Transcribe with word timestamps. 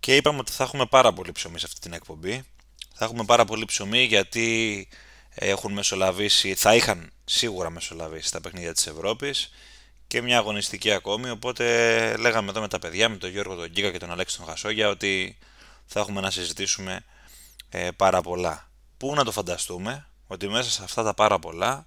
και 0.00 0.16
είπαμε 0.16 0.38
ότι 0.38 0.52
θα 0.52 0.64
έχουμε 0.64 0.86
πάρα 0.86 1.12
πολύ 1.12 1.32
ψωμί 1.32 1.58
σε 1.58 1.66
αυτή 1.66 1.80
την 1.80 1.92
εκπομπή. 1.92 2.44
Θα 2.94 3.04
έχουμε 3.04 3.24
πάρα 3.24 3.44
πολύ 3.44 3.64
ψωμί 3.64 4.02
γιατί 4.04 4.88
έχουν 5.34 5.72
μεσολαβήσει, 5.72 6.54
θα 6.54 6.74
είχαν 6.74 7.12
σίγουρα 7.24 7.70
μεσολαβήσει 7.70 8.32
τα 8.32 8.40
παιχνίδια 8.40 8.72
της 8.72 8.86
Ευρώπης 8.86 9.50
και 10.06 10.22
μια 10.22 10.38
αγωνιστική 10.38 10.92
ακόμη, 10.92 11.30
οπότε 11.30 11.64
λέγαμε 12.16 12.50
εδώ 12.50 12.60
με 12.60 12.68
τα 12.68 12.78
παιδιά, 12.78 13.08
με 13.08 13.16
τον 13.16 13.30
Γιώργο 13.30 13.54
τον 13.54 13.68
Γκίκα 13.68 13.90
και 13.90 13.98
τον 13.98 14.10
Αλέξη 14.10 14.36
τον 14.36 14.46
Χασόγια 14.46 14.88
ότι 14.88 15.38
θα 15.86 16.00
έχουμε 16.00 16.20
να 16.20 16.30
συζητήσουμε 16.30 17.04
ε, 17.68 17.90
πάρα 17.96 18.20
πολλά. 18.20 18.70
Πού 18.96 19.14
να 19.14 19.24
το 19.24 19.32
φανταστούμε 19.32 20.08
ότι 20.26 20.48
μέσα 20.48 20.70
σε 20.70 20.82
αυτά 20.84 21.02
τα 21.02 21.14
πάρα 21.14 21.38
πολλά 21.38 21.86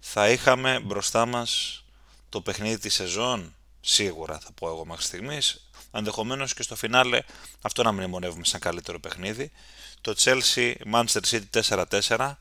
θα 0.00 0.30
είχαμε 0.30 0.80
μπροστά 0.80 1.26
μας 1.26 1.82
το 2.28 2.40
παιχνίδι 2.40 2.78
της 2.78 2.94
σεζόν, 2.94 3.54
σίγουρα 3.80 4.38
θα 4.38 4.52
πω 4.52 4.68
εγώ 4.68 4.86
μέχρι 4.86 5.04
στιγμής, 5.04 5.70
ενδεχομένως 5.92 6.54
και 6.54 6.62
στο 6.62 6.76
φινάλε 6.76 7.22
αυτό 7.62 7.82
να 7.82 7.92
μνημονεύουμε 7.92 8.44
σαν 8.44 8.60
καλύτερο 8.60 9.00
παιχνίδι. 9.00 9.50
Το 10.00 10.14
Chelsea 10.18 10.72
Manchester 10.92 11.20
City 11.30 11.84
4-4 12.08 12.34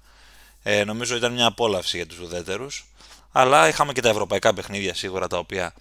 ε, 0.63 0.83
νομίζω 0.83 1.15
ήταν 1.15 1.33
μια 1.33 1.45
απόλαυση 1.45 1.97
για 1.97 2.07
τους 2.07 2.19
ουδέτερους. 2.19 2.85
Αλλά 3.31 3.67
είχαμε 3.67 3.93
και 3.93 4.01
τα 4.01 4.09
ευρωπαϊκά 4.09 4.53
παιχνίδια 4.53 4.93
σίγουρα 4.93 5.27
τα 5.27 5.37
οποία 5.37 5.73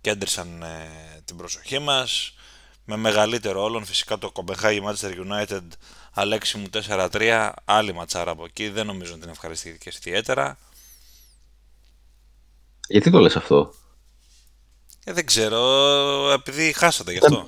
κέντρισαν 0.00 0.62
ε, 0.62 0.88
την 1.24 1.36
προσοχή 1.36 1.78
μας. 1.78 2.34
Με 2.86 2.96
μεγαλύτερο 2.96 3.62
όλων 3.62 3.84
φυσικά 3.84 4.18
το 4.18 4.32
Copenhagen 4.34 4.82
Manchester 4.82 5.12
United 5.26 5.62
Αλέξη 6.12 6.58
μου 6.58 6.66
4-3 6.72 7.50
άλλη 7.64 7.94
ματσάρα 7.94 8.30
από 8.30 8.44
εκεί. 8.44 8.68
Δεν 8.68 8.86
νομίζω 8.86 9.12
ότι 9.12 9.20
την 9.20 9.30
ευχαριστήθηκε 9.30 9.90
ιδιαίτερα. 9.96 10.58
Γιατί 12.88 13.10
το 13.10 13.18
λες 13.18 13.36
αυτό; 13.36 13.74
Ε, 15.04 15.12
δεν 15.12 15.26
ξέρω, 15.26 15.60
επειδή 16.32 16.72
χάσατε 16.72 17.12
γι' 17.12 17.18
αυτό. 17.18 17.46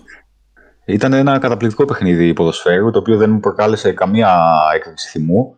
Ήταν 0.84 1.12
ένα 1.12 1.38
καταπληκτικό 1.38 1.84
παιχνίδι 1.84 2.32
ποδοσφαίρου, 2.32 2.90
το 2.90 2.98
οποίο 2.98 3.16
δεν 3.16 3.30
μου 3.30 3.40
προκάλεσε 3.40 3.92
καμία 3.92 4.58
έκρηξη 4.74 5.08
θυμού. 5.08 5.56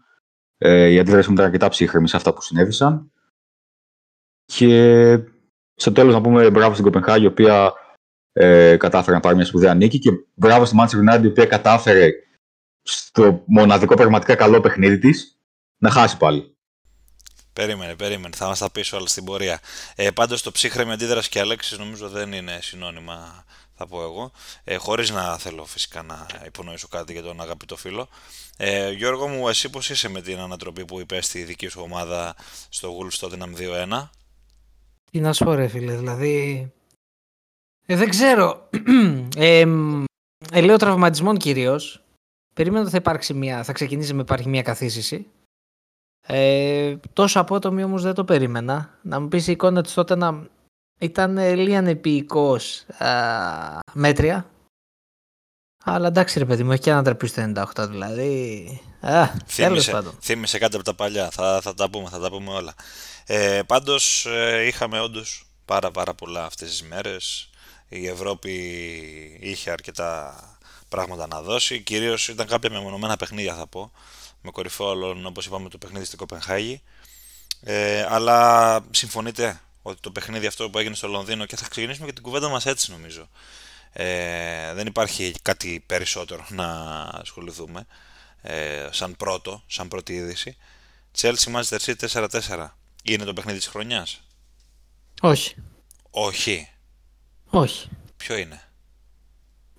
Ε, 0.58 0.86
η 0.86 0.98
αντίδραση 0.98 1.28
μου 1.28 1.34
ήταν 1.34 1.46
αρκετά 1.46 1.68
ψύχρεμη 1.68 2.08
σε 2.08 2.16
αυτά 2.16 2.34
που 2.34 2.42
συνέβησαν. 2.42 3.12
Και 4.44 5.18
στο 5.74 5.92
τέλος 5.92 6.14
να 6.14 6.20
πούμε 6.20 6.50
μπράβο 6.50 6.72
στην 6.72 6.84
Κοπενχάγη, 6.84 7.24
η 7.24 7.26
οποία 7.26 7.72
ε, 8.32 8.76
κατάφερε 8.76 9.16
να 9.16 9.22
πάρει 9.22 9.36
μια 9.36 9.44
σπουδαία 9.44 9.74
νίκη 9.74 9.98
και 9.98 10.10
μπράβο 10.34 10.64
στη 10.64 10.76
Manchester 10.80 11.14
United, 11.14 11.22
η 11.22 11.26
οποία 11.26 11.46
κατάφερε 11.46 12.10
στο 12.82 13.42
μοναδικό 13.46 13.94
πραγματικά 13.94 14.34
καλό 14.34 14.60
παιχνίδι 14.60 14.98
της 14.98 15.40
να 15.78 15.90
χάσει 15.90 16.16
πάλι. 16.16 16.57
Περίμενε, 17.58 17.94
περίμενε. 17.94 18.36
Θα 18.36 18.46
μας 18.46 18.58
τα 18.58 18.70
πεις 18.70 18.92
όλα 18.92 19.06
στην 19.06 19.24
πορεία. 19.24 19.60
Ε, 19.94 20.10
Πάντως 20.10 20.42
το 20.42 20.50
ψύχρεμη 20.52 20.92
αντίδραση 20.92 21.28
και 21.28 21.40
Αλέξης 21.40 21.78
νομίζω 21.78 22.08
δεν 22.08 22.32
είναι 22.32 22.58
συνώνυμα, 22.62 23.44
θα 23.74 23.86
πω 23.86 24.02
εγώ. 24.02 24.32
Ε, 24.64 24.76
Χωρίς 24.76 25.10
να 25.10 25.38
θέλω 25.38 25.64
φυσικά 25.64 26.02
να 26.02 26.26
υπονοήσω 26.46 26.88
κάτι 26.88 27.12
για 27.12 27.22
τον 27.22 27.40
αγαπητό 27.40 27.76
φίλο. 27.76 28.08
Ε, 28.56 28.90
Γιώργο 28.90 29.28
μου, 29.28 29.48
εσύ 29.48 29.70
πώς 29.70 29.90
είσαι 29.90 30.08
με 30.08 30.20
την 30.20 30.38
ανατροπή 30.38 30.84
που 30.84 31.00
είπε 31.00 31.20
στη 31.20 31.42
δική 31.42 31.68
σου 31.68 31.80
ομάδα 31.82 32.36
στο 32.68 32.98
Wolves 32.98 33.26
Tottenham 33.26 33.54
2-1. 33.88 34.08
Τι 35.10 35.20
να 35.20 35.32
σου 35.32 35.44
πω, 35.44 35.54
ρε 35.54 35.68
φίλε, 35.68 35.96
δηλαδή. 35.96 36.72
Ε, 37.86 37.96
δεν 37.96 38.08
ξέρω. 38.08 38.68
ε, 39.36 39.64
ε, 40.52 40.60
λέω 40.60 40.76
τραυματισμών 40.76 41.36
κυρίως. 41.36 42.02
Περίμενα 42.54 42.82
ότι 42.82 42.90
θα 42.90 42.96
υπάρξει 42.96 43.34
μια, 43.34 43.64
θα 43.64 43.72
ξεκινήσει 43.72 44.14
με 44.14 44.20
υπάρχει 44.20 44.48
μια 44.48 44.62
καθίσηση. 44.62 45.26
Ε, 46.30 46.96
τόσο 47.12 47.40
απότομη 47.40 47.84
όμως 47.84 48.02
δεν 48.02 48.14
το 48.14 48.24
περίμενα. 48.24 48.98
Να 49.02 49.20
μου 49.20 49.28
πεις 49.28 49.46
η 49.46 49.52
εικόνα 49.52 49.82
της 49.82 49.94
τότε 49.94 50.16
να 50.16 50.46
ήταν 50.98 51.38
λίγαν 51.38 51.86
επίοικος 51.86 52.86
μέτρια. 53.92 54.50
Αλλά 55.84 56.06
εντάξει 56.06 56.38
ρε 56.38 56.44
παιδί 56.44 56.62
μου, 56.62 56.72
έχει 56.72 56.82
και 56.82 56.90
ένα 56.90 57.02
τραπεί 57.02 57.26
στο 57.26 57.52
98 57.76 57.86
δηλαδή. 57.88 58.80
Α, 59.00 59.26
θύμισε, 59.46 60.02
θύμισε 60.20 60.58
κάτι 60.58 60.76
από 60.76 60.84
τα 60.84 60.94
παλιά, 60.94 61.30
θα, 61.30 61.60
θα 61.60 61.74
τα 61.74 61.90
πούμε, 61.90 62.08
θα 62.08 62.18
τα 62.18 62.30
πούμε 62.30 62.52
όλα. 62.52 62.74
Ε, 63.26 63.60
πάντως 63.66 64.26
ε, 64.26 64.66
είχαμε 64.66 65.00
όντως 65.00 65.46
πάρα 65.64 65.90
πάρα 65.90 66.14
πολλά 66.14 66.44
αυτές 66.44 66.68
τις 66.68 66.82
μέρες. 66.82 67.50
Η 67.88 68.06
Ευρώπη 68.06 68.52
είχε 69.40 69.70
αρκετά 69.70 70.34
πράγματα 70.88 71.26
να 71.26 71.42
δώσει. 71.42 71.80
Κυρίως 71.80 72.28
ήταν 72.28 72.46
κάποια 72.46 72.70
μεμονωμένα 72.70 73.16
παιχνίδια 73.16 73.54
θα 73.54 73.66
πω 73.66 73.92
με 74.40 74.50
κορυφαίο 74.50 74.86
όλων, 74.86 75.26
όπως 75.26 75.46
είπαμε, 75.46 75.68
το 75.68 75.78
παιχνίδι 75.78 76.04
στην 76.04 76.18
Κοπενχάγη. 76.18 76.82
Ε, 77.60 78.06
αλλά 78.08 78.80
συμφωνείτε 78.90 79.60
ότι 79.82 80.00
το 80.00 80.10
παιχνίδι 80.10 80.46
αυτό 80.46 80.70
που 80.70 80.78
έγινε 80.78 80.94
στο 80.94 81.08
Λονδίνο 81.08 81.46
και 81.46 81.56
θα 81.56 81.68
ξεκινήσουμε 81.68 82.06
και 82.06 82.12
την 82.12 82.22
κουβέντα 82.22 82.48
μας 82.48 82.66
έτσι 82.66 82.90
νομίζω. 82.90 83.28
Ε, 83.92 84.74
δεν 84.74 84.86
υπάρχει 84.86 85.34
κάτι 85.42 85.84
περισσότερο 85.86 86.46
να 86.48 86.66
ασχοληθούμε 87.02 87.86
ε, 88.42 88.88
σαν 88.90 89.16
πρώτο, 89.16 89.62
σαν 89.66 89.88
πρώτη 89.88 90.14
είδηση. 90.14 90.56
Chelsea 91.20 91.54
Manchester 91.54 91.78
City 91.78 92.28
4-4. 92.28 92.68
Είναι 93.02 93.24
το 93.24 93.32
παιχνίδι 93.32 93.58
της 93.58 93.66
χρονιάς; 93.66 94.20
Όχι. 95.20 95.54
Όχι. 96.10 96.68
Όχι. 97.50 97.88
Ποιο 98.16 98.36
είναι; 98.36 98.67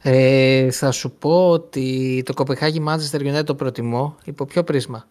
Ε, 0.01 0.71
θα 0.71 0.91
σου 0.91 1.11
πω 1.11 1.49
ότι 1.49 2.21
το 2.25 2.33
Κοπεχάγι 2.33 2.83
Manchester 2.87 3.35
United 3.35 3.45
το 3.45 3.55
προτιμώ 3.55 4.17
υπό 4.23 4.45
ποιο 4.45 4.63
πρίσμα; 4.63 5.07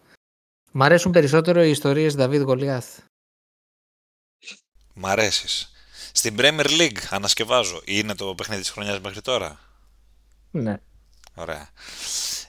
Μ' 0.71 0.83
αρέσουν 0.83 1.11
περισσότερο 1.11 1.63
οι 1.63 1.69
ιστορίες 1.69 2.15
Δαβίδ 2.15 2.41
Γολιάθ. 2.41 2.99
Μ' 4.93 5.05
αρέσεις. 5.05 5.71
Στην 6.11 6.35
Premier 6.39 6.65
League 6.65 6.99
ανασκευάζω. 7.09 7.81
Είναι 7.85 8.15
το 8.15 8.35
παιχνίδι 8.35 8.61
της 8.61 8.69
χρονιάς 8.69 8.99
μέχρι 8.99 9.21
τώρα; 9.21 9.59
Ναι. 10.51 10.77
Ωραία. 11.35 11.69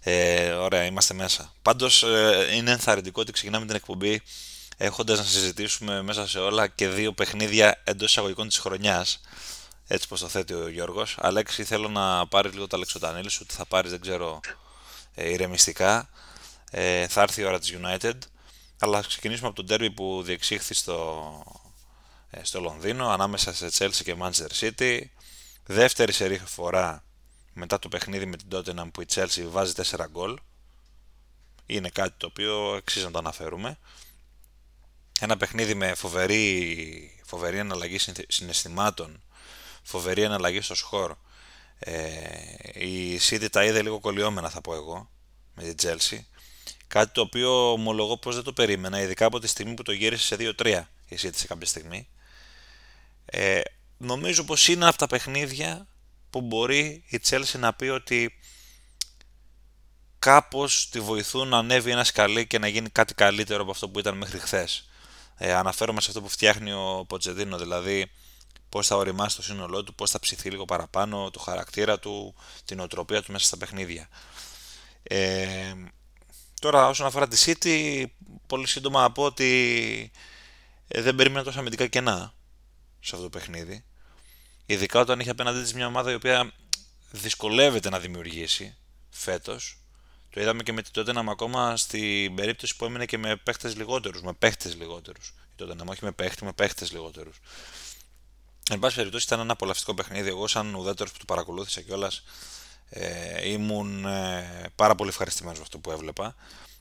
Ε, 0.03 0.51
ωραία, 0.51 0.85
είμαστε 0.85 1.15
μέσα. 1.15 1.53
Πάντως 1.63 2.03
ε, 2.03 2.49
είναι 2.55 2.71
ενθαρρυντικό 2.71 3.21
ότι 3.21 3.33
ξεκινάμε 3.33 3.67
την 3.67 3.75
εκπομπή 3.75 4.23
έχοντας 4.77 5.19
να 5.19 5.25
συζητήσουμε 5.25 6.03
μέσα 6.03 6.29
σε 6.29 6.39
όλα 6.39 6.67
και 6.67 6.89
δύο 6.89 7.13
παιχνίδια 7.13 7.81
εντός 7.85 8.11
εισαγωγικών 8.11 8.49
της 8.49 8.59
χρονιάς 8.59 9.21
έτσι 9.93 10.09
πως 10.09 10.21
το 10.21 10.29
θέτει 10.29 10.55
ο 10.55 10.69
Γιώργος. 10.69 11.17
Αλέξη, 11.21 11.65
θέλω 11.65 11.89
να 11.89 12.27
πάρεις 12.27 12.53
λίγο 12.53 12.67
τα 12.67 12.79
λεξοτανίλη 12.79 13.31
σου, 13.31 13.41
ότι 13.43 13.55
θα 13.55 13.67
πάρεις, 13.67 13.91
δεν 13.91 14.01
ξέρω, 14.01 14.41
ε, 15.15 15.31
ηρεμιστικά. 15.31 16.09
Ε, 16.71 17.09
θα 17.09 17.23
έρθει 17.23 17.41
η 17.41 17.45
ώρα 17.45 17.59
της 17.59 17.77
United, 17.81 18.19
αλλά 18.79 19.01
ξεκινήσουμε 19.01 19.47
από 19.47 19.57
τον 19.57 19.67
τέρμι 19.67 19.91
που 19.91 20.23
διεξήχθη 20.23 20.75
στο, 20.75 21.43
ε, 22.31 22.45
στο 22.45 22.61
Λονδίνο, 22.61 23.09
ανάμεσα 23.09 23.55
σε 23.55 23.67
Chelsea 23.79 24.03
και 24.05 24.17
Manchester 24.21 24.61
City. 24.61 25.01
Δεύτερη 25.67 26.13
σερή 26.13 26.39
φορά 26.39 27.05
μετά 27.53 27.79
το 27.79 27.89
παιχνίδι 27.89 28.27
με 28.27 28.37
την 28.37 28.49
Tottenham 28.53 28.91
που 28.93 29.01
η 29.01 29.07
Chelsea 29.15 29.45
βάζει 29.49 29.73
4 29.73 30.07
γκολ. 30.11 30.39
Είναι 31.67 31.89
κάτι 31.89 32.15
το 32.17 32.27
οποίο 32.27 32.73
αξίζει 32.73 33.05
να 33.05 33.11
το 33.11 33.19
αναφέρουμε. 33.19 33.79
Ένα 35.21 35.37
παιχνίδι 35.37 35.75
με 35.75 35.95
φοβερή, 35.95 37.23
φοβερή 37.25 37.59
αναλλαγή 37.59 37.99
συναισθημάτων 38.29 39.23
φοβερή 39.83 40.25
αναλλαγή 40.25 40.61
στο 40.61 40.75
σκορ. 40.75 41.17
Ε, 41.79 42.01
η 42.73 43.21
City 43.29 43.47
τα 43.51 43.65
είδε 43.65 43.83
λίγο 43.83 44.01
κολλιόμενα 44.01 44.51
θα 44.51 44.61
πω 44.61 44.75
εγώ 44.75 45.11
με 45.55 45.63
την 45.63 45.75
Chelsea. 45.83 46.19
Κάτι 46.87 47.13
το 47.13 47.21
οποίο 47.21 47.73
ομολογώ 47.73 48.19
πως 48.19 48.35
δεν 48.35 48.45
το 48.45 48.53
περίμενα, 48.53 49.01
ειδικά 49.01 49.27
από 49.27 49.39
τη 49.39 49.47
στιγμή 49.47 49.75
που 49.75 49.83
το 49.83 49.93
γύρισε 49.93 50.25
σε 50.25 50.55
2-3 50.59 50.83
η 51.09 51.17
City 51.23 51.35
σε 51.35 51.47
κάποια 51.47 51.67
στιγμή. 51.67 52.09
Ε, 53.25 53.61
νομίζω 53.97 54.45
πως 54.45 54.69
είναι 54.69 54.89
από 54.89 54.99
τα 54.99 55.07
παιχνίδια 55.07 55.87
που 56.31 56.41
μπορεί 56.41 57.05
η 57.07 57.21
Chelsea 57.29 57.59
να 57.59 57.73
πει 57.73 57.85
ότι 57.85 58.39
κάπως 60.19 60.89
τη 60.91 61.01
βοηθούν 61.01 61.49
να 61.49 61.59
ανέβει 61.59 61.91
ένα 61.91 62.05
σκαλί 62.05 62.47
και 62.47 62.59
να 62.59 62.69
γίνει 62.69 62.89
κάτι 62.89 63.15
καλύτερο 63.15 63.63
από 63.63 63.71
αυτό 63.71 63.89
που 63.89 63.99
ήταν 63.99 64.17
μέχρι 64.17 64.39
χθες. 64.39 64.89
Ε, 65.37 65.53
αναφέρομαι 65.53 66.01
σε 66.01 66.09
αυτό 66.09 66.23
που 66.23 66.29
φτιάχνει 66.29 66.73
ο 66.73 67.05
Ποτζεδίνο, 67.09 67.59
δηλαδή 67.59 68.11
πώς 68.71 68.87
θα 68.87 68.97
οριμάσει 68.97 69.37
το 69.37 69.43
σύνολό 69.43 69.85
του, 69.85 69.95
πώς 69.95 70.11
θα 70.11 70.21
ψηθεί 70.21 70.51
λίγο 70.51 70.65
παραπάνω, 70.65 71.31
το 71.31 71.39
χαρακτήρα 71.39 71.99
του, 71.99 72.35
την 72.65 72.81
οτροπία 72.81 73.23
του 73.23 73.33
μέσα 73.33 73.47
στα 73.47 73.57
παιχνίδια. 73.57 74.09
Ε, 75.03 75.75
τώρα 76.61 76.89
όσον 76.89 77.07
αφορά 77.07 77.29
τη 77.29 77.37
City, 77.47 78.05
πολύ 78.47 78.67
σύντομα 78.67 79.01
να 79.01 79.13
πω 79.13 79.23
ότι 79.23 80.11
ε, 80.89 81.03
δεν 81.03 81.15
περίμενα 81.15 81.45
τόσα 81.45 81.59
αμυντικά 81.59 81.87
κενά 81.87 82.35
σε 83.01 83.15
αυτό 83.15 83.29
το 83.29 83.39
παιχνίδι. 83.39 83.85
Ειδικά 84.67 85.01
όταν 85.01 85.21
είχε 85.21 85.31
απέναντί 85.31 85.63
της 85.63 85.75
μια 85.75 85.87
ομάδα 85.87 86.11
η 86.11 86.15
οποία 86.15 86.53
δυσκολεύεται 87.11 87.91
να 87.91 87.99
δημιουργήσει 87.99 88.77
φέτος. 89.11 89.79
Το 90.31 90.41
είδαμε 90.41 90.63
και 90.63 90.73
με 90.73 90.83
την 90.83 90.93
τότε 90.93 91.13
ακόμα 91.29 91.77
στην 91.77 92.35
περίπτωση 92.35 92.77
που 92.77 92.85
έμεινε 92.85 93.07
και 93.07 93.19
με 93.19 93.37
παίχτες 93.37 93.77
λιγότερους, 93.77 94.23
με 94.23 94.33
παίχτες 94.33 94.77
λιγότερους. 94.77 95.35
Τότε 95.57 95.75
να 95.75 95.85
όχι 95.87 96.05
με 96.05 96.13
παίχτη, 96.13 96.45
με 96.45 96.53
παίχτες 96.53 96.93
λιγότερους. 96.93 97.41
Εν 98.73 98.79
πάση 98.79 98.97
περιπτώσει 98.97 99.25
ήταν 99.25 99.41
ένα 99.41 99.53
απολαυστικό 99.53 99.95
παιχνίδι. 99.95 100.29
Εγώ, 100.29 100.47
σαν 100.47 100.75
ουδέτερος 100.75 101.13
που 101.13 101.19
το 101.19 101.25
παρακολούθησα 101.25 101.81
κιόλας, 101.81 102.23
ε, 102.89 103.51
ήμουν 103.51 104.05
ε, 104.05 104.71
πάρα 104.75 104.95
πολύ 104.95 105.11
ευχαριστημένος 105.11 105.59
με 105.59 105.65
αυτό 105.65 105.79
που 105.79 105.91
έβλεπα. 105.91 106.35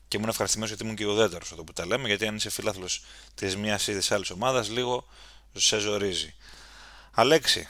Και 0.08 0.16
ήμουν 0.16 0.28
ευχαριστημένος 0.28 0.74
γιατί 0.74 0.84
ήμουν 0.84 0.96
και 0.96 1.06
ουδέτερος 1.06 1.50
αυτό 1.50 1.64
που 1.64 1.72
τα 1.72 1.86
λέμε. 1.86 2.08
Γιατί 2.08 2.26
αν 2.26 2.36
είσαι 2.36 2.50
φίλαθλο 2.50 2.86
της 3.34 3.56
μία 3.56 3.80
ή 3.88 3.92
της 3.92 4.10
άλλης 4.12 4.30
ομάδας, 4.30 4.70
λίγο 4.70 5.06
σε 5.52 5.78
ζορίζει. 5.78 6.34
Αλέξη, 7.10 7.68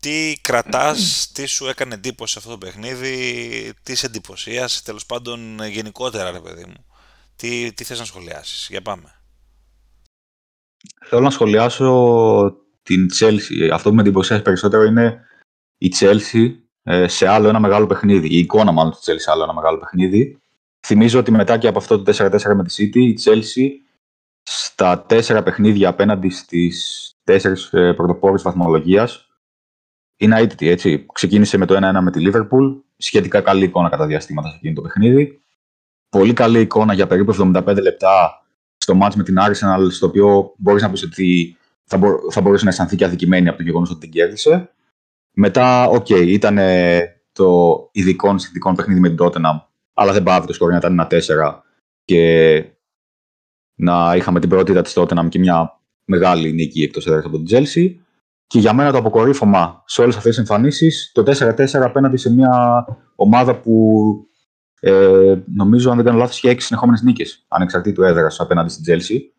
τι 0.00 0.38
κρατάς, 0.40 1.00
τι 1.34 1.46
σου 1.46 1.66
έκανε 1.66 1.94
εντύπωση 1.94 2.32
σε 2.32 2.38
αυτό 2.38 2.50
το 2.50 2.58
παιχνίδι, 2.58 3.72
τι 3.82 3.94
σε 3.94 4.06
εντυπωσίασε, 4.06 4.82
τέλος 4.82 5.06
πάντων 5.06 5.64
γενικότερα 5.64 6.30
ρε 6.30 6.40
παιδί 6.40 6.64
μου. 6.64 6.84
Τι, 7.36 7.72
τι 7.72 7.84
θες 7.84 7.98
να 7.98 8.04
σχολιάσεις, 8.04 8.66
για 8.70 8.82
πάμε. 8.82 9.20
Θέλω 11.08 11.22
να 11.22 11.30
σχολιάσω 11.30 12.65
την 12.86 13.08
Chelsea. 13.18 13.68
Αυτό 13.72 13.88
που 13.88 13.94
με 13.94 14.00
εντυπωσιάζει 14.00 14.42
περισσότερο 14.42 14.82
είναι 14.82 15.24
η 15.78 15.92
Chelsea 16.00 16.54
ε, 16.82 17.08
σε 17.08 17.28
άλλο 17.28 17.48
ένα 17.48 17.60
μεγάλο 17.60 17.86
παιχνίδι. 17.86 18.28
Η 18.28 18.38
εικόνα 18.38 18.72
μάλλον 18.72 18.92
του 18.92 18.98
Chelsea 18.98 19.18
σε 19.18 19.30
άλλο 19.30 19.42
ένα 19.42 19.54
μεγάλο 19.54 19.78
παιχνίδι. 19.78 20.38
Θυμίζω 20.86 21.18
ότι 21.18 21.30
μετά 21.30 21.58
και 21.58 21.68
από 21.68 21.78
αυτό 21.78 22.02
το 22.02 22.12
4-4 22.16 22.54
με 22.54 22.64
τη 22.64 22.74
City, 22.78 22.96
η 22.96 23.18
Chelsea 23.24 23.68
στα 24.42 25.02
τέσσερα 25.02 25.42
παιχνίδια 25.42 25.88
απέναντι 25.88 26.28
στις 26.28 27.10
τέσσερις 27.24 27.72
ε, 27.72 27.92
πρωτοπόρους 27.92 28.42
βαθμολογίας 28.42 29.28
είναι 30.16 30.40
αήττητη, 30.40 30.68
έτσι. 30.68 31.06
Ξεκίνησε 31.12 31.56
με 31.56 31.66
το 31.66 31.76
1-1 31.76 32.00
με 32.02 32.10
τη 32.10 32.24
Liverpool, 32.26 32.80
σχετικά 32.96 33.40
καλή 33.40 33.64
εικόνα 33.64 33.88
κατά 33.88 34.06
διαστήματα 34.06 34.48
σε 34.48 34.56
εκείνο 34.56 34.74
το 34.74 34.80
παιχνίδι. 34.80 35.40
Πολύ 36.08 36.32
καλή 36.32 36.60
εικόνα 36.60 36.94
για 36.94 37.06
περίπου 37.06 37.52
75 37.54 37.78
λεπτά 37.82 38.46
στο 38.76 38.98
ματς 39.02 39.14
με 39.14 39.22
την 39.22 39.36
Arsenal, 39.38 39.86
στο 39.90 40.06
οποίο 40.06 40.54
μπορείς 40.56 40.82
να 40.82 40.90
πεις 40.90 41.02
ότι 41.02 41.56
θα, 41.86 41.96
μπο- 41.96 42.30
θα 42.30 42.40
μπορούσε 42.40 42.64
να 42.64 42.70
αισθανθεί 42.70 42.96
και 42.96 43.04
αδικημένη 43.04 43.48
από 43.48 43.56
το 43.56 43.62
γεγονός 43.62 43.90
ότι 43.90 44.00
την 44.00 44.10
κέρδισε. 44.10 44.70
Μετά, 45.32 45.88
ok, 45.88 46.06
okay, 46.08 46.26
ήταν 46.26 46.58
το 47.32 47.78
ειδικών 47.92 48.38
συνθηκών 48.38 48.74
παιχνίδι 48.74 49.00
με 49.00 49.08
την 49.08 49.18
Tottenham, 49.20 49.60
αλλά 49.94 50.12
δεν 50.12 50.22
πάβει 50.22 50.46
το 50.46 50.52
σκορ 50.52 50.70
να 50.70 50.76
ήταν 50.76 50.92
ένα 50.92 51.06
4 51.10 51.60
και 52.04 52.64
να 53.74 54.14
είχαμε 54.16 54.40
την 54.40 54.48
πρώτη 54.48 54.82
της 54.82 54.94
Tottenham 54.96 55.26
και 55.28 55.38
μια 55.38 55.80
μεγάλη 56.04 56.52
νίκη 56.52 56.82
εκτός 56.82 57.06
έδρας 57.06 57.24
από 57.24 57.42
την 57.42 57.46
Chelsea. 57.50 57.94
Και 58.46 58.58
για 58.58 58.72
μένα 58.72 58.92
το 58.92 58.98
αποκορύφωμα 58.98 59.82
σε 59.86 60.02
όλες 60.02 60.16
αυτές 60.16 60.36
τις 60.36 60.38
εμφανίσεις, 60.38 61.10
το 61.14 61.22
4-4 61.22 61.66
απέναντι 61.72 62.16
σε 62.16 62.32
μια 62.32 62.84
ομάδα 63.14 63.60
που 63.60 64.02
ε, 64.80 65.34
νομίζω, 65.54 65.90
αν 65.90 65.96
δεν 65.96 66.04
κάνω 66.04 66.18
λάθος, 66.18 66.36
είχε 66.36 66.48
έξι 66.48 66.66
συνεχόμενες 66.66 67.02
νίκες 67.02 67.44
ανεξαρτήτου 67.48 68.02
έδρας 68.02 68.40
απέναντι 68.40 68.70
στην 68.70 68.84
Chelsea. 68.94 69.35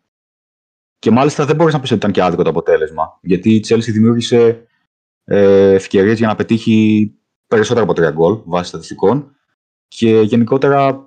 Και 0.98 1.10
μάλιστα 1.10 1.44
δεν 1.44 1.56
μπορείς 1.56 1.74
να 1.74 1.80
πεις 1.80 1.90
ότι 1.90 1.98
ήταν 1.98 2.12
και 2.12 2.22
άδικο 2.22 2.42
το 2.42 2.50
αποτέλεσμα. 2.50 3.18
Γιατί 3.22 3.54
η 3.54 3.64
Chelsea 3.68 3.78
δημιούργησε 3.92 4.66
ε, 5.24 5.72
ευκαιρίες 5.72 6.18
για 6.18 6.26
να 6.26 6.34
πετύχει 6.34 7.10
περισσότερα 7.46 7.84
από 7.84 7.94
τρία 7.94 8.10
γκολ 8.10 8.38
βάσει 8.44 8.68
στατιστικών. 8.68 9.36
Και 9.88 10.20
γενικότερα 10.20 11.06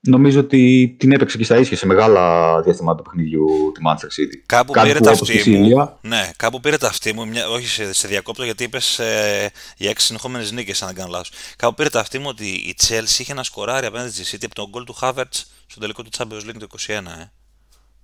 νομίζω 0.00 0.40
ότι 0.40 0.94
την 0.98 1.12
έπαιξε 1.12 1.36
και 1.36 1.44
στα 1.44 1.56
ίσια 1.58 1.76
σε 1.76 1.86
μεγάλα 1.86 2.62
διαστήματα 2.62 2.96
του 2.96 3.02
παιχνιδιού 3.02 3.46
του 3.74 3.80
Manchester 3.88 4.04
City. 4.20 4.42
Κάπου 4.46 4.72
Κάτι 4.72 4.86
πήρε 4.86 4.98
που 4.98 5.04
τα 5.04 5.10
όπως 5.10 5.28
η 5.28 5.36
αυτή 5.38 5.50
μου. 5.50 5.56
Σίλια- 5.64 5.98
Ναι, 6.02 6.30
κάπου 6.36 6.60
πήρε 6.60 6.76
τα 6.76 6.88
αυτή 6.88 7.12
μου. 7.12 7.26
Μια, 7.26 7.48
όχι 7.48 7.66
σε, 7.66 7.92
σε 7.92 8.08
διακόπτω 8.08 8.44
γιατί 8.44 8.64
είπες 8.64 8.98
ε, 8.98 9.50
για 9.76 9.90
έξι 9.90 10.06
συνεχόμενες 10.06 10.52
νίκες, 10.52 10.82
αν 10.82 10.88
δεν 10.88 10.96
κάνω 10.96 11.10
λάθος. 11.10 11.30
Κάπου 11.56 11.74
πήρε 11.74 11.88
τα 11.88 12.00
αυτή 12.00 12.18
μου 12.18 12.26
ότι 12.28 12.46
η 12.46 12.76
Chelsea 12.88 13.18
είχε 13.18 13.32
ένα 13.32 13.42
σκοράρι 13.42 13.86
απέναντι 13.86 14.10
στη 14.24 14.36
City 14.36 14.42
από 14.44 14.54
τον 14.54 14.68
γκολ 14.70 14.84
του 14.84 14.96
Havertz 15.00 15.42
στο 15.66 15.80
τελικό 15.80 16.02
του 16.02 16.10
Champions 16.16 16.48
League 16.50 16.56
το 16.58 16.66
21. 16.86 16.88
Ε. 16.88 17.30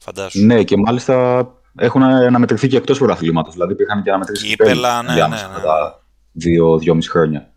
Φαντάσου. 0.02 0.46
Ναι, 0.46 0.62
και 0.62 0.76
μάλιστα 0.76 1.46
έχουν 1.78 2.02
αναμετρηθεί 2.02 2.68
και 2.68 2.76
εκτός 2.76 2.98
πρωταθλήματος. 2.98 3.52
Δηλαδή 3.52 3.72
υπήρχαν 3.72 4.02
και 4.02 4.08
αναμετρήσεις 4.10 4.48
Κύπελα, 4.48 5.02
ναι, 5.02 5.14
ναι, 5.14 5.18
ναι. 5.18 5.62
τα 5.62 6.04
δύο-δυόμιση 6.32 7.10
χρόνια. 7.10 7.52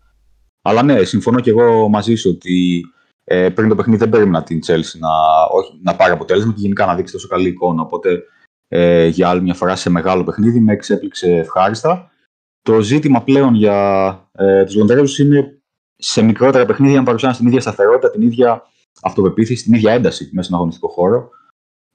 Αλλά 0.62 0.82
ναι, 0.82 1.04
συμφωνώ 1.04 1.40
και 1.40 1.50
εγώ 1.50 1.88
μαζί 1.88 2.14
σου 2.14 2.30
ότι 2.34 2.84
ε, 3.24 3.48
πριν 3.48 3.68
το 3.68 3.74
παιχνίδι 3.74 3.98
δεν 3.98 4.08
περίμενα 4.08 4.42
την 4.42 4.60
Chelsea 4.66 4.98
να, 4.98 5.08
όχι, 5.52 5.80
να 5.82 5.96
πάρει 5.96 6.12
αποτέλεσμα 6.12 6.52
και 6.52 6.60
γενικά 6.60 6.86
να 6.86 6.94
δείξει 6.94 7.12
τόσο 7.12 7.28
καλή 7.28 7.48
εικόνα. 7.48 7.82
Οπότε 7.82 8.22
ε, 8.68 9.06
για 9.06 9.28
άλλη 9.28 9.42
μια 9.42 9.54
φορά 9.54 9.76
σε 9.76 9.90
μεγάλο 9.90 10.24
παιχνίδι 10.24 10.60
με 10.60 10.72
εξέπληξε 10.72 11.36
ευχάριστα. 11.36 12.10
Το 12.62 12.80
ζήτημα 12.80 13.22
πλέον 13.22 13.54
για 13.54 14.28
ε, 14.32 14.64
τους 14.64 14.74
Λονδρέζους 14.74 15.18
είναι 15.18 15.60
σε 15.96 16.22
μικρότερα 16.22 16.66
παιχνίδια 16.66 16.98
να 16.98 17.04
παρουσιάσουν 17.04 17.38
την 17.38 17.46
ίδια 17.46 17.60
σταθερότητα, 17.60 18.10
την 18.10 18.22
ίδια 18.22 18.62
αυτοπεποίθηση, 19.02 19.64
την 19.64 19.74
ίδια 19.74 19.92
ένταση 19.92 20.30
μέσα 20.32 20.46
στον 20.46 20.56
αγωνιστικό 20.58 20.88
χώρο 20.88 21.30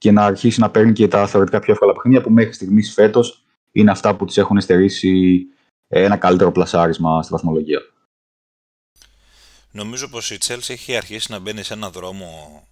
και 0.02 0.12
να 0.12 0.24
αρχίσει 0.24 0.60
να 0.60 0.70
παίρνει 0.70 0.92
και 0.92 1.08
τα 1.08 1.26
θεωρητικά 1.26 1.60
πιο 1.60 1.72
εύκολα 1.72 1.92
παιχνίδια 1.92 2.20
που 2.20 2.30
μέχρι 2.30 2.52
στιγμής 2.52 2.92
φέτος 2.92 3.44
είναι 3.72 3.90
αυτά 3.90 4.16
που 4.16 4.24
τη 4.24 4.40
έχουν 4.40 4.60
στερήσει 4.60 5.42
ε, 5.88 6.02
ένα 6.02 6.16
καλύτερο 6.16 6.52
πλασάρισμα 6.52 7.22
στη 7.22 7.32
βαθμολογία. 7.32 7.80
Νομίζω 9.70 10.08
πως 10.08 10.30
η 10.30 10.38
Chelsea 10.46 10.68
έχει 10.68 10.96
αρχίσει 10.96 11.30
να 11.30 11.38
μπαίνει 11.38 11.62
σε 11.62 11.74
ένα 11.74 11.90
δρόμο 11.90 12.62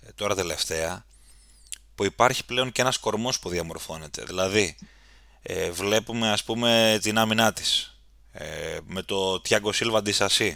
ε, 0.00 0.08
τώρα 0.14 0.34
τελευταία 0.34 1.04
που 1.94 2.04
υπάρχει 2.04 2.44
πλέον 2.44 2.72
και 2.72 2.80
ένας 2.80 2.98
κορμός 2.98 3.38
που 3.38 3.48
διαμορφώνεται. 3.48 4.22
Δηλαδή, 4.24 4.76
ε, 5.42 5.70
βλέπουμε 5.70 6.32
ας 6.32 6.44
πούμε 6.44 6.98
την 7.02 7.18
άμυνά 7.18 7.52
της 7.52 8.00
ε, 8.32 8.78
με 8.84 9.02
το 9.02 9.40
Thiago 9.48 9.70
Silva 9.74 10.02
Disasi. 10.02 10.52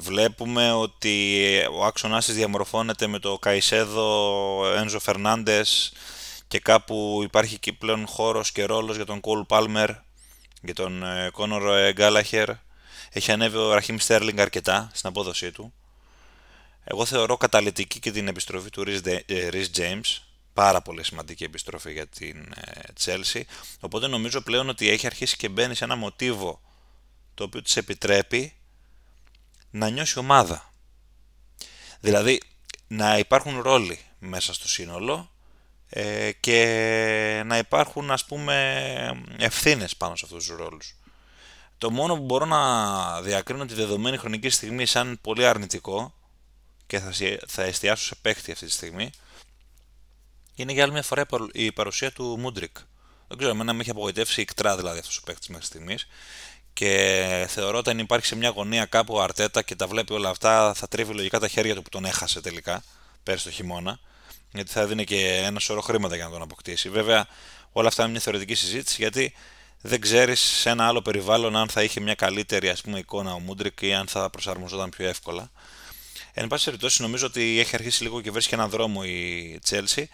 Βλέπουμε 0.00 0.72
ότι 0.72 1.44
ο 1.72 1.84
άξονας 1.84 2.24
της 2.24 2.34
διαμορφώνεται 2.34 3.06
με 3.06 3.18
το 3.18 3.38
Καϊσέδο 3.38 4.72
Ένζο 4.76 4.98
Φερνάντες 4.98 5.92
και 6.48 6.58
κάπου 6.58 7.20
υπάρχει 7.22 7.54
εκεί 7.54 7.72
πλέον 7.72 8.06
χώρος 8.06 8.52
και 8.52 8.64
ρόλος 8.64 8.96
για 8.96 9.04
τον 9.04 9.20
Κόλ 9.20 9.44
Πάλμερ, 9.44 9.90
για 10.62 10.74
τον 10.74 11.04
Κόνορ 11.32 11.92
Γκάλαχερ. 11.92 12.50
Έχει 13.12 13.32
ανέβει 13.32 13.56
ο 13.56 13.72
Ραχίμ 13.72 13.96
Στέρλινγκ 13.96 14.40
αρκετά 14.40 14.90
στην 14.94 15.08
απόδοσή 15.08 15.52
του. 15.52 15.72
Εγώ 16.84 17.04
θεωρώ 17.04 17.36
καταλητική 17.36 17.98
και 17.98 18.10
την 18.10 18.28
επιστροφή 18.28 18.70
του 18.70 18.84
Rhys 19.28 19.66
James. 19.76 20.18
Πάρα 20.52 20.82
πολύ 20.82 21.04
σημαντική 21.04 21.44
επιστροφή 21.44 21.92
για 21.92 22.06
την 22.06 22.54
Chelsea. 23.04 23.42
Οπότε 23.80 24.06
νομίζω 24.06 24.40
πλέον 24.40 24.68
ότι 24.68 24.88
έχει 24.88 25.06
αρχίσει 25.06 25.36
και 25.36 25.48
μπαίνει 25.48 25.74
σε 25.74 25.84
ένα 25.84 25.96
μοτίβο 25.96 26.60
το 27.34 27.44
οποίο 27.44 27.62
της 27.62 27.76
επιτρέπει 27.76 28.52
να 29.70 29.88
νιώσει 29.88 30.18
ομάδα. 30.18 30.72
Δηλαδή 32.00 32.40
να 32.88 33.18
υπάρχουν 33.18 33.60
ρόλοι 33.60 34.00
μέσα 34.18 34.54
στο 34.54 34.68
σύνολο 34.68 35.30
ε, 35.88 36.32
και 36.32 37.42
να 37.46 37.58
υπάρχουν 37.58 38.10
ας 38.10 38.24
πούμε 38.24 39.24
ευθύνες 39.38 39.96
πάνω 39.96 40.16
σε 40.16 40.24
αυτούς 40.24 40.46
τους 40.46 40.56
ρόλους. 40.56 40.96
Το 41.78 41.90
μόνο 41.90 42.16
που 42.16 42.22
μπορώ 42.22 42.44
να 42.44 43.22
διακρίνω 43.22 43.66
τη 43.66 43.74
δεδομένη 43.74 44.16
χρονική 44.16 44.50
στιγμή 44.50 44.86
σαν 44.86 45.18
πολύ 45.20 45.46
αρνητικό 45.46 46.14
και 46.86 46.98
θα, 46.98 47.12
θα 47.46 47.62
εστιάσω 47.62 48.04
σε 48.04 48.14
παίχτη 48.22 48.52
αυτή 48.52 48.66
τη 48.66 48.72
στιγμή 48.72 49.10
είναι 50.62 50.72
για 50.72 50.82
άλλη 50.82 50.92
μια 50.92 51.02
φορά 51.02 51.26
η 51.52 51.72
παρουσία 51.72 52.12
του 52.12 52.38
Μούντρικ. 52.38 52.76
Δεν 53.28 53.38
ξέρω, 53.38 53.52
εμένα 53.52 53.72
με 53.72 53.80
έχει 53.80 53.90
απογοητεύσει 53.90 54.40
ικτρά 54.40 54.76
δηλαδή 54.76 54.98
αυτός 54.98 55.16
ο 55.16 55.22
παίχτης 55.24 55.48
μέχρι 55.48 55.66
στιγμής. 55.66 56.06
Και 56.78 57.46
θεωρώ 57.48 57.78
όταν 57.78 57.98
υπάρχει 57.98 58.26
σε 58.26 58.36
μια 58.36 58.48
γωνία 58.48 58.84
κάπου 58.84 59.14
ο 59.14 59.22
Αρτέτα 59.22 59.62
και 59.62 59.74
τα 59.74 59.86
βλέπει 59.86 60.12
όλα 60.12 60.28
αυτά, 60.28 60.74
θα 60.74 60.88
τρίβει 60.88 61.14
λογικά 61.14 61.38
τα 61.38 61.48
χέρια 61.48 61.74
του 61.74 61.82
που 61.82 61.88
τον 61.88 62.04
έχασε 62.04 62.40
τελικά 62.40 62.82
πέρυσι 63.22 63.44
το 63.44 63.50
χειμώνα. 63.50 63.98
Γιατί 64.52 64.70
θα 64.70 64.86
δίνει 64.86 65.04
και 65.04 65.42
ένα 65.44 65.58
σωρό 65.60 65.80
χρήματα 65.80 66.16
για 66.16 66.24
να 66.24 66.30
τον 66.30 66.42
αποκτήσει. 66.42 66.88
Βέβαια, 66.88 67.26
όλα 67.72 67.88
αυτά 67.88 68.02
είναι 68.02 68.10
μια 68.10 68.20
θεωρητική 68.20 68.54
συζήτηση 68.54 68.96
γιατί 68.98 69.32
δεν 69.80 70.00
ξέρεις 70.00 70.40
σε 70.40 70.70
ένα 70.70 70.86
άλλο 70.86 71.02
περιβάλλον 71.02 71.56
αν 71.56 71.68
θα 71.68 71.82
είχε 71.82 72.00
μια 72.00 72.14
καλύτερη 72.14 72.68
ας 72.68 72.80
πούμε, 72.80 72.98
εικόνα 72.98 73.32
ο 73.32 73.38
Μούντρικ 73.38 73.80
ή 73.80 73.94
αν 73.94 74.06
θα 74.06 74.30
προσαρμοζόταν 74.30 74.90
πιο 74.90 75.08
εύκολα. 75.08 75.50
Εν 76.32 76.46
πάση 76.46 76.64
περιπτώσει, 76.64 77.02
νομίζω 77.02 77.26
ότι 77.26 77.58
έχει 77.60 77.74
αρχίσει 77.74 78.02
λίγο 78.02 78.20
και 78.20 78.30
βρίσκει 78.30 78.54
έναν 78.54 78.70
δρόμο 78.70 79.02
η 79.04 79.58
Chelsea. 79.68 80.04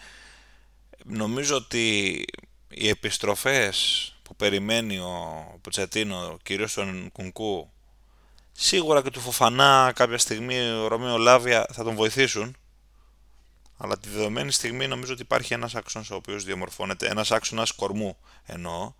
Νομίζω 1.03 1.55
ότι 1.55 2.25
οι 2.69 2.89
επιστροφές 2.89 4.09
που 4.25 4.35
περιμένει 4.35 4.97
ο 4.97 5.45
Ποτσετίνο, 5.61 6.37
κυρίως 6.43 6.73
τον 6.73 7.11
Κουνκού, 7.11 7.71
σίγουρα 8.51 9.01
και 9.01 9.09
του 9.09 9.19
Φοφανά 9.19 9.91
κάποια 9.95 10.17
στιγμή 10.17 10.69
ο 10.69 10.87
Ρωμαίο 10.87 11.17
Λάβια 11.17 11.67
θα 11.71 11.83
τον 11.83 11.95
βοηθήσουν. 11.95 12.55
Αλλά 13.77 13.97
τη 13.97 14.09
δεδομένη 14.09 14.51
στιγμή 14.51 14.87
νομίζω 14.87 15.13
ότι 15.13 15.21
υπάρχει 15.21 15.53
ένας 15.53 15.75
άξονας 15.75 16.09
ο 16.09 16.15
οποίος 16.15 16.43
διαμορφώνεται, 16.43 17.07
ένας 17.07 17.31
άξονας 17.31 17.71
κορμού 17.71 18.17
εννοώ, 18.45 18.93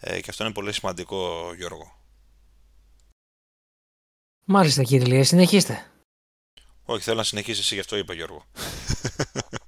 ε, 0.00 0.20
και 0.20 0.30
αυτό 0.30 0.44
είναι 0.44 0.52
πολύ 0.52 0.72
σημαντικό 0.72 1.52
Γιώργο. 1.56 1.98
Μάλιστα 4.44 4.82
κύριε 4.82 5.06
Λία, 5.06 5.24
συνεχίστε. 5.24 5.90
Όχι, 6.84 7.02
θέλω 7.02 7.16
να 7.16 7.22
συνεχίσεις 7.22 7.64
εσύ, 7.64 7.74
γι' 7.74 7.80
αυτό 7.80 7.96
είπα 7.96 8.14
Γιώργο. 8.14 8.44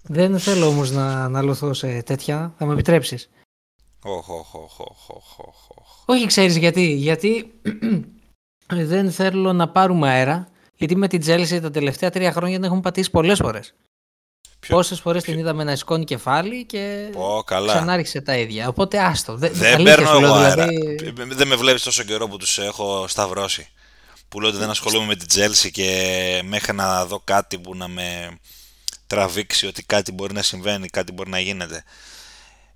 Δεν 0.02 0.38
θέλω 0.38 0.66
όμως 0.66 0.90
να 0.90 1.24
αναλωθώ 1.24 1.74
σε 1.74 2.02
τέτοια, 2.02 2.54
θα 2.58 2.66
με 2.66 2.72
επιτρέψεις. 2.72 3.30
Οχ, 4.06 4.28
οχ, 4.28 4.54
οχ, 4.54 4.80
οχ, 4.80 5.08
οχ, 5.08 5.38
οχ. 5.68 6.02
Όχι, 6.06 6.26
ξέρεις 6.26 6.56
γιατί. 6.56 6.92
Γιατί 6.92 7.52
δεν 8.92 9.10
θέλω 9.12 9.52
να 9.52 9.68
πάρουμε 9.68 10.08
αέρα, 10.10 10.48
γιατί 10.74 10.96
με 10.96 11.08
την 11.08 11.20
Τσέλσι 11.20 11.60
τα 11.60 11.70
τελευταία 11.70 12.10
τρία 12.10 12.32
χρόνια 12.32 12.56
την 12.56 12.64
έχουμε 12.64 12.80
πατήσει 12.80 13.10
πολλές 13.10 13.38
φορές. 13.38 13.74
Ποιο- 14.60 14.76
Πόσες 14.76 15.00
φορές 15.00 15.22
ποιο- 15.22 15.32
την 15.32 15.42
είδαμε 15.42 15.64
να 15.64 15.76
σηκώνει 15.76 16.04
κεφάλι 16.04 16.64
και 16.66 17.08
Πω, 17.12 17.42
καλά. 17.46 17.74
ξανάρχισε 17.74 18.20
τα 18.20 18.36
ίδια. 18.36 18.68
Οπότε 18.68 18.98
άστο. 18.98 19.36
Δε- 19.36 19.48
Δεν 19.50 19.74
αλήθεια 19.74 19.94
παίρνω 19.96 20.10
σου 20.12 20.20
λέω, 20.20 20.28
εγώ 20.28 20.38
αέρα. 20.38 20.66
δηλαδή- 20.66 21.34
Δεν 21.34 21.46
με 21.48 21.54
βλέπεις 21.56 21.82
τόσο 21.82 22.02
καιρό 22.02 22.28
που 22.28 22.36
τους 22.36 22.58
έχω 22.58 23.04
σταυρώσει. 23.08 23.68
Που 24.28 24.40
λέω 24.40 24.48
ότι 24.48 24.58
δεν 24.58 24.70
ασχολούμαι 24.70 25.06
με 25.06 25.16
την 25.16 25.26
Chelsea 25.34 25.70
και 25.72 26.40
μέχρι 26.44 26.72
να 26.74 27.06
δω 27.06 27.20
κάτι 27.24 27.58
που 27.58 27.76
να 27.76 27.88
με 27.88 28.38
τραβήξει 29.06 29.66
ότι 29.66 29.82
κάτι 29.82 30.12
μπορεί 30.12 30.34
να 30.34 30.42
συμβαίνει, 30.42 30.88
κάτι 30.88 31.12
μπορεί 31.12 31.30
να 31.30 31.40
γίνεται. 31.40 31.84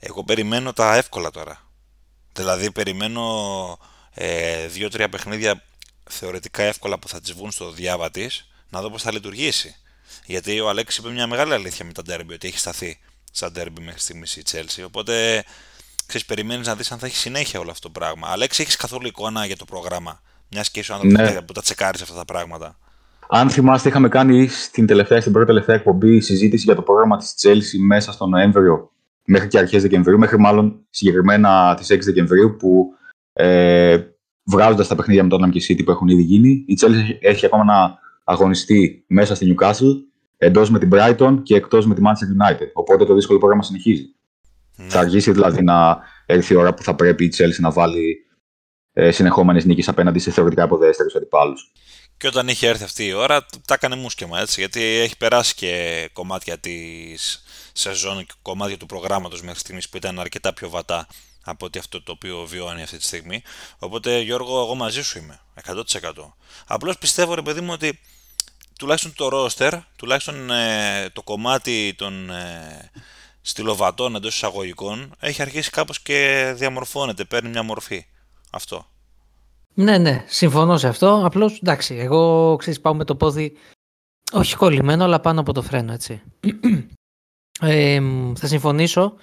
Εγώ 0.01 0.25
περιμένω 0.25 0.73
τα 0.73 0.97
εύκολα 0.97 1.31
τώρα. 1.31 1.69
Δηλαδή 2.33 2.71
περιμένω 2.71 3.23
ε, 4.15 4.67
δύο-τρία 4.67 5.09
παιχνίδια 5.09 5.63
θεωρητικά 6.11 6.63
εύκολα 6.63 6.99
που 6.99 7.09
θα 7.09 7.21
τις 7.21 7.33
βγουν 7.33 7.51
στο 7.51 7.71
διάβα 7.71 8.11
της 8.11 8.49
να 8.71 8.81
δω 8.81 8.91
πώς 8.91 9.03
θα 9.03 9.13
λειτουργήσει. 9.13 9.75
Γιατί 10.27 10.61
ο 10.61 10.69
Αλέξης 10.69 10.99
είπε 10.99 11.11
μια 11.11 11.27
μεγάλη 11.27 11.53
αλήθεια 11.53 11.85
με 11.85 11.93
τα 11.93 12.03
ντέρμπι, 12.03 12.35
ότι 12.35 12.49
έχει 12.49 12.59
σταθεί 12.59 12.99
σαν 13.33 13.53
ντέρμπι 13.53 13.81
μέχρι 13.83 14.01
στιγμής 14.01 14.37
η 14.37 14.43
Chelsea. 14.51 14.85
Οπότε 14.87 15.45
ξέρεις, 16.07 16.27
περιμένεις 16.27 16.67
να 16.67 16.75
δεις 16.75 16.93
αν 16.93 16.99
θα 16.99 17.07
έχει 17.07 17.17
συνέχεια 17.17 17.61
όλο 17.61 17.71
αυτό 17.71 17.91
το 17.91 17.99
πράγμα. 18.01 18.29
Αλέξης, 18.29 18.65
έχεις 18.65 18.77
καθόλου 18.77 19.07
εικόνα 19.07 19.47
για 19.47 19.57
το 19.57 19.65
πρόγραμμα. 19.65 20.21
Μιας 20.51 20.71
και 20.71 20.81
είσαι 20.81 20.93
ο 20.93 20.95
άνθρωπος 20.95 21.35
Ναι. 21.35 21.43
που 21.43 21.53
τα 21.53 21.63
τσεκάρεις 21.63 22.03
αυτά 22.03 22.15
τα 22.15 22.25
πράγματα; 22.25 22.79
Αν 23.29 23.51
θυμάστε, 23.51 23.89
είχαμε 23.89 24.09
κάνει 24.09 24.49
στην, 24.49 24.87
τελευταία, 24.87 25.21
στην 25.21 25.33
πρώτη 25.33 25.47
τελευταία 25.47 25.77
εκπομπή 25.77 26.21
συζήτηση 26.21 26.65
για 26.65 26.75
το 26.75 26.83
πρόγραμμα 26.83 27.17
της 27.17 27.35
Chelsea 27.43 27.79
μέσα 27.87 28.13
στο 28.13 28.27
Νοέμβριο 28.27 28.91
μέχρι 29.31 29.49
και 29.49 29.59
αρχές 29.59 29.83
Δεκεμβρίου, 29.83 30.19
μέχρι 30.19 30.39
μάλλον 30.39 30.87
συγκεκριμένα 30.91 31.75
τις 31.75 31.93
6 31.93 31.99
Δεκεμβρίου, 32.01 32.57
που 32.57 32.95
ε, 33.33 33.99
βράζοντα 34.43 34.87
τα 34.87 34.95
παιχνίδια 34.95 35.23
με 35.23 35.29
το 35.29 35.37
Tottenham 35.37 35.51
και 35.51 35.61
City 35.69 35.85
που 35.85 35.91
έχουν 35.91 36.09
ήδη 36.09 36.23
γίνει, 36.23 36.65
η 36.67 36.79
Chelsea 36.81 37.17
έχει 37.21 37.47
ακόμα 37.47 37.65
να 37.65 37.99
αγωνιστεί 38.25 39.05
μέσα 39.07 39.35
στη 39.35 39.55
Newcastle, 39.55 39.95
εντός 40.37 40.71
με 40.71 40.79
την 40.79 40.89
Brighton 40.93 41.39
και 41.43 41.57
εκτός 41.57 41.87
με 41.87 41.95
τη 41.95 42.01
Manchester 42.05 42.45
United. 42.45 42.71
Οπότε 42.73 43.05
το 43.05 43.15
δύσκολο 43.15 43.39
πρόγραμμα 43.39 43.63
συνεχίζει. 43.63 44.15
Ναι. 44.77 44.89
Θα 44.89 44.99
αργήσει 44.99 45.33
δηλαδή 45.33 45.63
να 45.63 45.99
έρθει 46.27 46.53
η 46.53 46.57
ώρα 46.57 46.75
που 46.75 46.83
θα 46.83 46.95
πρέπει 46.95 47.25
η 47.25 47.33
Chelsea 47.37 47.59
να 47.59 47.71
βάλει 47.71 48.17
ε, 48.93 49.11
συνεχόμενες 49.11 49.65
νίκες 49.65 49.89
απέναντι 49.89 50.19
σε 50.19 50.31
θεωρητικά 50.31 50.65
υποδέστερου 50.65 51.09
αντιπάλους. 51.17 51.73
Και 52.17 52.27
όταν 52.27 52.49
είχε 52.49 52.69
έρθει 52.69 52.85
αυτή 52.85 53.07
η 53.07 53.13
ώρα, 53.13 53.47
τα 53.67 53.75
έκανε 53.75 53.97
μουσκεμα 53.97 54.41
έτσι. 54.41 54.61
Γιατί 54.61 54.81
έχει 54.81 55.17
περάσει 55.17 55.55
και 55.55 56.09
κομμάτια 56.13 56.59
της 56.59 57.43
σεζόν 57.73 58.27
και 58.27 58.33
κομμάτια 58.43 58.77
του 58.77 58.87
προγράμματος 58.87 59.43
μέχρι 59.43 59.59
στιγμής 59.59 59.89
που 59.89 59.97
ήταν 59.97 60.21
αρκετά 60.21 60.53
πιο 60.53 60.69
βατά 60.69 61.07
από 61.45 61.67
ότι 61.67 61.79
αυτό 61.79 62.03
το 62.03 62.13
οποίο 62.13 62.47
βιώνει 62.47 62.83
αυτή 62.83 62.97
τη 62.97 63.05
στιγμή. 63.05 63.43
Οπότε, 63.79 64.21
Γιώργο, 64.21 64.61
εγώ 64.61 64.75
μαζί 64.75 65.03
σου 65.03 65.19
είμαι. 65.19 65.41
100%. 65.65 65.83
Απλώς 66.67 66.99
πιστεύω, 66.99 67.35
ρε 67.35 67.43
παιδί 67.43 67.61
μου, 67.61 67.73
ότι 67.73 67.99
τουλάχιστον 68.79 69.15
το 69.15 69.29
ρόστερ, 69.29 69.75
τουλάχιστον 69.97 70.51
ε, 70.51 71.11
το 71.13 71.23
κομμάτι 71.23 71.95
των 71.99 72.31
ε, 72.31 72.91
στυλοβατών 73.41 74.15
εντός 74.15 74.35
εισαγωγικών, 74.35 75.15
έχει 75.19 75.43
αρχίσει 75.43 75.71
κάπως 75.71 76.01
και 76.01 76.53
διαμορφώνεται, 76.57 77.25
παίρνει 77.25 77.49
μια 77.49 77.63
μορφή. 77.63 78.07
Αυτό. 78.51 78.87
Ναι, 79.75 79.99
ναι, 79.99 80.25
συμφωνώ 80.29 80.79
σε 80.79 80.89
αυτό. 80.89 81.23
Απλώς 81.25 81.59
εντάξει, 81.63 81.95
εγώ 81.95 82.57
ξέρεις, 82.57 82.81
πάω 82.81 82.95
με 82.95 83.05
το 83.05 83.17
πόδι 83.17 83.57
όχι 84.33 84.57
κολλημένο, 84.57 85.05
αλλά 85.05 85.21
πάνω 85.21 85.41
από 85.41 85.53
το 85.53 85.63
φρένο, 85.63 85.93
έτσι. 85.93 86.23
Ε, 87.61 88.01
μ, 88.01 88.33
θα 88.35 88.47
συμφωνήσω. 88.47 89.15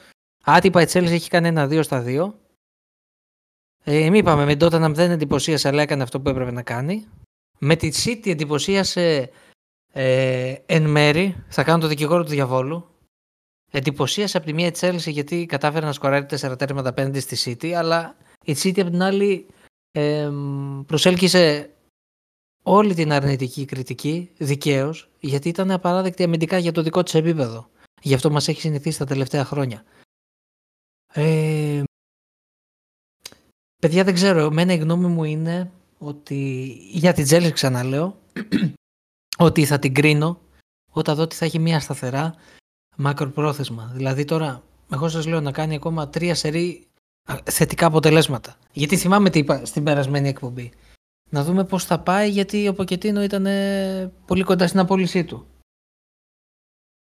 Άτυπα 0.44 0.82
η 0.82 0.86
Chelsea 0.90 1.12
έχει 1.12 1.30
κάνει 1.30 1.48
ένα-δύο 1.48 1.84
στα 1.84 2.02
δύο. 2.02 2.40
Ε, 3.84 4.10
μη 4.10 4.18
είπαμε, 4.18 4.46
με 4.46 4.56
την 4.56 4.68
Tottenham 4.68 4.92
δεν 4.94 5.12
εντυπωσίασε, 5.12 5.68
αλλά 5.68 5.82
έκανε 5.82 6.04
αυτό 6.04 6.22
που 6.22 6.30
έπρεπε 6.30 6.52
να 6.52 6.62
κάνει. 6.62 7.08
Με 7.60 7.76
τη 7.76 7.90
City 8.04 8.30
εντυπωσίασε 8.30 9.30
ε, 9.94 10.56
εν 10.66 10.90
μέρη. 10.90 11.44
Θα 11.48 11.64
κάνω 11.64 11.82
το 11.82 11.88
δικηγόρο 11.88 12.24
του 12.24 12.30
διαβόλου. 12.30 12.88
Εντυπωσίασε 13.72 14.38
από 14.38 14.46
τη 14.46 14.54
μία 14.54 14.68
η 14.68 14.72
Chelsea 14.80 15.08
γιατί 15.08 15.46
κατάφερε 15.46 15.86
να 15.86 15.92
σκοράρει 15.92 16.26
τέσσερα 16.26 16.56
τέρματα 16.56 16.90
απέναντι 16.90 17.20
στη 17.20 17.58
City, 17.62 17.72
αλλά 17.72 18.16
η 18.46 18.56
City 18.64 18.80
από 18.80 18.90
την 18.90 19.02
άλλη 19.02 19.48
ε, 19.92 20.30
προσέλκυσε 20.86 21.70
όλη 22.64 22.94
την 22.94 23.12
αρνητική 23.12 23.66
κριτική 23.66 24.32
δικαίως, 24.38 25.10
γιατί 25.20 25.50
ήταν 25.50 25.72
απαράδεκτη 25.72 26.24
αμυντικά 26.24 26.58
για 26.58 26.72
το 26.72 26.82
δικό 26.82 27.04
της 27.04 27.14
επίπεδο. 27.14 27.70
Γι' 28.02 28.14
αυτό 28.14 28.32
μας 28.32 28.48
έχει 28.48 28.62
συνηθίσει 28.62 28.98
τα 28.98 29.06
τελευταία 29.06 29.46
χρόνια. 29.46 29.84
Ε, 31.14 31.84
παιδιά, 33.82 34.04
δεν 34.04 34.14
ξέρω. 34.14 34.46
Εμένα 34.46 34.74
η 34.74 34.78
γνώμη 34.78 35.08
μου 35.08 35.24
είναι 35.24 35.72
ότι 35.98 36.66
για 36.92 37.14
την 37.14 37.24
Τζέλση 37.24 37.52
ξαναλέω 37.52 38.18
ότι 39.38 39.66
θα 39.66 39.80
την 39.80 39.94
κρίνω 39.94 40.42
όταν 40.92 41.16
δω 41.16 41.24
ότι 41.24 41.36
θα 41.36 41.46
έχει 41.46 41.60
μια 41.60 41.80
σταθερά 41.80 42.36
μακροπρόθεσμα. 42.96 43.92
Δηλαδή 43.94 44.26
τώρα, 44.26 44.64
εγώ 44.92 45.10
σας 45.10 45.26
λέω 45.26 45.42
να 45.42 45.52
κάνει 45.52 45.76
ακόμα 45.76 46.10
τρία 46.10 46.36
σερή 46.36 46.88
α, 47.24 47.36
θετικά 47.44 47.86
αποτελέσματα. 47.86 48.58
Γιατί 48.72 48.98
θυμάμαι 48.98 49.30
τι 49.30 49.40
είπα 49.40 49.66
στην 49.66 49.84
περασμένη 49.84 50.28
εκπομπή. 50.28 50.72
Να 51.30 51.44
δούμε 51.44 51.64
πώς 51.64 51.86
θα 51.86 52.00
πάει 52.00 52.30
γιατί 52.30 52.68
ο 52.68 52.74
Ποκετίνο 52.74 53.24
ήταν 53.24 53.46
ε, 53.46 54.12
πολύ 54.26 54.44
κοντά 54.44 54.68
στην 54.68 54.80
απόλυσή 54.80 55.24
του. 55.24 55.48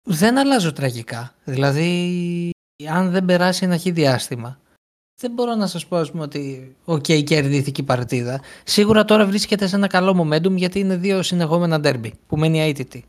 Δεν 0.10 0.38
αλλάζω 0.38 0.74
τραγικά. 0.74 1.34
Δηλαδή, 1.44 2.50
αν 2.90 3.12
δεν 3.12 3.26
περάσει 3.26 3.66
ένα 3.66 3.78
χι 3.78 3.92
διάστημα, 3.92 4.60
δεν 5.22 5.32
μπορώ 5.32 5.56
να 5.56 5.68
σας 5.68 5.86
πω 5.86 5.98
ας 5.98 6.12
πούμε 6.12 6.24
ότι 6.24 6.76
οκ, 6.86 7.06
κερδίθηκε 7.24 7.82
η 7.82 7.84
παρτίδα. 7.84 8.42
Σίγουρα 8.64 9.06
τώρα 9.06 9.26
βρίσκεται 9.26 9.68
σε 9.68 9.76
ένα 9.76 9.88
καλό 9.88 10.28
momentum 10.30 10.52
γιατί 10.52 10.80
είναι 10.80 10.96
δύο 10.96 11.22
συνεχόμενα 11.22 11.80
ντέρμπι 11.80 12.14
που 12.28 12.38
μένει 12.38 12.62
αήττητη 12.62 13.06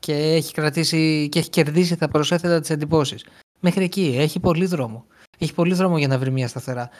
και 0.00 0.14
έχει 0.14 0.52
κρατήσει 0.52 1.28
και 1.30 1.38
έχει 1.38 1.50
κερδίσει 1.50 1.96
τα 1.96 2.08
προσέθετα 2.08 2.60
τις 2.60 2.70
εντυπώσεις. 2.70 3.24
Μέχρι 3.60 3.84
εκεί 3.84 4.16
έχει 4.18 4.40
πολύ 4.40 4.66
δρόμο. 4.66 5.06
Έχει 5.38 5.54
πολύ 5.54 5.74
δρόμο 5.74 5.98
για 5.98 6.08
να 6.08 6.18
βρει 6.18 6.30
μια 6.30 6.48
σταθερά. 6.48 6.90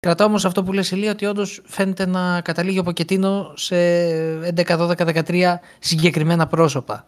Κρατάω 0.00 0.26
όμως 0.26 0.44
αυτό 0.44 0.62
που 0.62 0.72
λες 0.72 0.90
Ηλία 0.90 1.10
ότι 1.10 1.26
όντως 1.26 1.60
φαίνεται 1.64 2.06
να 2.06 2.40
καταλήγει 2.40 2.78
ο 2.78 2.82
Ποτσετίνο 2.82 3.52
σε 3.56 3.76
11, 3.76 4.78
12, 4.78 5.24
13 5.28 5.54
συγκεκριμένα 5.78 6.46
πρόσωπα. 6.46 7.04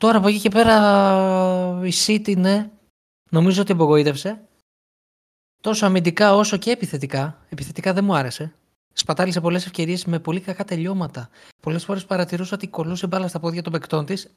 Τώρα 0.00 0.18
από 0.18 0.28
εκεί 0.28 0.40
και 0.40 0.48
πέρα 0.48 0.76
η 1.84 1.92
City 2.06 2.36
ναι, 2.36 2.70
νομίζω 3.30 3.62
ότι 3.62 3.72
απογοήτευσε. 3.72 4.48
Τόσο 5.62 5.86
αμυντικά 5.86 6.34
όσο 6.34 6.56
και 6.56 6.70
επιθετικά. 6.70 7.44
Επιθετικά 7.48 7.92
δεν 7.92 8.04
μου 8.04 8.14
άρεσε. 8.14 8.54
Σπατάλησε 8.92 9.40
πολλές 9.40 9.66
ευκαιρίες 9.66 10.04
με 10.04 10.18
πολύ 10.18 10.40
κακά 10.40 10.64
τελειώματα. 10.64 11.28
Πολλές 11.62 11.84
φορές 11.84 12.04
παρατηρούσα 12.04 12.54
ότι 12.54 12.68
κολούσε 12.68 13.06
μπάλα 13.06 13.28
στα 13.28 13.40
πόδια 13.40 13.62
των 13.62 13.72
παικτών 13.72 14.06
της, 14.06 14.36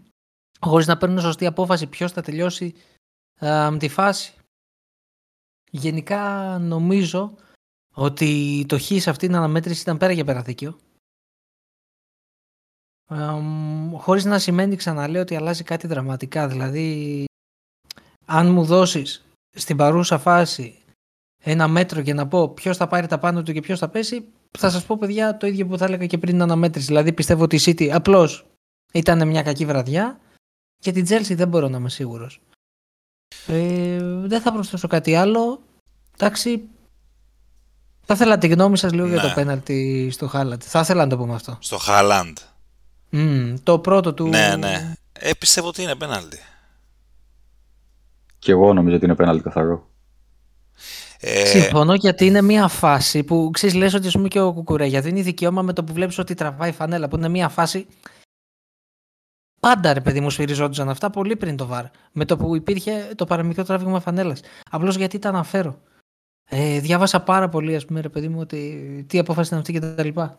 χωρίς 0.66 0.86
να 0.86 0.96
παίρνουν 0.96 1.20
σωστή 1.20 1.46
απόφαση 1.46 1.86
ποιος 1.86 2.12
θα 2.12 2.22
τελειώσει 2.22 2.74
α, 3.38 3.76
τη 3.76 3.88
φάση. 3.88 4.34
Γενικά 5.70 6.58
νομίζω 6.60 7.34
ότι 7.94 8.64
το 8.68 8.78
χ 8.78 8.82
σε 8.84 9.10
αυτήν 9.10 9.28
την 9.28 9.36
αναμέτρηση 9.36 9.80
ήταν 9.80 9.98
πέρα 9.98 10.12
για 10.12 10.24
πέρα 10.24 10.42
δίκαιο. 10.42 10.78
Χωρίς 13.98 14.24
να 14.24 14.38
σημαίνει 14.38 14.76
ξαναλέω 14.76 15.22
ότι 15.22 15.36
αλλάζει 15.36 15.62
κάτι 15.62 15.86
δραματικά. 15.86 16.48
Δηλαδή, 16.48 17.24
αν 18.24 18.52
μου 18.52 18.64
δώσεις 18.64 19.24
στην 19.56 19.76
παρούσα 19.76 20.18
φάση 20.18 20.78
ένα 21.42 21.68
μέτρο 21.68 22.02
και 22.02 22.14
να 22.14 22.26
πω 22.28 22.48
ποιος 22.48 22.76
θα 22.76 22.86
πάρει 22.86 23.06
τα 23.06 23.18
πάνω 23.18 23.42
του 23.42 23.52
και 23.52 23.60
ποιος 23.60 23.78
θα 23.78 23.88
πέσει, 23.88 24.24
θα 24.58 24.70
σας 24.70 24.84
πω 24.84 24.98
παιδιά 24.98 25.36
το 25.36 25.46
ίδιο 25.46 25.66
που 25.66 25.78
θα 25.78 25.84
έλεγα 25.84 26.06
και 26.06 26.18
πριν 26.18 26.32
την 26.32 26.42
αναμέτρηση. 26.42 26.86
Δηλαδή 26.86 27.12
πιστεύω 27.12 27.42
ότι 27.42 27.56
η 27.56 27.60
City 27.64 27.88
απλώς 27.88 28.46
ήταν 28.92 29.28
μια 29.28 29.42
κακή 29.42 29.64
βραδιά 29.66 30.20
και 30.76 30.92
την 30.92 31.06
Chelsea 31.08 31.34
δεν 31.36 31.48
μπορώ 31.48 31.68
να 31.68 31.76
είμαι 31.78 31.88
σίγουρος. 31.90 32.40
Ε, 33.46 33.98
δεν 34.02 34.40
θα 34.40 34.52
προσθέσω 34.52 34.88
κάτι 34.88 35.14
άλλο. 35.14 35.62
Εντάξει. 36.14 36.68
Θα 38.06 38.14
ήθελα 38.14 38.38
τη 38.38 38.46
γνώμη 38.46 38.76
σας 38.78 38.92
λίγο 38.92 39.06
Ναι. 39.06 39.12
για 39.12 39.22
το 39.22 39.32
πέναλτι 39.34 40.10
στο 40.10 40.28
Χάλαντ. 40.28 40.62
Θα 40.64 40.80
ήθελα 40.80 41.02
να 41.04 41.10
το 41.10 41.16
πούμε 41.16 41.34
αυτό. 41.34 41.56
Στο 41.60 41.78
Χάλαντ. 41.78 42.38
Μμμ, 43.16 43.54
το 43.62 43.78
πρώτο 43.78 44.14
του. 44.14 44.26
Ναι, 44.26 44.56
ναι. 44.56 44.92
Ε, 45.12 45.30
πιστεύω 45.38 45.68
ότι 45.68 45.82
είναι 45.82 45.94
πέναλτι. 45.94 46.38
Και 48.38 48.52
εγώ 48.52 48.72
νομίζω 48.72 48.96
ότι 48.96 49.04
είναι 49.04 49.14
πέναλτι 49.14 49.42
καθαρό. 49.42 49.90
Ε, 51.20 51.46
Συμφωνώ 51.46 51.94
γιατί 51.94 52.26
είναι 52.26 52.42
μια 52.42 52.68
φάση 52.68 53.22
που 53.22 53.50
ξέρεις, 53.52 53.76
λες 53.76 53.94
ότι 53.94 54.06
ας 54.06 54.12
πούμε 54.12 54.28
και 54.28 54.40
ο 54.40 54.52
Κουκουρέγια 54.52 55.00
δίνει 55.00 55.22
δικαίωμα 55.22 55.62
με 55.62 55.72
το 55.72 55.84
που 55.84 55.92
βλέπεις 55.92 56.18
ότι 56.18 56.34
τραβάει 56.34 56.72
φανέλα. 56.72 57.08
Που 57.08 57.16
είναι 57.16 57.28
μια 57.28 57.48
φάση. 57.48 57.86
Πάντα 59.60 59.92
ρε 59.92 60.00
παιδί 60.00 60.20
μου 60.20 60.30
σφυριζόντουσαν 60.30 60.88
αυτά 60.88 61.10
πολύ 61.10 61.36
πριν 61.36 61.56
το 61.56 61.66
βαρ. 61.66 61.84
Με 62.12 62.24
το 62.24 62.36
που 62.36 62.56
υπήρχε 62.56 63.12
το 63.16 63.24
παραμικρό 63.24 63.64
τράβηγμα 63.64 64.00
φανέλας. 64.00 64.40
Απλώς 64.70 64.96
γιατί 64.96 65.18
τα 65.18 65.28
αναφέρω. 65.28 65.80
Ε, 66.44 66.80
διάβασα 66.80 67.22
πάρα 67.22 67.48
πολύ, 67.48 67.76
ας 67.76 67.84
πούμε, 67.84 68.00
ρε 68.00 68.08
παιδί 68.08 68.28
μου, 68.28 68.40
ότι 68.40 69.04
τι 69.08 69.18
απόφαση 69.18 69.46
ήταν 69.46 69.58
αυτή 69.58 69.72
και 69.72 69.80
τα 69.80 70.04
λοιπά. 70.04 70.38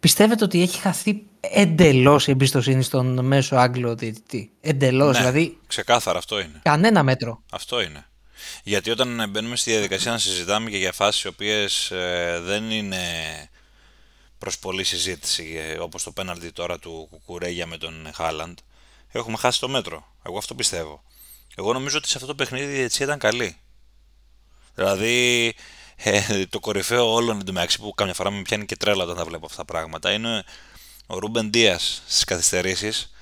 Πιστεύετε 0.00 0.44
ότι 0.44 0.62
έχει 0.62 0.78
χαθεί 0.80 1.22
εντελώς 1.40 2.26
η 2.26 2.30
εμπιστοσύνη 2.30 2.82
στον 2.82 3.24
μέσο 3.24 3.56
Άγγλο 3.56 3.94
διαιτητή; 3.94 4.50
Εντελώς. 4.60 5.12
Ναι. 5.12 5.18
Δηλαδή, 5.18 5.58
Ξεκάθαρα 5.66 6.18
αυτό 6.18 6.40
είναι. 6.40 6.60
κανένα 6.62 7.02
μέτρο. 7.02 7.42
Αυτό 7.50 7.80
είναι. 7.80 8.06
Γιατί 8.62 8.90
όταν 8.90 9.30
μπαίνουμε 9.30 9.56
στη 9.56 9.70
διαδικασία 9.70 10.10
να 10.10 10.18
συζητάμε 10.18 10.70
και 10.70 10.76
για 10.76 10.92
φάσεις 10.92 11.22
οι 11.22 11.28
οποίες 11.28 11.90
ε, 11.90 12.40
δεν 12.42 12.70
είναι 12.70 12.98
προς 14.38 14.58
πολλή 14.58 14.84
συζήτηση 14.84 15.56
ε, 15.58 15.78
όπως 15.78 16.02
το 16.02 16.10
πέναλτι 16.10 16.52
τώρα 16.52 16.78
του 16.78 17.06
Κουκουρέγια 17.10 17.66
με 17.66 17.76
τον 17.76 18.10
Χάλαντ 18.14 18.58
έχουμε 19.12 19.36
χάσει 19.36 19.60
το 19.60 19.68
μέτρο. 19.68 20.06
Εγώ 20.26 20.38
αυτό 20.38 20.54
πιστεύω. 20.54 21.02
Εγώ 21.56 21.72
νομίζω 21.72 21.98
ότι 21.98 22.08
σε 22.08 22.14
αυτό 22.14 22.26
το 22.26 22.34
παιχνίδι 22.34 22.72
η 22.72 22.76
διαιτησία 22.76 23.06
ήταν 23.06 23.18
καλή. 23.18 23.56
Δηλαδή 24.74 25.54
ε, 26.02 26.46
το 26.46 26.60
κορυφαίο 26.60 27.12
όλων 27.12 27.40
εντωμεταξύ 27.40 27.78
που 27.78 27.94
καμιά 27.94 28.14
φορά 28.14 28.30
με 28.30 28.42
πιάνει 28.42 28.64
και 28.64 28.76
τρέλα 28.76 29.04
όταν 29.04 29.16
τα 29.16 29.24
βλέπω 29.24 29.46
αυτά 29.46 29.56
τα 29.56 29.64
πράγματα 29.64 30.12
είναι 30.12 30.44
ο 31.06 31.18
Ρούμπεν 31.18 31.52
Δίας 31.52 32.02
στις 32.06 32.24
καθυστερήσεις 32.24 33.12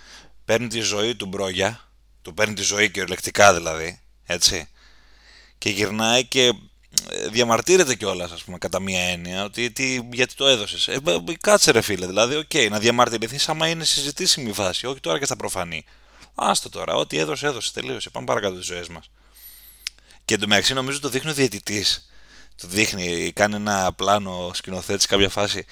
παίρνει 0.45 0.69
τη 0.69 0.81
ζωή 0.81 1.15
του 1.15 1.27
Μπρόγια 1.27 1.81
του 2.23 2.35
παίρνει 2.35 2.55
τη 2.55 2.63
ζωή 2.63 2.91
κυριολεκτικά 2.91 3.55
δηλαδή 3.55 4.01
έτσι 4.27 4.69
και 5.59 5.71
γυρνάει 5.71 6.25
και 6.25 6.53
ε, 7.11 7.29
διαμαρτύρεται 7.29 7.95
κιόλας, 7.95 8.33
ας 8.33 8.45
πούμε, 8.45 8.59
κατά 8.59 8.81
μία 8.81 9.01
έννοια, 9.01 9.45
ότι 9.45 9.71
τι, 9.71 10.09
γιατί 10.13 10.35
το 10.35 10.47
έδωσες. 10.47 10.89
Ε, 10.89 11.01
κάτσε 11.41 11.71
ρε 11.71 11.81
φίλε, 11.81 12.07
δηλαδή, 12.07 12.37
OK, 12.37 12.45
okay, 12.53 12.69
να 12.71 12.79
διαμαρτυρηθείς 12.79 13.49
άμα 13.49 13.69
είναι 13.69 13.85
συζητήσιμη 13.85 14.53
φάση, 14.53 14.87
όχι 14.87 15.01
τώρα 15.01 15.19
και 15.19 15.25
στα 15.25 15.37
προφανή. 15.37 15.85
Άστο 16.35 16.69
τώρα, 16.69 16.95
ό,τι 16.95 17.19
έδωσε, 17.19 17.47
έδωσε, 17.47 17.73
τελείωσε. 17.73 18.11
Πάμε 18.11 18.27
παρακάτω 18.27 18.57
τις 18.57 18.67
ζωές 18.67 18.89
μας. 18.89 19.11
Και 20.25 20.35
εντωμεταξύ 20.35 20.75
νομίζω 20.75 21.01
το 21.01 21.09
δείχνει 21.09 21.31
ο 21.31 21.35
διαιτητής. 21.35 22.11
Το 22.57 22.69
δείχνει, 22.69 23.33
κάνει 23.33 23.55
ένα 23.55 23.93
πλάνο 23.93 24.51
σκηνοθέτης 24.55 25.03
σε 25.03 25.09
κάποια 25.09 25.29
φάση. 25.29 25.65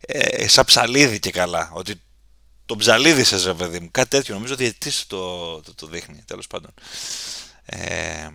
Ε, 0.00 0.48
σαν 0.48 0.64
ψαλίδι 0.64 1.18
και 1.18 1.30
καλά. 1.30 1.70
Ότι 1.72 2.02
τον 2.66 2.78
ψαλίδισες, 2.78 3.44
ρε 3.44 3.54
παιδί 3.54 3.80
μου. 3.80 3.88
Κάτι 3.90 4.08
τέτοιο. 4.08 4.34
Νομίζω 4.34 4.52
ο 4.52 4.56
διαιτητή 4.56 5.06
το, 5.06 5.60
το, 5.60 5.74
το, 5.74 5.86
δείχνει, 5.86 6.22
τέλος 6.26 6.46
πάντων. 6.46 6.74
Ε, 7.64 8.28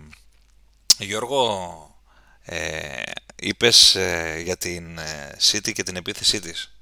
Γιώργο, 0.98 2.00
ε, 2.42 3.02
είπες 3.36 3.94
ε, 3.94 4.40
για 4.44 4.56
την 4.56 4.98
ε, 4.98 5.36
City 5.40 5.72
και 5.72 5.82
την 5.82 5.96
επίθεσή 5.96 6.40
της. 6.40 6.72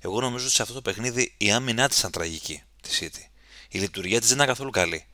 Εγώ 0.00 0.20
νομίζω 0.20 0.44
ότι 0.44 0.54
σε 0.54 0.62
αυτό 0.62 0.74
το 0.74 0.82
παιχνίδι 0.82 1.34
η 1.36 1.52
άμυνά 1.52 1.88
της 1.88 1.98
ήταν 1.98 2.10
τραγική, 2.10 2.62
τη 2.80 2.90
City. 3.00 3.30
Η 3.68 3.78
λειτουργία 3.78 4.18
της 4.18 4.28
δεν 4.28 4.36
ήταν 4.36 4.48
καθόλου 4.48 4.70
καλή. 4.70 5.06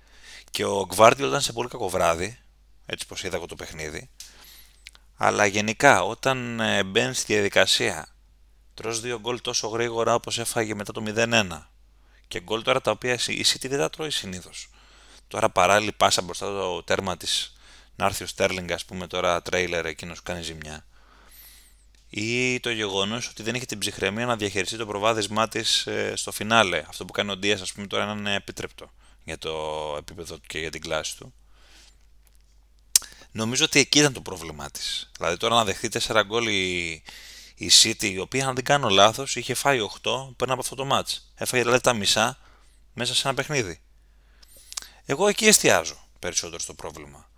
Και 0.50 0.64
ο 0.64 0.86
Γκβάρντιο 0.86 1.26
ήταν 1.28 1.40
σε 1.40 1.52
πολύ 1.52 1.68
κακό 1.68 1.88
βράδυ, 1.88 2.38
έτσι 2.86 3.06
πως 3.06 3.22
είδα 3.22 3.36
εγώ 3.36 3.46
το 3.46 3.54
παιχνίδι. 3.54 4.10
Αλλά 5.25 5.47
γενικά 5.47 6.02
όταν 6.02 6.61
ε, 6.61 6.85
μπαίνεις 6.85 7.19
στη 7.19 7.33
διαδικασία, 7.33 8.07
τρως 8.75 9.00
δύο 9.00 9.21
γκολ 9.21 9.41
τόσο 9.41 9.69
γρήγορα 9.69 10.14
όπως 10.14 10.38
έφαγε 10.38 10.75
μετά 10.75 10.93
το 10.93 11.02
0-1 11.07 11.62
και 12.29 12.41
γκολ 12.41 12.62
τώρα 12.62 12.81
τα 12.81 12.91
οποία 12.91 13.12
η 13.12 13.45
City 13.47 13.69
δεν 13.69 13.79
τα 13.79 13.91
τρώει 13.91 14.11
συνήθως. 14.11 14.69
Τώρα 15.29 15.50
παράλληλη 15.50 15.93
πάσα 15.93 16.23
μπροστά 16.23 16.47
το 16.47 16.83
τέρμα 16.83 17.17
της 17.17 17.52
να 17.97 18.05
έρθει 18.05 18.25
ο 18.25 18.26
Στέρλινγκ, 18.26 18.73
ας 18.73 18.85
πούμε, 18.85 19.07
τώρα 19.07 19.43
τρέιλερ 19.43 19.87
εκείνος 19.87 20.17
που 20.17 20.23
κάνει 20.25 20.43
ζημιά. 20.43 20.87
Ή 22.09 22.61
το 22.61 22.71
γεγονός 22.71 23.29
ότι 23.29 23.43
δεν 23.43 23.55
έχει 23.55 23.67
την 23.67 23.79
ψυχραιμία 23.79 24.26
να 24.26 24.37
διαχειριστεί 24.37 24.76
το 24.76 24.87
προβάδισμά 24.87 25.49
της 25.49 25.87
ε, 25.87 26.12
στο 26.17 26.33
φινάλε. 26.33 26.85
Αυτό 26.88 27.05
που 27.05 27.12
κάνει 27.12 27.31
ο 27.31 27.37
Ντίας, 27.37 27.61
ας 27.61 27.73
πούμε, 27.73 27.87
τώρα 27.87 28.12
είναι 28.12 28.35
επιτρεπτό 28.35 28.91
για 29.25 29.38
το 29.38 29.50
επίπεδο 29.99 30.35
του 30.35 30.47
και 30.47 30.59
για 30.59 30.71
την 30.71 30.81
κλάση 30.81 31.17
του. 31.17 31.35
Νομίζω 33.32 33.64
ότι 33.64 33.78
εκεί 33.78 33.98
ήταν 33.98 34.12
το 34.12 34.20
πρόβλημά 34.20 34.70
της. 34.70 35.10
Δηλαδή 35.16 35.36
τώρα 35.36 35.54
να 35.54 35.64
δεχτεί 35.64 35.88
4 36.06 36.22
γκολ 36.26 36.46
η, 36.46 37.02
η 37.54 37.70
City, 37.82 38.04
η 38.04 38.18
οποία 38.18 38.46
αν 38.46 38.54
δεν 38.54 38.64
κάνω 38.64 38.88
λάθος 38.88 39.36
είχε 39.36 39.54
φάει 39.54 39.78
8 40.02 40.10
πριν 40.36 40.50
από 40.50 40.60
αυτό 40.60 40.74
το 40.74 40.88
match. 40.92 41.18
Έφαγε 41.34 41.62
δηλαδή 41.62 41.80
τα 41.80 41.94
μισά 41.94 42.38
μέσα 42.94 43.14
σε 43.14 43.28
ένα 43.28 43.36
παιχνίδι. 43.36 43.80
Εγώ 45.04 45.28
εκεί 45.28 45.46
εστιάζω 45.46 45.96
περισσότερο 46.18 46.60
στο 46.60 46.74
πρόβλημα. 46.74 47.30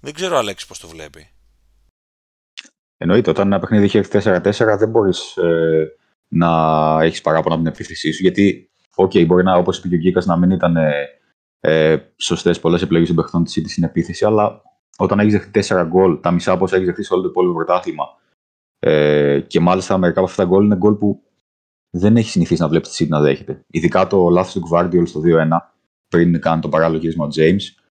Δεν 0.00 0.14
ξέρω, 0.14 0.36
Αλέξη, 0.36 0.66
πώς 0.66 0.78
το 0.78 0.88
βλέπει. 0.88 1.30
Εννοείται, 2.96 3.30
όταν 3.30 3.46
ένα 3.46 3.60
παιχνίδι 3.60 3.98
έχει 3.98 4.08
4-4, 4.12 4.76
δεν 4.78 4.88
μπορείς 4.88 5.36
ε, 5.36 5.96
να 6.28 6.48
έχεις 7.02 7.20
παράπονα 7.20 7.54
από 7.54 7.62
την 7.62 7.72
επίθεσή 7.72 8.12
σου. 8.12 8.22
Γιατί, 8.22 8.70
OK, 8.96 9.26
μπορεί 9.26 9.44
να, 9.44 9.54
όπως 9.54 9.78
είπε 9.78 9.88
και 9.88 9.94
ο 9.94 9.98
Γκίκας, 9.98 10.26
να 10.26 10.36
μην 10.36 10.50
ήταν 10.50 10.76
ε, 10.76 11.08
ε 11.60 11.98
σωστές 12.16 12.60
πολλές 12.60 12.82
επιλογές 12.82 13.08
των 13.08 13.16
παιχτών 13.16 13.44
της 13.44 13.52
στην 13.52 13.84
επίθεση, 13.84 14.24
αλλά 14.24 14.62
όταν 14.98 15.18
έχει 15.18 15.30
δεχτεί 15.30 15.60
4 15.68 15.86
γκολ, 15.88 16.20
τα 16.20 16.30
μισά 16.30 16.52
όπω 16.52 16.64
έχει 16.64 16.84
δεχτεί 16.84 17.02
σε 17.02 17.12
όλο 17.12 17.22
το 17.22 17.28
υπόλοιπο 17.28 17.54
πρωτάθλημα, 17.54 18.04
ε, 18.78 19.40
και 19.40 19.60
μάλιστα 19.60 19.98
μερικά 19.98 20.20
από 20.20 20.28
αυτά 20.28 20.42
τα 20.42 20.48
γκολ 20.48 20.64
είναι 20.64 20.76
γκολ 20.76 20.94
που 20.94 21.22
δεν 21.90 22.16
έχει 22.16 22.28
συνηθίσει 22.28 22.60
να 22.60 22.68
βλέπεις 22.68 22.90
τη 22.90 23.04
City 23.04 23.08
να 23.08 23.20
δέχεται. 23.20 23.64
Ειδικά 23.66 24.06
το 24.06 24.28
λάθος 24.28 24.52
του 24.52 24.68
Guardiol 24.72 25.02
στο 25.04 25.20
2-1, 25.20 25.74
πριν 26.08 26.40
κάνει 26.40 26.60
το 26.60 26.68
παράλληλο 26.68 27.00
γύρισμα 27.00 27.24
ο 27.24 27.28
James, 27.36 27.82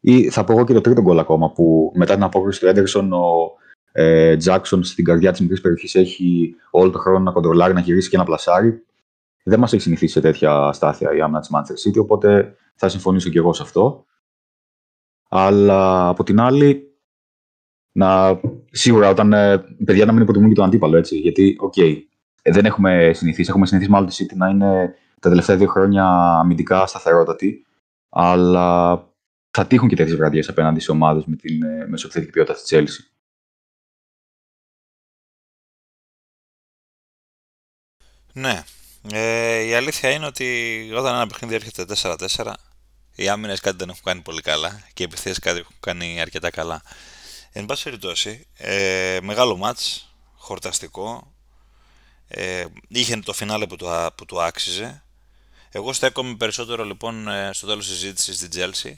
ή 0.00 0.30
θα 0.30 0.44
πω 0.44 0.52
εγώ 0.52 0.64
και 0.64 0.72
το 0.72 0.80
τρίτο 0.80 1.02
γκολ 1.02 1.18
ακόμα 1.18 1.52
που 1.52 1.92
μετά 1.94 2.14
την 2.14 2.22
απόκριση 2.22 2.60
του 2.60 2.66
Έντερσον 2.66 3.12
ο 3.12 3.52
ε, 3.92 4.36
Jackson 4.44 4.78
στην 4.80 5.04
καρδιά 5.04 5.30
της 5.30 5.40
μικρής 5.40 5.60
περιοχής 5.60 5.94
έχει 5.94 6.54
όλο 6.70 6.90
τον 6.90 7.00
χρόνο 7.00 7.18
να 7.18 7.32
κοντρολάρει, 7.32 7.74
να 7.74 7.80
γυρίσει 7.80 8.08
και 8.08 8.16
να 8.16 8.24
πλασάρει. 8.24 8.84
Δεν 9.42 9.58
μας 9.58 9.72
έχει 9.72 9.82
συνηθίσει 9.82 10.12
σε 10.12 10.20
τέτοια 10.20 10.72
αστάθεια 10.72 11.14
η 11.14 11.20
άμυνα 11.20 11.40
της 11.40 11.50
Manchester 11.52 11.88
City, 11.88 12.02
οπότε 12.02 12.56
θα 12.74 12.88
συμφωνήσω 12.88 13.30
και 13.30 13.38
εγώ 13.38 13.52
σε 13.52 13.62
αυτό. 13.62 14.04
Αλλά 15.32 16.08
από 16.08 16.22
την 16.24 16.40
άλλη, 16.40 16.94
να, 17.92 18.40
σίγουρα 18.70 19.08
όταν 19.08 19.32
ε, 19.32 19.58
παιδιά 19.84 20.04
να 20.04 20.12
μην 20.12 20.22
υποτιμούν 20.22 20.48
και 20.48 20.54
τον 20.54 20.64
αντίπαλο 20.64 20.96
έτσι. 20.96 21.16
Γιατί, 21.18 21.56
OK, 21.60 21.72
okay, 21.76 21.96
δεν 22.42 22.64
έχουμε 22.64 23.10
συνηθίσει. 23.14 23.50
Έχουμε 23.50 23.66
συνηθίσει 23.66 23.90
μάλλον 23.90 24.08
τη 24.08 24.24
City 24.24 24.36
να 24.36 24.48
είναι 24.48 24.94
τα 25.20 25.28
τελευταία 25.28 25.56
δύο 25.56 25.68
χρόνια 25.68 26.04
αμυντικά 26.40 26.86
σταθερότατη. 26.86 27.66
Αλλά 28.08 28.94
θα 29.50 29.66
τύχουν 29.66 29.88
και 29.88 29.96
τέτοιες 29.96 30.16
βραδιές 30.16 30.48
απέναντι 30.48 30.80
σε 30.80 30.90
ομάδες 30.90 31.24
με 31.24 31.36
την 31.36 31.62
ε, 31.62 31.86
μεσοεπιθετική 31.88 32.32
ποιότητα 32.32 32.58
της 32.58 32.66
Chelsea. 32.70 33.04
Ναι. 38.32 38.62
Ε, 39.12 39.62
η 39.62 39.74
αλήθεια 39.74 40.10
είναι 40.10 40.26
ότι 40.26 40.90
όταν 40.94 41.14
ένα 41.14 41.26
παιχνίδι 41.26 41.54
έρχεται 41.54 41.84
4-4, 41.96 42.52
οι 43.14 43.28
άμυνες 43.28 43.60
κάτι 43.60 43.76
δεν 43.76 43.88
έχουν 43.88 44.02
κάνει 44.04 44.20
πολύ 44.20 44.40
καλά 44.40 44.82
και 44.92 45.02
οι 45.02 45.06
επιθέσεις 45.06 45.38
κάτι 45.38 45.58
έχουν 45.58 45.76
κάνει 45.80 46.20
αρκετά 46.20 46.50
καλά. 46.50 46.82
Εν 47.52 47.66
πάση 47.66 47.82
περιπτώσει, 47.82 48.46
ε, 48.56 49.18
μεγάλο 49.22 49.56
μάτς, 49.56 50.14
χορταστικό. 50.34 51.32
Ε, 52.28 52.64
είχε 52.88 53.16
το 53.16 53.32
φινάλε 53.32 53.66
που 53.66 53.76
του, 53.76 53.88
που 54.14 54.24
του 54.24 54.42
άξιζε. 54.42 55.02
Εγώ 55.70 55.92
στέκομαι 55.92 56.34
περισσότερο 56.34 56.84
λοιπόν 56.84 57.28
ε, 57.28 57.50
στο 57.52 57.66
τέλος 57.66 57.86
της 57.86 57.98
συζήτησης 57.98 58.36
στην 58.36 58.50
Chelsea 58.54 58.92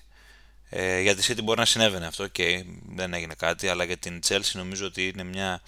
ε, 0.75 1.01
για 1.01 1.17
τη 1.17 1.27
City 1.29 1.43
μπορεί 1.43 1.59
να 1.59 1.65
συνέβαινε 1.65 2.07
αυτό 2.07 2.27
και 2.27 2.65
δεν 2.89 3.15
έγινε 3.15 3.35
κάτι, 3.35 3.69
αλλά 3.69 3.85
για 3.85 3.97
την 3.97 4.21
Chelsea 4.29 4.53
νομίζω 4.53 4.87
ότι 4.87 5.09
είναι 5.09 5.23
μια 5.23 5.63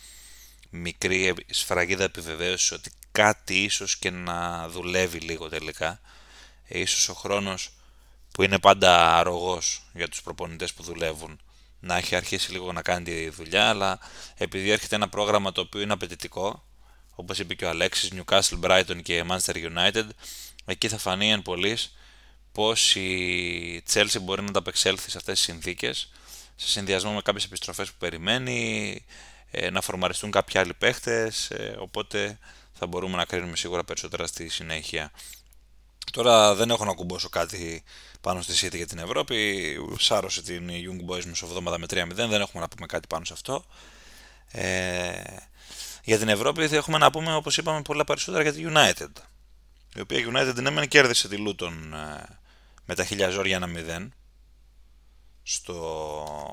μικρή 0.71 1.35
σφραγίδα 1.51 2.05
επιβεβαίωσης 2.05 2.73
ότι 2.73 2.91
κάτι 3.13 3.63
ίσως 3.63 3.97
και 3.97 4.11
να 4.11 4.69
δουλεύει 4.69 5.19
λίγο 5.19 5.49
τελικά. 5.49 6.01
Ε, 6.69 6.79
ίσως 6.79 7.09
ο 7.09 7.15
χρόνος 7.15 7.73
που 8.35 8.43
είναι 8.43 8.59
πάντα 8.59 9.17
αρρωγός 9.17 9.83
για 9.93 10.09
τους 10.09 10.23
προπονητές 10.23 10.73
που 10.75 10.83
δουλεύουν 10.83 11.41
να 11.81 11.97
έχει 11.97 12.17
αρχίσει 12.17 12.53
λίγο 12.53 12.73
να 12.73 12.83
κάνει 12.83 13.05
τη 13.05 13.29
δουλειά, 13.29 13.69
αλλά 13.69 13.99
επειδή 14.37 14.71
έρχεται 14.71 14.95
ένα 14.95 15.09
πρόγραμμα 15.09 15.53
το 15.53 15.61
οποίο 15.61 15.81
είναι 15.81 15.93
απαιτητικό, 15.93 16.65
όπως 17.15 17.39
είπε 17.39 17.55
και 17.55 17.65
ο 17.65 17.69
Αλέξης, 17.69 18.11
Newcastle, 18.15 18.61
Brighton 18.61 19.03
και 19.03 19.25
Manchester 19.29 19.55
United, 19.55 20.05
εκεί 20.65 20.89
θα 20.89 20.99
φανεί 20.99 21.31
εν 21.31 21.43
πολλής 21.43 21.95
πώς 22.53 22.95
η 22.95 23.83
Chelsea 23.93 24.21
μπορεί 24.21 24.43
να 24.43 24.49
ανταπεξέλθει 24.49 25.11
σε 25.11 25.17
αυτές 25.17 25.35
τις 25.35 25.45
συνθήκες 25.45 26.13
σε 26.57 26.69
συνδυασμό 26.69 27.13
με 27.13 27.21
κάποιες 27.23 27.45
επιστροφές 27.45 27.89
που 27.91 27.97
περιμένει, 27.99 29.05
ε, 29.51 29.71
να 29.71 29.81
φορμαριστούν 29.81 30.31
κάποιοι 30.31 30.61
άλλοι 30.61 30.75
παίχτες, 30.75 31.51
ε, 31.51 31.77
οπότε 31.79 32.39
θα 32.73 32.87
μπορούμε 32.87 33.17
να 33.17 33.25
κρίνουμε 33.25 33.57
σίγουρα 33.57 33.85
περισσότερα 33.85 34.27
στη 34.27 34.49
συνέχεια. 34.49 35.13
Τώρα 36.13 36.55
δεν 36.55 36.71
έχω 36.71 36.85
να 36.85 36.93
κουμπώσω 36.93 37.29
κάτι 37.29 37.85
πάνω 38.25 38.43
στη 38.43 38.67
City 38.67 38.77
για 38.77 38.87
την 38.87 38.99
Ευρώπη. 38.99 39.77
Σάρωσε 39.99 40.43
την 40.43 40.71
Young 40.71 41.11
Boys 41.11 41.25
μεσοβδόμαδα 41.25 41.79
με 41.79 41.87
3-0, 41.91 42.07
δεν 42.15 42.41
έχουμε 42.41 42.63
να 42.63 42.69
πούμε 42.69 42.87
κάτι 42.87 43.07
πάνω 43.07 43.25
σε 43.25 43.33
αυτό. 43.33 43.65
Ε, 44.51 45.23
για 46.05 46.19
την 46.19 46.29
Ευρώπη 46.29 46.69
θα 46.69 46.77
έχουμε 46.77 46.99
να 46.99 47.11
πούμε, 47.11 47.35
όπως 47.35 47.57
είπαμε, 47.57 47.83
πολλά 47.83 48.05
περισσότερα 48.05 48.43
για 48.43 48.53
τη 48.53 48.65
United. 48.67 49.23
Η 49.95 50.01
οποία 50.01 50.27
United 50.33 50.55
ναι 50.55 50.71
μεν 50.71 50.89
κέρδισε 50.89 51.29
τη 51.29 51.37
Luton 51.47 51.73
με 52.85 52.95
τα 52.95 53.05
χιλιαζόρια 53.05 53.57
ένα 53.57 53.69
0 54.03 54.09
στο 55.43 56.51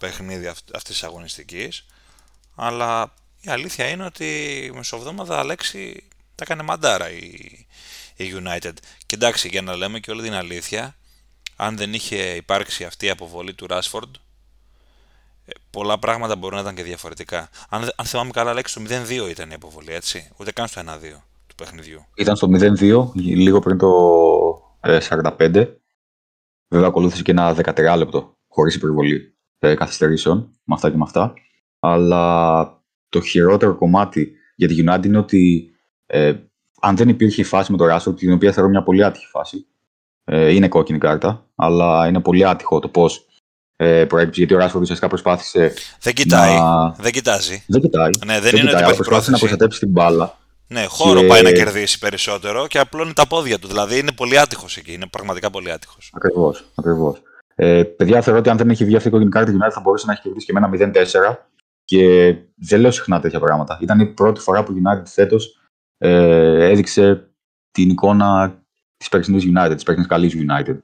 παιχνίδι 0.00 0.46
αυτής 0.46 0.82
της 0.82 1.02
αγωνιστικής 1.02 1.86
αλλά 2.54 3.14
η 3.40 3.50
αλήθεια 3.50 3.88
είναι 3.88 4.04
ότι 4.04 4.24
η 4.64 4.70
μεσοβδόμαδα 4.70 5.38
Αλέξη 5.38 6.08
τα 6.34 6.44
έκανε 6.44 6.62
μαντάρα 6.62 7.10
η, 7.10 7.66
η 8.16 8.32
United 8.34 8.72
και 9.06 9.14
εντάξει 9.14 9.48
για 9.48 9.62
να 9.62 9.76
λέμε 9.76 10.00
και 10.00 10.10
όλη 10.10 10.22
την 10.22 10.34
αλήθεια 10.34 10.97
αν 11.60 11.76
δεν 11.76 11.92
είχε 11.94 12.16
υπάρξει 12.16 12.84
αυτή 12.84 13.06
η 13.06 13.10
αποβολή 13.10 13.54
του 13.54 13.66
Rashford 13.70 14.10
ε, 15.44 15.50
πολλά 15.70 15.98
πράγματα 15.98 16.36
μπορούν 16.36 16.56
να 16.56 16.62
ήταν 16.62 16.74
και 16.74 16.82
διαφορετικά. 16.82 17.48
Αν, 17.68 17.82
αν 17.96 18.06
θυμάμαι 18.06 18.30
καλά, 18.30 18.50
Αλέξη, 18.50 18.74
το 18.74 18.94
0-2 19.26 19.30
ήταν 19.30 19.50
η 19.50 19.54
αποβολή, 19.54 19.92
έτσι. 19.92 20.30
Ούτε 20.36 20.52
καν 20.52 20.66
στο 20.66 20.80
1-2 20.80 20.84
του 21.46 21.54
παιχνιδιού. 21.54 22.04
Ήταν 22.14 22.36
στο 22.36 22.48
0-2, 22.52 23.10
λίγο 23.14 23.60
πριν 23.60 23.78
το 23.78 23.90
45. 24.80 25.76
Βέβαια 26.68 26.88
ακολούθησε 26.88 27.22
και 27.22 27.30
ένα 27.30 27.56
13 27.56 27.94
λεπτό, 27.96 28.36
χωρίς 28.48 28.74
υπερβολή 28.74 29.36
ε, 29.58 29.74
καθυστερήσεων, 29.74 30.38
με 30.64 30.74
αυτά 30.74 30.90
και 30.90 30.96
με 30.96 31.04
αυτά. 31.06 31.32
Αλλά 31.78 32.82
το 33.08 33.20
χειρότερο 33.20 33.74
κομμάτι 33.74 34.32
για 34.54 34.68
τη 34.68 34.84
United 34.86 35.06
είναι 35.06 35.18
ότι 35.18 35.70
ε, 36.06 36.34
αν 36.80 36.96
δεν 36.96 37.08
υπήρχε 37.08 37.40
η 37.40 37.44
φάση 37.44 37.72
με 37.72 37.78
το 37.78 37.84
Rashford, 37.94 38.16
την 38.16 38.32
οποία 38.32 38.52
θεωρώ 38.52 38.68
μια 38.68 38.82
πολύ 38.82 39.04
άτυχη 39.04 39.26
φάση, 39.26 39.66
ε, 40.28 40.52
είναι 40.54 40.68
κόκκινη 40.68 40.98
κάρτα, 40.98 41.46
αλλά 41.54 42.06
είναι 42.08 42.20
πολύ 42.20 42.46
άτυχο 42.46 42.78
το 42.78 42.88
πώς 42.88 43.26
ε, 43.76 44.04
προέκυψε, 44.04 44.44
γιατί 44.44 44.54
ο 44.54 44.66
Rashford 44.66 44.80
ουσιαστικά 44.80 45.08
προσπάθησε. 45.08 45.74
Δεν 46.00 46.14
κοιτάει. 46.14 46.58
Να... 46.58 46.90
Δεν 46.90 47.12
κοιτάζει. 47.12 47.64
Δεν 47.66 47.80
κοιτάει. 47.80 48.10
Ναι, 48.26 48.32
δεν, 48.32 48.42
δεν 48.42 48.60
είναι 48.60 48.70
κοιτάει, 48.70 48.94
προσπάθησε 48.94 49.30
να 49.30 49.38
προστατέψει 49.38 49.78
την 49.78 49.88
μπάλα 49.88 50.38
ναι, 50.68 50.84
χώρο 50.84 51.20
και... 51.20 51.26
πάει 51.26 51.42
να 51.42 51.52
κερδίσει 51.52 51.98
περισσότερο 51.98 52.66
και 52.66 52.78
απλώνει 52.78 53.12
τα 53.12 53.26
πόδια 53.26 53.58
του. 53.58 53.66
Δηλαδή 53.66 53.98
είναι 53.98 54.12
πολύ 54.12 54.38
άτυχος 54.38 54.76
εκεί. 54.76 54.92
Είναι 54.92 55.06
πραγματικά 55.06 55.50
πολύ 55.50 55.72
άτυχος. 55.72 56.10
Ακριβώς. 56.14 56.64
Ακριβώς. 56.74 57.22
Ε, 57.54 57.82
παιδιά, 57.82 58.22
θεωρώ 58.22 58.38
ότι 58.38 58.48
αν 58.48 58.56
δεν 58.56 58.70
έχει 58.70 58.84
βγει 58.84 58.96
αυτή 58.96 59.08
η 59.08 59.10
κόκκινη 59.10 59.30
κάρτα, 59.30 59.50
η 59.50 59.54
United 59.54 59.72
θα 59.72 59.80
μπορούσε 59.80 60.06
να 60.06 60.12
έχει 60.12 60.22
κερδίσει 60.22 60.46
και 60.46 60.52
με 60.52 60.58
ένα 60.58 60.92
0-4 61.30 61.36
Και 61.84 62.34
δεν 62.54 62.80
λέω 62.80 62.90
συχνά 62.90 63.20
τέτοια 63.20 63.40
πράγματα. 63.40 63.78
Ήταν 63.80 64.00
η 64.00 64.06
πρώτη 64.06 64.40
φορά 64.40 64.62
που 64.62 64.72
United 64.72 65.06
φέτος 65.06 65.58
ε, 65.98 66.70
έδειξε 66.70 67.28
την 67.70 67.90
εικόνα 67.90 68.57
της 68.98 69.08
περσινής 69.08 69.44
United, 69.44 69.72
της 69.74 69.82
περσινής 69.82 70.08
καλής 70.08 70.34
United. 70.36 70.78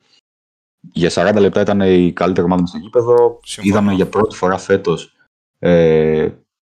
Για 0.92 1.10
40 1.10 1.36
λεπτά 1.40 1.60
ήταν 1.60 1.80
η 1.80 2.12
καλύτερη 2.12 2.46
ομάδα 2.46 2.66
στο 2.66 2.78
γήπεδο. 2.78 3.40
Συμφωνώ. 3.42 3.74
Είδαμε 3.74 3.92
για 3.92 4.06
πρώτη 4.06 4.36
φορά 4.36 4.58
φέτος 4.58 5.14
ε, 5.58 6.30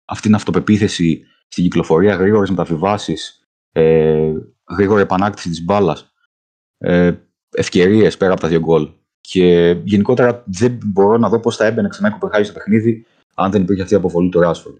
αυτή 0.05 0.23
την 0.27 0.35
αυτοπεποίθηση 0.35 1.25
στην 1.47 1.63
κυκλοφορία, 1.63 2.15
γρήγορες 2.15 2.49
μεταβιβάσεις, 2.49 3.41
ε, 3.71 4.33
γρήγορη 4.69 5.01
επανάκτηση 5.01 5.49
της 5.49 5.63
μπάλας, 5.63 6.13
ε, 6.77 7.13
ευκαιρίες 7.55 8.17
πέρα 8.17 8.31
από 8.31 8.41
τα 8.41 8.47
δύο 8.47 8.59
γκολ. 8.59 8.89
Και 9.21 9.77
γενικότερα 9.83 10.43
δεν 10.45 10.79
μπορώ 10.85 11.17
να 11.17 11.29
δω 11.29 11.39
πώς 11.39 11.55
θα 11.55 11.65
έμπαινε 11.65 11.87
ξανά 11.87 12.07
η 12.07 12.11
Κοπεγχάγη 12.11 12.43
στο 12.43 12.53
παιχνίδι 12.53 13.05
αν 13.35 13.51
δεν 13.51 13.61
υπήρχε 13.61 13.81
αυτή 13.81 13.93
η 13.93 13.97
αποβολή 13.97 14.29
του 14.29 14.39
Ράσφορντ. 14.39 14.77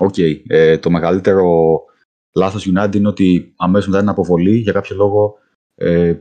Οκ. 0.00 0.14
ε, 0.46 0.78
το 0.78 0.90
μεγαλύτερο 0.90 1.80
λάθος 2.34 2.70
United 2.74 2.94
είναι 2.94 3.08
ότι 3.08 3.52
αμέσως 3.56 3.86
μετά 3.88 3.98
την 3.98 4.08
αποβολή 4.08 4.56
για 4.56 4.72
κάποιο 4.72 4.96
λόγο 4.96 5.38
ε, 5.78 6.14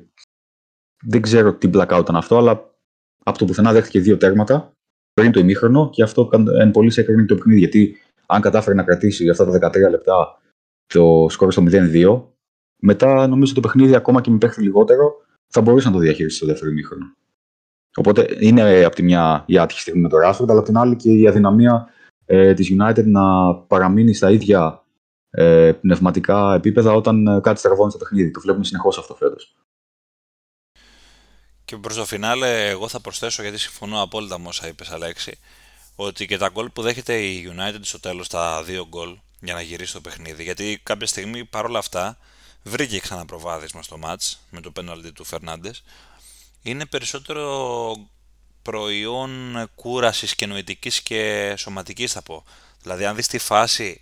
δεν 1.04 1.22
ξέρω 1.22 1.54
τι 1.54 1.70
blackout 1.74 2.00
ήταν 2.02 2.16
αυτό, 2.16 2.38
αλλά 2.38 2.76
από 3.24 3.38
το 3.38 3.46
πουθενά 3.46 3.72
δέχτηκε 3.72 4.00
δύο 4.00 4.18
τέρματα 4.18 4.72
πριν 5.14 5.32
το 5.32 5.40
ημίχρονο 5.40 5.90
και 5.90 6.04
αυτό 6.04 6.28
καν- 6.28 6.48
εν 6.48 6.72
πολύ 6.72 6.94
έκρινε 6.96 7.26
το 7.26 7.36
παιχνίδι. 7.36 7.60
Γιατί 7.60 7.98
αν 8.26 8.42
κατάφερε 8.42 8.76
να 8.76 8.84
κρατήσει 8.84 9.30
αυτά 9.30 9.46
τα 9.46 9.70
13 9.70 9.90
λεπτά 9.90 10.42
το 10.86 11.26
σκορ 11.30 11.52
στο 11.52 11.64
0-2, 11.68 12.24
μετά 12.82 13.28
νομίζω 13.28 13.54
το 13.54 13.60
παιχνίδι 13.60 13.96
ακόμα 13.96 14.22
και 14.22 14.30
με 14.30 14.38
παίχτη 14.38 14.62
λιγότερο 14.62 15.14
θα 15.48 15.62
μπορούσε 15.62 15.88
να 15.88 15.94
το 15.94 16.00
διαχειριστεί 16.00 16.38
στο 16.38 16.46
δεύτερο 16.46 16.72
ημίχρονο. 16.72 17.16
Οπότε 17.96 18.38
είναι 18.40 18.84
από 18.84 18.96
τη 18.96 19.04
μια 19.04 19.44
η 19.48 19.58
άτυχη 19.58 19.80
στιγμή 19.80 20.02
με 20.02 20.10
το 20.10 20.18
Rashford, 20.18 20.50
αλλά 20.50 20.60
από 20.60 20.68
την 20.68 20.78
άλλη 20.78 20.96
και 20.96 21.12
η 21.12 21.28
αδυναμία 21.28 21.88
ε, 22.26 22.54
της 22.54 22.74
United 22.80 23.06
να 23.06 23.56
παραμείνει 23.56 24.14
στα 24.14 24.32
ίδια 24.32 24.84
ε, 25.30 25.72
πνευματικά 25.82 26.54
επίπεδα 26.54 26.94
όταν 26.94 27.28
ε, 27.28 27.40
κάτι 27.40 27.60
στραβώνει 27.60 27.90
στο 27.90 28.00
παιχνίδι. 28.00 28.32
Το 28.32 28.40
βλέπουμε 28.40 28.66
συνεχώς 28.66 28.98
αυτό 28.98 29.16
φέτος. 29.16 29.56
Και 31.66 31.78
προς 31.78 31.96
το 31.96 32.06
φινάλε, 32.06 32.70
εγώ 32.70 32.88
θα 32.88 33.00
προσθέσω 33.00 33.42
γιατί 33.42 33.58
συμφωνώ 33.58 34.02
απόλυτα 34.02 34.40
με 34.40 34.48
όσα 34.48 34.68
είπες 34.68 34.90
Αλέξη, 34.90 35.40
ότι 35.96 36.26
και 36.26 36.38
τα 36.38 36.50
γκολ 36.50 36.70
που 36.70 36.82
δέχεται 36.82 37.18
η 37.18 37.54
United 37.56 37.80
στο 37.82 38.00
τέλος, 38.00 38.28
τα 38.28 38.64
δύο 38.64 38.88
γκολ, 38.88 39.18
για 39.42 39.54
να 39.54 39.62
γυρίσει 39.62 39.94
το 39.94 40.02
παιχνίδι. 40.02 40.44
Γιατί 40.44 40.80
κάποια 40.84 41.08
στιγμή 41.08 41.46
παρόλα 41.46 41.80
αυτά 41.80 42.18
βρήκε 42.64 43.00
ξανά 43.00 43.26
προβάδισμα 43.26 43.84
στο 43.84 43.98
μάτς 43.98 44.40
με 44.50 44.62
το 44.62 44.72
πέναλτι 44.72 45.12
του 45.12 45.24
Φερνάντες. 45.24 45.84
Είναι 46.62 46.86
περισσότερο 46.86 47.96
προϊόν 48.62 49.56
κούρασης 49.76 50.36
και 50.36 50.46
νοητικής 50.46 51.02
και 51.02 51.54
σωματικής 51.58 52.12
θα 52.12 52.22
πω. 52.22 52.44
Δηλαδή 52.82 53.06
αν 53.06 53.16
δεις 53.16 53.28
τη 53.28 53.38
φάση, 53.38 54.00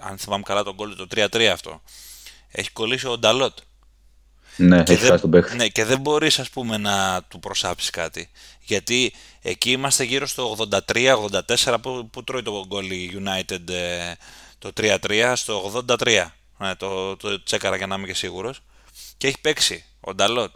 αν 0.00 0.18
θυμάμαι 0.18 0.42
καλά 0.42 0.62
τον 0.62 0.74
γκολ 0.74 0.96
το 0.96 1.06
3-3 1.14 1.42
αυτό, 1.42 1.82
έχει 2.48 2.70
κολλήσει 2.70 3.06
ο 3.06 3.18
Νταλότ. 3.18 3.58
Ναι, 4.56 4.82
Και 4.82 4.92
έχει 4.92 5.04
χάσει 5.06 5.20
τον 5.20 5.30
παίχτη. 5.30 5.56
ναι, 5.56 5.68
και 5.68 5.84
δεν 5.84 6.00
μπορείς 6.00 6.38
ας 6.38 6.50
πούμε 6.50 6.76
να 6.76 7.22
του 7.28 7.38
προσάψεις 7.38 7.90
κάτι. 7.90 8.30
Γιατί 8.60 9.12
εκεί 9.42 9.70
είμαστε 9.70 10.04
γύρω 10.04 10.26
στο 10.26 10.56
83-84 10.94 11.76
που, 11.82 12.08
που 12.10 12.24
τρώει 12.24 12.42
το 12.42 12.64
γκολ 12.66 12.90
η 12.90 13.22
United 13.24 13.68
ε, 13.70 14.12
το 14.58 14.70
3-3 14.80 15.32
στο 15.36 15.82
83. 15.86 16.26
Ναι, 16.58 16.74
το, 16.74 17.16
το 17.16 17.42
τσέκαρα 17.42 17.76
για 17.76 17.86
να 17.86 17.94
είμαι 17.94 18.06
και 18.06 18.14
σίγουρος. 18.14 18.60
Και 19.16 19.26
έχει 19.26 19.40
παίξει 19.40 19.84
ο 20.00 20.14
Νταλότ. 20.14 20.50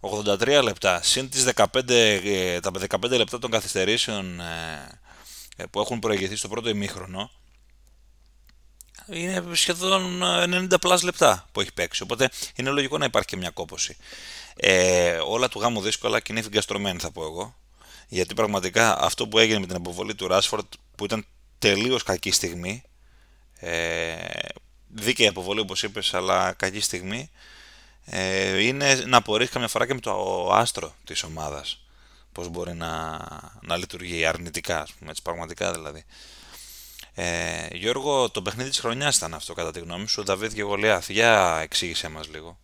83 0.00 0.60
λεπτά 0.62 1.02
συν 1.02 1.28
τις 1.28 1.44
15, 1.54 1.88
ε, 1.88 2.60
τα 2.60 2.70
15 3.00 3.10
λεπτά 3.10 3.38
των 3.38 3.50
καθυστερήσεων 3.50 4.40
ε, 4.40 5.00
ε, 5.56 5.64
που 5.70 5.80
έχουν 5.80 5.98
προηγηθεί 5.98 6.36
στο 6.36 6.48
πρώτο 6.48 6.68
ημίχρονο 6.68 7.30
είναι 9.06 9.44
σχεδόν 9.52 10.22
ε, 10.22 10.66
90 10.70 10.80
πλάς 10.80 11.02
λεπτά 11.02 11.46
που 11.52 11.60
έχει 11.60 11.72
παίξει. 11.72 12.02
Οπότε 12.02 12.30
είναι 12.54 12.70
λογικό 12.70 12.98
να 12.98 13.04
υπάρχει 13.04 13.28
και 13.28 13.36
μια 13.36 13.50
κόποση. 13.50 13.96
Ε, 14.56 15.18
όλα 15.26 15.48
του 15.48 15.60
γάμου 15.60 15.80
δύσκολα 15.80 16.20
και 16.20 16.32
είναι 16.32 16.42
φυγκαστρωμένη 16.42 16.98
θα 16.98 17.10
πω 17.10 17.22
εγώ. 17.22 17.56
Γιατί 18.08 18.34
πραγματικά 18.34 18.98
αυτό 18.98 19.28
που 19.28 19.38
έγινε 19.38 19.58
με 19.58 19.66
την 19.66 19.76
αποβολή 19.76 20.14
του 20.14 20.26
Ράσφορντ 20.26 20.66
που 20.96 21.04
ήταν 21.04 21.26
τελείως 21.58 22.02
κακή 22.02 22.30
στιγμή 22.30 22.82
ε, 23.58 24.16
δίκαιη 24.88 25.26
αποβολή 25.26 25.60
όπως 25.60 25.82
είπες 25.82 26.14
αλλά 26.14 26.52
κακή 26.52 26.80
στιγμή 26.80 27.30
ε, 28.04 28.62
είναι 28.62 28.94
να 28.94 29.16
απορρίσεις 29.16 29.52
καμιά 29.52 29.68
φορά 29.68 29.86
και 29.86 29.94
με 29.94 30.00
το 30.00 30.48
άστρο 30.52 30.94
της 31.04 31.22
ομάδας 31.22 31.86
πώς 32.32 32.48
μπορεί 32.48 32.74
να, 32.74 33.18
να 33.60 33.76
λειτουργεί 33.76 34.26
αρνητικά 34.26 34.80
ας 34.80 34.92
πούμε, 34.92 35.10
έτσι, 35.10 35.22
πραγματικά 35.22 35.72
δηλαδή 35.72 36.04
ε, 37.18 37.66
Γιώργο, 37.72 38.30
το 38.30 38.42
παιχνίδι 38.42 38.68
της 38.68 38.78
χρονιάς 38.80 39.16
ήταν 39.16 39.34
αυτό 39.34 39.54
κατά 39.54 39.70
τη 39.70 39.80
γνώμη 39.80 40.08
σου, 40.08 40.24
Δαβίδ 40.24 40.52
και 40.52 40.62
Γολιάθ. 40.62 41.10
Για 41.10 41.58
εξήγησέ 41.62 42.08
μας 42.08 42.28
λίγο. 42.28 42.58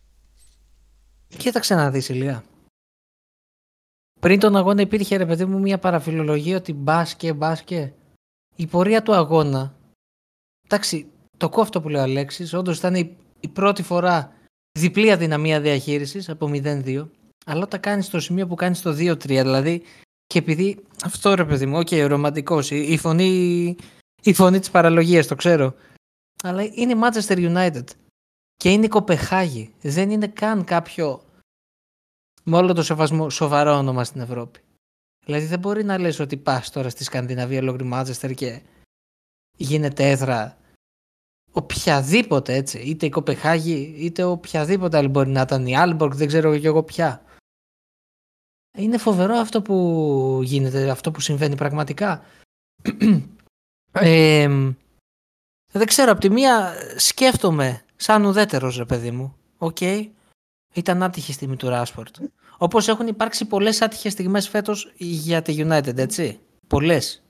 Κοίταξε 1.37 1.75
να 1.75 1.91
δεις 1.91 2.09
Ηλία. 2.09 2.43
Πριν 4.19 4.39
τον 4.39 4.55
αγώνα 4.55 4.81
υπήρχε 4.81 5.15
ρε 5.15 5.25
παιδί 5.25 5.45
μου 5.45 5.59
μια 5.59 5.79
παραφιλολογία 5.79 6.57
ότι 6.57 6.73
μπάσκε, 6.73 7.33
μπάσκε. 7.33 7.93
Η 8.55 8.67
πορεία 8.67 9.03
του 9.03 9.13
αγώνα, 9.13 9.75
εντάξει, 10.65 11.07
το 11.37 11.49
κόφτο 11.49 11.81
που 11.81 11.89
λέει 11.89 12.01
ο 12.01 12.03
Αλέξης, 12.03 12.53
όντως 12.53 12.77
ήταν 12.77 12.95
η, 12.95 13.17
η 13.39 13.47
πρώτη 13.47 13.83
φορά 13.83 14.33
διπλή 14.79 15.11
αδυναμία 15.11 15.61
διαχείρισης 15.61 16.29
από 16.29 16.49
0-2, 16.53 17.07
αλλά 17.45 17.63
όταν 17.63 17.79
κάνεις 17.79 18.09
το 18.09 18.19
σημείο 18.19 18.47
που 18.47 18.55
κάνεις 18.55 18.81
το 18.81 18.89
2-3, 18.89 19.15
δηλαδή 19.25 19.83
και 20.25 20.39
επειδή 20.39 20.83
αυτό 21.03 21.33
ρε 21.33 21.45
παιδί 21.45 21.65
μου, 21.65 21.77
OK, 21.77 21.87
okay, 21.89 22.05
ρομαντικός, 22.07 22.71
η, 22.71 22.91
η 22.91 22.97
φωνή, 22.97 23.75
η 24.23 24.33
φωνή 24.33 24.59
της 24.59 24.69
παραλογίας, 24.69 25.27
το 25.27 25.35
ξέρω, 25.35 25.73
αλλά 26.43 26.63
είναι 26.63 26.93
η 26.93 26.99
Manchester 27.01 27.37
United 27.37 27.83
και 28.55 28.71
είναι 28.71 28.85
η 28.85 28.89
Κοπεγχάγη. 28.89 29.73
Δεν 29.81 30.09
είναι 30.11 30.27
καν 30.27 30.63
κάποιο 30.63 31.23
με 32.43 32.57
όλο 32.57 32.73
το 32.73 32.83
σεβασμό 32.83 33.29
σοβαρό 33.29 33.77
όνομα 33.77 34.03
στην 34.03 34.21
Ευρώπη. 34.21 34.59
Δηλαδή 35.25 35.45
δεν 35.45 35.59
μπορεί 35.59 35.83
να 35.83 35.97
λες 35.97 36.19
ότι 36.19 36.37
πας 36.37 36.71
τώρα 36.71 36.89
στη 36.89 37.03
Σκανδιναβία 37.03 37.59
ολόκληρη 37.59 37.89
Μάντσεστερ 37.89 38.33
και 38.33 38.61
γίνεται 39.57 40.09
έδρα 40.09 40.57
οποιαδήποτε 41.51 42.53
έτσι, 42.53 42.79
είτε 42.79 43.05
η 43.05 43.09
Κοπεγχάγη 43.09 43.95
είτε 43.97 44.23
οποιαδήποτε 44.23 44.97
άλλη 44.97 45.07
μπορεί 45.07 45.29
να 45.29 45.41
ήταν 45.41 45.67
η 45.67 45.77
Άλμποργκ, 45.77 46.13
δεν 46.13 46.27
ξέρω 46.27 46.57
και 46.57 46.67
εγώ 46.67 46.83
ποια. 46.83 47.23
Είναι 48.77 48.97
φοβερό 48.97 49.35
αυτό 49.35 49.61
που 49.61 50.39
γίνεται, 50.43 50.89
αυτό 50.89 51.11
που 51.11 51.19
συμβαίνει 51.19 51.55
πραγματικά. 51.55 52.23
Ε, 53.93 54.47
δεν 55.71 55.87
ξέρω, 55.87 56.11
από 56.11 56.19
τη 56.19 56.29
μία 56.29 56.73
σκέφτομαι 56.97 57.85
σαν 57.95 58.25
ουδέτερος 58.25 58.77
ρε 58.77 58.85
παιδί 58.85 59.11
μου. 59.11 59.35
Οκ, 59.57 59.77
ήταν 60.73 61.03
άτυχη 61.03 61.33
στιγμή 61.33 61.55
του 61.55 61.69
Ράσφορντ. 61.69 62.15
Όπως 62.57 62.87
έχουν 62.87 63.07
υπάρξει 63.07 63.45
πολλές 63.45 63.81
άτυχες 63.81 64.11
στιγμές 64.11 64.49
φέτος 64.49 64.93
για 64.97 65.41
τη 65.41 65.55
United, 65.57 65.97
έτσι. 65.97 66.39
Πολλές. 66.67 67.23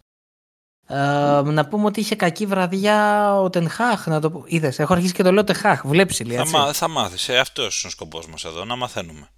Ε, 0.88 0.96
να 1.44 1.68
πούμε 1.68 1.86
ότι 1.86 2.00
είχε 2.00 2.16
κακή 2.16 2.46
βραδιά 2.46 3.30
ο 3.40 3.50
Τενχάχ, 3.50 4.08
να 4.08 4.22
το 4.22 4.32
πω. 4.32 4.44
Είδες, 4.46 4.80
έχω 4.80 4.94
αρχίσει 4.94 5.14
και 5.14 5.24
το 5.24 5.32
λέω 5.32 5.44
Τενχάχ, 5.44 5.82
βλέπεις 5.86 6.20
Ηλία, 6.20 6.36
Θα, 6.36 6.42
έτσι. 6.42 6.56
μα, 6.56 6.74
θα 6.74 6.88
μάθεις, 6.88 7.30
ε, 7.30 7.38
αυτός 7.38 7.82
είναι 7.82 7.88
ο 7.88 7.92
σκοπός 7.92 8.28
μας 8.28 8.46
εδώ, 8.46 8.66
να 8.66 8.76
μαθαίνουμε. 8.76 9.30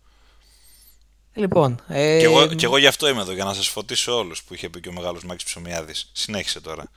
Λοιπόν, 1.38 1.80
ε, 1.88 2.18
Και, 2.20 2.26
εγώ, 2.26 2.48
και 2.48 2.66
εγώ 2.66 2.78
γι' 2.78 2.88
αυτό 2.88 3.08
είμαι 3.08 3.22
εδώ, 3.22 3.32
για 3.32 3.44
να 3.44 3.54
σας 3.54 3.68
φωτίσω 3.68 4.18
όλους 4.18 4.44
που 4.44 4.54
είχε 4.54 4.70
πει 4.70 4.80
και 4.80 4.90
ο 4.90 4.94
μεγάλος 4.94 5.24
Μάκης 5.24 5.44
Ψωμιάδης. 5.44 6.10
Συνέχισε 6.14 6.62
τώρα. 6.62 6.92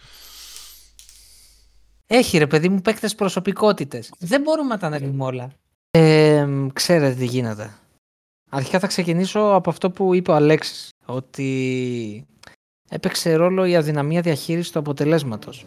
Έχει 2.07 2.39
ρε 2.39 2.47
παιδί 2.47 2.69
μου 2.69 2.81
παίκτες 2.81 3.15
προσωπικότητες. 3.15 4.13
Δεν 4.19 4.41
μπορούμε 4.41 4.69
να 4.69 4.79
τα 4.79 4.87
αναλύουμε 4.87 5.25
όλα. 5.25 5.51
Ε, 5.91 6.47
ξέρετε 6.73 7.15
τι 7.15 7.25
γίνεται. 7.25 7.75
Αρχικά 8.51 8.79
θα 8.79 8.87
ξεκινήσω 8.87 9.41
από 9.41 9.71
αυτό 9.71 9.91
που 9.91 10.15
είπε 10.15 10.31
ο 10.31 10.35
Αλέξης. 10.35 10.89
Ότι 11.05 12.27
έπαιξε 12.89 13.35
ρόλο 13.35 13.65
η 13.65 13.77
αδυναμία 13.77 14.21
διαχείρισης 14.21 14.73
του 14.73 14.79
αποτελέσματος. 14.79 15.65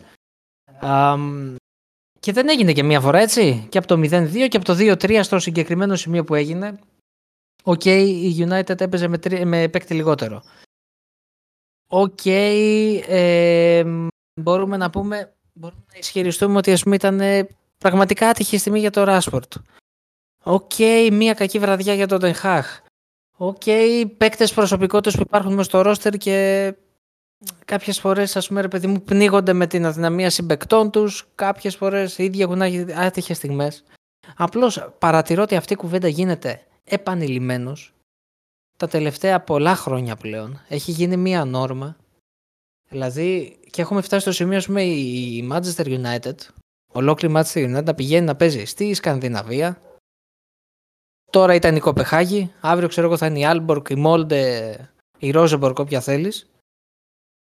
Αμ, 0.79 1.55
και 2.19 2.31
δεν 2.31 2.49
έγινε 2.49 2.73
και 2.73 2.84
μία 2.84 3.01
φορά 3.01 3.19
έτσι. 3.19 3.65
Και 3.69 3.77
από 3.77 3.88
το 3.88 3.95
0-2 3.95 4.47
και 4.47 4.57
από 4.57 4.65
το 4.65 4.75
2-3 4.79 5.19
στο 5.23 5.39
συγκεκριμένο 5.39 5.95
σημείο 5.95 6.23
που 6.23 6.36
έγινε. 6.36 6.79
Οκ, 7.63 7.86
η 7.86 8.47
United 8.50 8.82
έπαιζε 8.82 9.08
με, 9.08 9.17
τρι- 9.17 9.45
με 9.45 9.67
παίκτη 9.67 9.93
λιγότερο. 9.93 10.43
Οκ, 11.88 12.26
ε, 12.26 13.84
μπορούμε 14.41 14.78
να 14.78 14.89
πούμε, 14.89 15.34
μπορούμε 15.54 15.84
να 15.91 15.97
ισχυριστούμε 15.97 16.58
ότι 16.58 16.71
ας 16.71 16.84
πούμε 16.84 16.95
ήταν 16.95 17.19
ε, 17.19 17.47
πραγματικά 17.78 18.30
άτυχη 18.30 18.58
στιγμή 18.58 18.80
για 18.80 18.89
το 18.91 19.04
Ράσφορντ. 19.04 19.54
Οκ, 20.43 20.74
μία 21.12 21.34
κακή 21.34 21.60
βραδιά 21.60 21.93
για 21.93 22.08
τον 22.08 22.19
Τενχάχ. 22.19 22.82
Οκ, 23.38 23.63
παίκτες 24.17 24.54
προσωπικότητες 24.54 25.15
που 25.15 25.21
υπάρχουν 25.21 25.54
μες 25.54 25.65
στο 25.65 25.82
ρόστερ 25.82 26.17
και 26.17 26.74
κάποιες 27.65 28.00
φορές 28.00 28.36
ας 28.36 28.47
πούμε 28.47 28.62
ρε 28.62 28.67
παιδί 28.67 28.88
μου 28.88 29.02
πνίγονται 29.02 29.54
με 29.54 29.67
την 29.67 29.86
αδυναμία 29.86 30.30
συμπαικτών 30.30 30.91
τους, 30.91 31.28
κάποιες 31.36 31.76
φορές 31.76 32.17
οι 32.17 32.24
ίδιοι 32.24 32.41
έχουν 32.41 32.62
άχι- 32.62 32.91
άτυχες 32.97 33.38
στιγμές. 33.38 33.84
Απλώς 34.36 34.89
παρατηρώ 35.00 35.41
ότι 35.43 35.56
αυτή 35.56 35.74
η 35.74 35.76
κουβέντα 35.76 36.08
γίνεται 36.08 36.65
επανειλημμένως 36.84 37.93
τα 38.78 38.88
τελευταία 38.88 39.41
πολλά 39.41 39.76
χρόνια 39.76 40.15
πλέον. 40.15 40.62
Έχει 40.67 40.91
γίνει 40.91 41.17
μία 41.17 41.46
νόρμα. 41.46 41.98
Δηλαδή, 42.89 43.60
και 43.70 43.82
έχουμε 43.82 44.02
φτάσει 44.02 44.22
στο 44.22 44.32
σημείο, 44.32 44.58
ας 44.58 44.65
πούμε, 44.65 44.84
η 44.84 45.50
Manchester 45.52 45.86
United, 45.86 46.36
ολόκληρη 46.94 47.34
Manchester 47.38 47.78
United 47.78 47.84
να 47.84 47.94
πηγαίνει 47.96 48.26
να 48.26 48.36
παίζει 48.36 48.65
στη 48.65 48.94
Σκανδιναβία. 48.94 49.82
Τώρα 51.32 51.56
ήταν 51.56 51.76
η 51.76 51.80
Κοπεγχάγη, 51.80 52.52
αύριο 52.62 52.88
ξέρω 52.88 53.08
εγώ 53.08 53.17
θα 53.17 53.26
είναι 53.26 53.39
η 53.39 53.46
Άλμποργκ, 53.45 53.89
η 53.89 53.96
Μόλντε, 53.96 54.91
η 55.20 55.32
Ρόζενμποργκ, 55.32 55.80
όποια 55.80 56.02
θέλεις. 56.02 56.50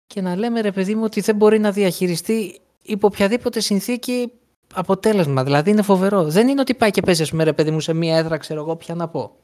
Και 0.07 0.21
να 0.21 0.37
λέμε 0.37 0.61
ρε 0.61 0.73
παιδί 0.73 0.95
μου 0.95 1.05
ότι 1.05 1.21
δεν 1.21 1.37
μπορεί 1.37 1.59
να 1.59 1.73
διαχειριστεί 1.73 2.61
υπό 2.83 3.07
οποιαδήποτε 3.07 3.61
συνθήκη 3.61 4.33
αποτέλεσμα. 4.75 5.45
Δηλαδή 5.45 5.71
είναι 5.71 5.83
φοβερό. 5.83 6.25
Δεν 6.25 6.49
είναι 6.49 6.61
ότι 6.61 6.75
πάει 6.75 6.91
και 6.91 7.03
παίζει, 7.03 7.23
ας 7.23 7.31
πούμε, 7.31 7.45
ρε 7.45 7.53
παιδί 7.53 7.71
μου, 7.71 7.81
σε 7.81 7.93
μία 7.93 8.17
έδρα, 8.17 8.37
ξέρω 8.37 8.61
εγώ, 8.61 8.77
ποια 8.77 8.95
να 8.95 9.09
πω. 9.09 9.37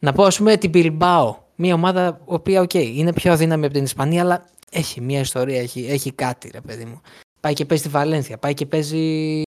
Να 0.00 0.12
πω, 0.12 0.24
ας 0.24 0.38
πούμε, 0.38 0.56
την 0.56 0.70
Bilbao. 0.74 1.34
Μια 1.56 1.74
ομάδα, 1.74 2.18
η 2.20 2.22
οποία, 2.24 2.60
OK, 2.60 2.70
okay, 2.72 2.92
είναι 2.94 3.12
πιο 3.12 3.32
αδύναμη 3.32 3.64
από 3.64 3.74
την 3.74 3.84
Ισπανία, 3.84 4.22
αλλά 4.22 4.44
έχει 4.70 5.00
μια 5.00 5.20
ιστορία, 5.20 5.60
έχει, 5.60 5.86
έχει 5.86 6.12
κάτι, 6.12 6.50
ρε 6.50 6.60
παιδί 6.60 6.84
μου. 6.84 7.00
Πάει 7.40 7.52
και 7.52 7.64
παίζει 7.64 7.82
στη 7.82 7.92
Βαλένθια, 7.92 8.38
πάει 8.38 8.54
και 8.54 8.66
παίζει. 8.66 9.42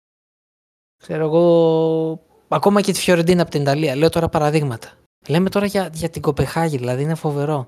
ξέρω 1.03 1.23
εγώ. 1.23 2.25
Ακόμα 2.47 2.81
και 2.81 2.91
τη 2.91 2.99
Φιωρεντίνα 2.99 3.41
από 3.41 3.51
την 3.51 3.61
Ιταλία. 3.61 3.95
Λέω 3.95 4.09
τώρα 4.09 4.29
παραδείγματα. 4.29 4.91
Λέμε 5.27 5.49
τώρα 5.49 5.65
για, 5.65 5.89
για 5.93 6.09
την 6.09 6.21
Κοπεχάγη, 6.21 6.77
δηλαδή 6.77 7.03
είναι 7.03 7.15
φοβερό. 7.15 7.67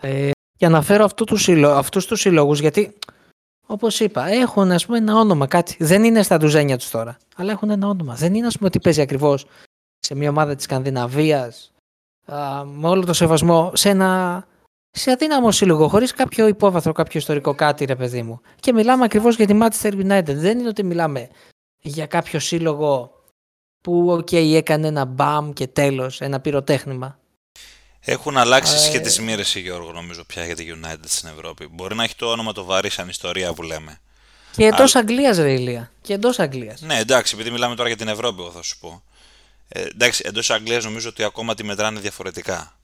Ε, 0.00 0.30
για 0.58 0.68
να 0.68 0.82
φέρω 0.82 1.04
αυτού 1.04 1.24
τους 1.24 1.48
αυτούς 1.48 2.06
τους 2.06 2.20
συλλόγους, 2.20 2.60
γιατί 2.60 2.98
Όπως 3.74 4.00
είπα, 4.00 4.26
έχουν 4.26 4.70
ας 4.70 4.86
πούμε 4.86 4.98
ένα 4.98 5.18
όνομα 5.18 5.46
κάτι. 5.46 5.76
Δεν 5.78 6.04
είναι 6.04 6.22
στα 6.22 6.36
ντουζένια 6.36 6.78
τους 6.78 6.90
τώρα, 6.90 7.16
αλλά 7.36 7.52
έχουν 7.52 7.70
ένα 7.70 7.88
όνομα. 7.88 8.14
Δεν 8.14 8.34
είναι 8.34 8.46
ας 8.46 8.56
πούμε 8.56 8.68
ότι 8.68 8.80
παίζει 8.80 9.00
ακριβώς 9.00 9.46
σε 9.98 10.14
μια 10.14 10.30
ομάδα 10.30 10.54
της 10.54 10.64
Σκανδιναβίας, 10.64 11.72
με 12.64 12.88
όλο 12.88 13.04
το 13.04 13.12
σεβασμό, 13.12 13.70
σε 13.74 13.88
ένα 13.88 14.44
σε 14.90 15.10
αδύναμο 15.10 15.50
σύλλογο, 15.50 15.88
χωρίς 15.88 16.12
κάποιο 16.12 16.46
υπόβαθρο, 16.46 16.92
κάποιο 16.92 17.18
ιστορικό 17.18 17.54
κάτι, 17.54 17.84
ρε 17.84 17.96
παιδί 17.96 18.22
μου. 18.22 18.40
Και 18.60 18.72
μιλάμε 18.72 19.04
ακριβώς 19.04 19.36
για 19.36 19.46
τη 19.46 19.58
Manchester 19.60 19.92
United. 19.92 20.34
Δεν 20.34 20.58
είναι 20.58 20.68
ότι 20.68 20.82
μιλάμε 20.82 21.28
για 21.80 22.06
κάποιο 22.06 22.38
σύλλογο 22.38 23.22
που, 23.80 24.10
OK, 24.10 24.28
okay, 24.30 24.52
έκανε 24.54 24.86
ένα 24.86 25.04
μπαμ 25.04 25.52
και 25.52 25.66
τέλος, 25.66 26.20
ένα 26.20 26.40
πυροτέχνημα. 26.40 27.18
Έχουν 28.04 28.36
αλλάξει 28.36 28.74
ε... 28.74 28.78
σχετισμοί, 28.78 29.34
ρε 29.34 29.42
Γιώργο, 29.42 29.92
νομίζω 29.92 30.24
πια 30.24 30.44
για 30.44 30.56
τη 30.56 30.66
United 30.68 31.04
στην 31.04 31.28
Ευρώπη. 31.28 31.66
Μπορεί 31.66 31.94
να 31.94 32.04
έχει 32.04 32.14
το 32.14 32.26
όνομα 32.26 32.52
το 32.52 32.64
βαρύ 32.64 32.90
σαν 32.90 33.08
ιστορία 33.08 33.52
που 33.52 33.62
λέμε. 33.62 34.00
Και 34.56 34.64
εντός 34.64 34.94
Αλλά... 34.94 35.04
Αγγλίας, 35.04 35.36
ρε 35.36 35.52
Ηλία. 35.52 35.90
Και 36.02 36.12
εντός 36.12 36.38
Αγγλίας. 36.38 36.80
Ναι, 36.80 36.98
εντάξει, 36.98 37.34
επειδή 37.34 37.50
μιλάμε 37.50 37.74
τώρα 37.74 37.88
για 37.88 37.96
την 37.96 38.08
Ευρώπη, 38.08 38.40
εγώ 38.40 38.50
θα 38.50 38.62
σου 38.62 38.78
πω. 38.78 39.02
Ε, 39.68 39.80
εντάξει, 39.82 40.22
εντός 40.26 40.50
Αγγλίας 40.50 40.84
νομίζω 40.84 41.08
ότι 41.08 41.24
ακόμα 41.24 41.54
τη 41.54 41.64
μετράνε 41.64 42.00
διαφορετικά. 42.00 42.78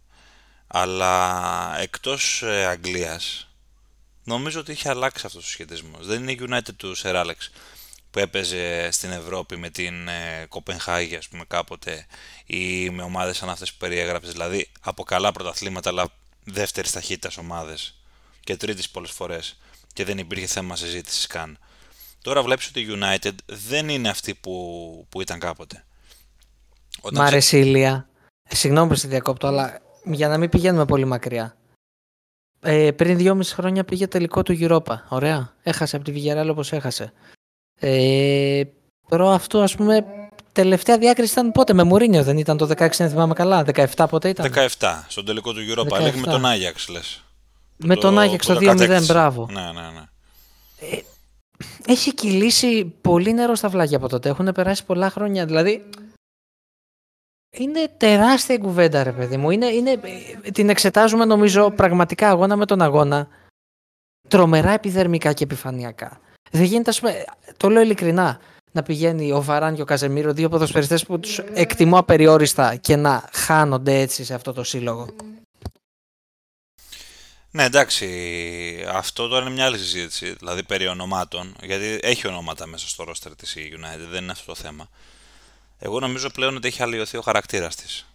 Αλλά 0.67 1.75
εκτός 1.81 2.43
ε, 2.43 2.65
Αγγλίας, 2.65 3.49
νομίζω 4.25 4.61
ότι 4.61 4.73
έχει 4.73 4.89
αλλάξει 4.89 5.27
αυτός 5.27 5.45
ο 5.45 5.49
σχετισμός. 5.49 6.07
Δεν 6.07 6.21
είναι 6.21 6.33
η 6.33 6.39
United 6.49 6.75
του 6.77 6.97
Sir 6.97 7.15
Alex 7.15 7.37
που 8.11 8.19
έπαιζε 8.19 8.89
στην 8.91 9.11
Ευρώπη 9.11 9.57
με 9.57 9.71
την 9.71 10.09
ε, 10.09 10.47
Κοπενχάγη 10.49 11.17
ας 11.17 11.29
πούμε 11.29 11.45
κάποτε 11.49 12.07
ή 12.47 12.91
με 12.91 13.03
ομάδες 13.03 13.37
σαν 13.37 13.49
αυτές 13.51 13.73
που 13.73 13.79
περιέγραψες 13.79 14.33
δηλαδή 14.33 14.71
από 14.81 15.03
καλά 15.03 15.33
πρωταθλήματα 15.33 15.91
αλλά 15.91 16.09
δεύτερης 16.45 16.91
ταχύτητας 16.91 17.37
ομάδες 17.37 17.95
και 18.45 18.57
τρίτης 18.57 18.91
πολλές 18.91 19.11
φορές 19.11 19.59
και 19.93 20.05
δεν 20.05 20.19
υπήρχε 20.19 20.47
θέμα 20.47 20.77
συζήτησης 20.77 21.27
καν. 21.27 21.59
Τώρα 22.23 22.43
βλέπεις 22.43 22.69
ότι 22.69 22.81
η 22.81 22.87
United 22.91 23.35
δεν 23.47 23.89
είναι 23.89 24.09
αυτή 24.09 24.35
που, 24.35 25.07
που 25.09 25.21
ήταν 25.21 25.39
κάποτε. 25.39 25.85
Όταν 27.01 27.23
Μ' 27.23 27.27
αρέσει 27.27 27.57
η 27.57 27.63
Ηλία. 27.65 28.09
Ε, 28.49 28.55
συγγνώμη 28.55 28.89
που 28.89 28.95
σε 28.95 29.09
διακόπτω, 29.09 29.47
αλλά 29.47 29.81
για 30.05 30.29
να 30.29 30.39
μην 30.39 30.49
πηγαίνουμε 30.49 30.85
πολύ 30.85 31.05
μακριά. 31.05 31.57
Ε, 32.61 32.91
πριν 32.91 33.17
δυόμιση 33.17 33.55
χρόνια 33.55 33.85
πήγε 33.85 34.07
τελικό 34.07 34.43
του 34.43 34.57
Europa. 34.61 34.97
Ωραία. 35.09 35.55
Έχασε 35.63 35.97
από 35.97 36.05
τη 36.05 36.13
Βιγεράλ 36.13 36.49
όπως 36.49 36.73
έχασε. 36.73 37.13
Ε, 37.81 38.63
αυτό 39.11 39.61
ας 39.61 39.75
πούμε 39.75 40.05
τελευταία 40.53 40.99
διάκριση 40.99 41.33
ήταν 41.33 41.53
πότε 41.53 41.73
με 41.73 41.83
Μουρίνιος 41.83 42.25
δεν 42.25 42.39
ήταν 42.39 42.57
το 42.57 42.65
16 42.65 42.89
δεν 42.91 43.09
θυμάμαι 43.09 43.35
καλά 43.35 43.65
17 43.97 44.07
πότε 44.11 44.29
ήταν; 44.29 44.53
17 44.79 45.05
στον 45.09 45.25
τελικό 45.25 45.53
του 45.53 45.61
Europa 45.69 46.01
League 46.01 46.15
με 46.15 46.27
τον 46.27 46.47
Άγιαξ 46.47 46.89
λες. 46.89 47.25
Με 47.77 47.97
τον 47.97 48.19
Άγιαξ 48.19 48.47
το 48.47 48.57
2-0 48.61 49.03
μπράβο. 49.07 49.49
Ναι 49.53 49.61
ναι 49.61 49.71
ναι. 49.71 50.05
Ε, 50.81 50.99
έχει 51.87 52.15
κυλήσει 52.15 52.85
πολύ 53.01 53.33
νερό 53.33 53.55
στα 53.55 53.69
βλάκια 53.69 53.97
από 53.97 54.09
τότε 54.09 54.29
έχουν 54.29 54.53
περάσει 54.53 54.85
πολλά 54.85 55.11
χρόνια 55.11 55.47
δηλαδή 55.47 55.85
είναι 57.51 57.95
τεράστια 57.97 58.55
η 58.55 58.59
κουβέντα 58.59 59.03
ρε 59.03 59.13
παιδί 59.13 59.37
μου. 59.37 59.51
Είναι, 59.51 59.67
είναι, 59.67 60.01
την 60.53 60.69
εξετάζουμε 60.69 61.25
νομίζω 61.25 61.71
πραγματικά 61.71 62.29
αγώνα 62.29 62.57
με 62.57 62.67
τον 62.67 62.83
αγώνα 62.83 63.29
τρομερά 64.29 64.71
επιδερμικά 64.71 65.33
και 65.33 65.45
επιφανειακά 65.45 66.21
δεν 66.51 66.63
γίνεται, 66.63 66.91
ας 66.91 67.01
πούμε, 67.01 67.25
το 67.57 67.69
λέω 67.69 67.83
ειλικρινά, 67.83 68.41
να 68.73 68.83
πηγαίνει 68.83 69.33
ο 69.33 69.43
Βαράν 69.43 69.75
και 69.75 69.83
ο 69.83 69.85
Καζεμίρο, 69.85 70.33
δύο 70.33 70.49
ποδοσφαιριστές 70.49 71.07
που 71.07 71.21
τους 71.21 71.39
εκτιμώ 71.39 71.99
απεριόριστα 71.99 72.77
και 72.77 72.97
να 72.97 73.29
χάνονται 73.33 74.01
έτσι 74.01 74.25
σε 74.25 74.35
αυτό 74.35 74.53
το 74.53 74.65
σύλλογο. 74.65 75.09
Ναι, 77.53 77.65
εντάξει, 77.65 78.07
αυτό 78.89 79.29
τώρα 79.29 79.45
είναι 79.45 79.55
μια 79.55 79.65
άλλη 79.65 79.79
συζήτηση, 79.79 80.33
δηλαδή 80.33 80.63
περί 80.63 80.87
ονομάτων, 80.87 81.55
γιατί 81.63 81.99
έχει 82.03 82.27
ονόματα 82.27 82.67
μέσα 82.67 82.89
στο 82.89 83.05
ρόστερ 83.05 83.35
της 83.37 83.57
United, 83.57 84.09
δεν 84.11 84.23
είναι 84.23 84.33
αυτό 84.33 84.47
το 84.47 84.55
θέμα. 84.55 84.89
Εγώ 85.79 86.01
νομίζω 86.01 86.31
πλέον 86.31 86.57
ότι 86.57 86.69
έχει 86.69 86.83
αλλοιωθεί 86.83 87.17
ο 87.17 87.21
χαρακτήρας 87.21 87.77
της. 87.77 88.07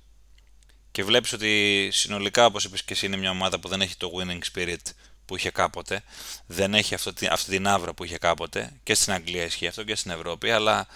Και 0.91 1.03
βλέπεις 1.03 1.33
ότι 1.33 1.89
συνολικά, 1.91 2.45
όπως 2.45 2.65
είπες 2.65 2.83
και 2.83 2.93
εσύ, 2.93 3.05
είναι 3.05 3.17
μια 3.17 3.29
ομάδα 3.29 3.59
που 3.59 3.67
δεν 3.67 3.81
έχει 3.81 3.97
το 3.97 4.11
winning 4.17 4.39
spirit 4.53 4.91
που 5.25 5.35
είχε 5.35 5.51
κάποτε. 5.51 6.03
Δεν 6.45 6.73
έχει 6.73 6.93
αυτή, 6.93 7.27
αυτή 7.27 7.49
την 7.49 7.67
άβρα 7.67 7.93
που 7.93 8.03
είχε 8.03 8.17
κάποτε. 8.17 8.71
Και 8.83 8.93
στην 8.93 9.13
Αγγλία 9.13 9.43
ισχύει 9.43 9.67
αυτό 9.67 9.83
και 9.83 9.95
στην 9.95 10.11
Ευρώπη. 10.11 10.51
Αλλά 10.51 10.87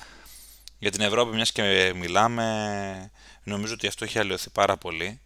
για 0.80 0.92
την 0.92 1.02
Ευρώπη, 1.02 1.36
μιας 1.36 1.52
και 1.52 1.94
μιλάμε, 1.96 3.12
νομίζω 3.44 3.74
ότι 3.74 3.88
αυτό 3.88 4.06
έχει 4.06 4.20
αλλοιωθεί 4.20 4.50
πάρα 4.50 4.78
πολύ. 4.78 5.20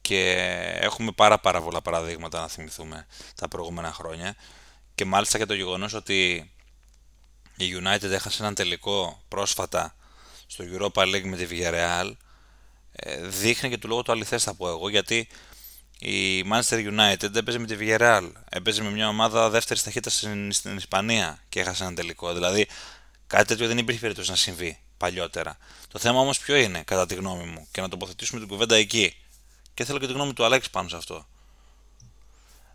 Και 0.00 0.32
έχουμε 0.80 1.12
πάρα 1.12 1.38
πάρα 1.38 1.60
πολλά 1.62 1.82
παραδείγματα 1.82 2.40
να 2.40 2.48
θυμηθούμε 2.48 3.06
τα 3.34 3.48
προηγούμενα 3.48 3.92
χρόνια. 3.92 4.36
Και 4.94 5.04
μάλιστα 5.04 5.38
και 5.38 5.46
το 5.46 5.54
γεγονός 5.54 5.94
ότι 5.94 6.50
η 7.56 7.64
United 7.82 8.10
έχασε 8.10 8.42
έναν 8.42 8.54
τελικό 8.54 9.22
πρόσφατα 9.28 9.94
στο 10.46 10.64
Europa 10.72 11.02
League 11.02 11.24
με 11.24 11.36
τη 11.36 11.46
Villarreal 11.50 12.12
ε, 12.92 13.26
δείχνει 13.26 13.68
και 13.68 13.78
του 13.78 13.88
λόγου 13.88 14.02
το 14.02 14.12
αληθές 14.12 14.42
θα 14.42 14.54
πω 14.54 14.68
εγώ 14.68 14.88
γιατί 14.88 15.28
η 15.98 16.44
Manchester 16.52 16.92
United 16.92 17.34
έπαιζε 17.34 17.58
με 17.58 17.66
τη 17.66 17.76
Villarreal. 17.80 18.30
Έπαιζε 18.48 18.82
με 18.82 18.90
μια 18.90 19.08
ομάδα 19.08 19.50
δεύτερης 19.50 19.82
ταχύτητας 19.82 20.16
στην, 20.16 20.52
στην 20.52 20.76
Ισπανία 20.76 21.38
και 21.48 21.60
έχασε 21.60 21.82
έναν 21.82 21.94
τελικό. 21.94 22.34
Δηλαδή 22.34 22.68
κάτι 23.26 23.46
τέτοιο 23.46 23.66
δεν 23.66 23.78
υπήρχε 23.78 24.00
περίπτωση 24.00 24.30
να 24.30 24.36
συμβεί 24.36 24.78
παλιότερα. 24.96 25.56
Το 25.88 25.98
θέμα 25.98 26.20
όμως 26.20 26.38
ποιο 26.38 26.56
είναι, 26.56 26.82
κατά 26.82 27.06
τη 27.06 27.14
γνώμη 27.14 27.44
μου, 27.44 27.68
και 27.72 27.80
να 27.80 27.88
τοποθετήσουμε 27.88 28.40
την 28.40 28.48
κουβέντα 28.48 28.76
εκεί. 28.76 29.16
Και 29.74 29.84
θέλω 29.84 29.98
και 29.98 30.06
τη 30.06 30.12
γνώμη 30.12 30.32
του 30.32 30.44
Αλέξη 30.44 30.70
πάνω 30.70 30.88
σε 30.88 30.96
αυτό. 30.96 31.26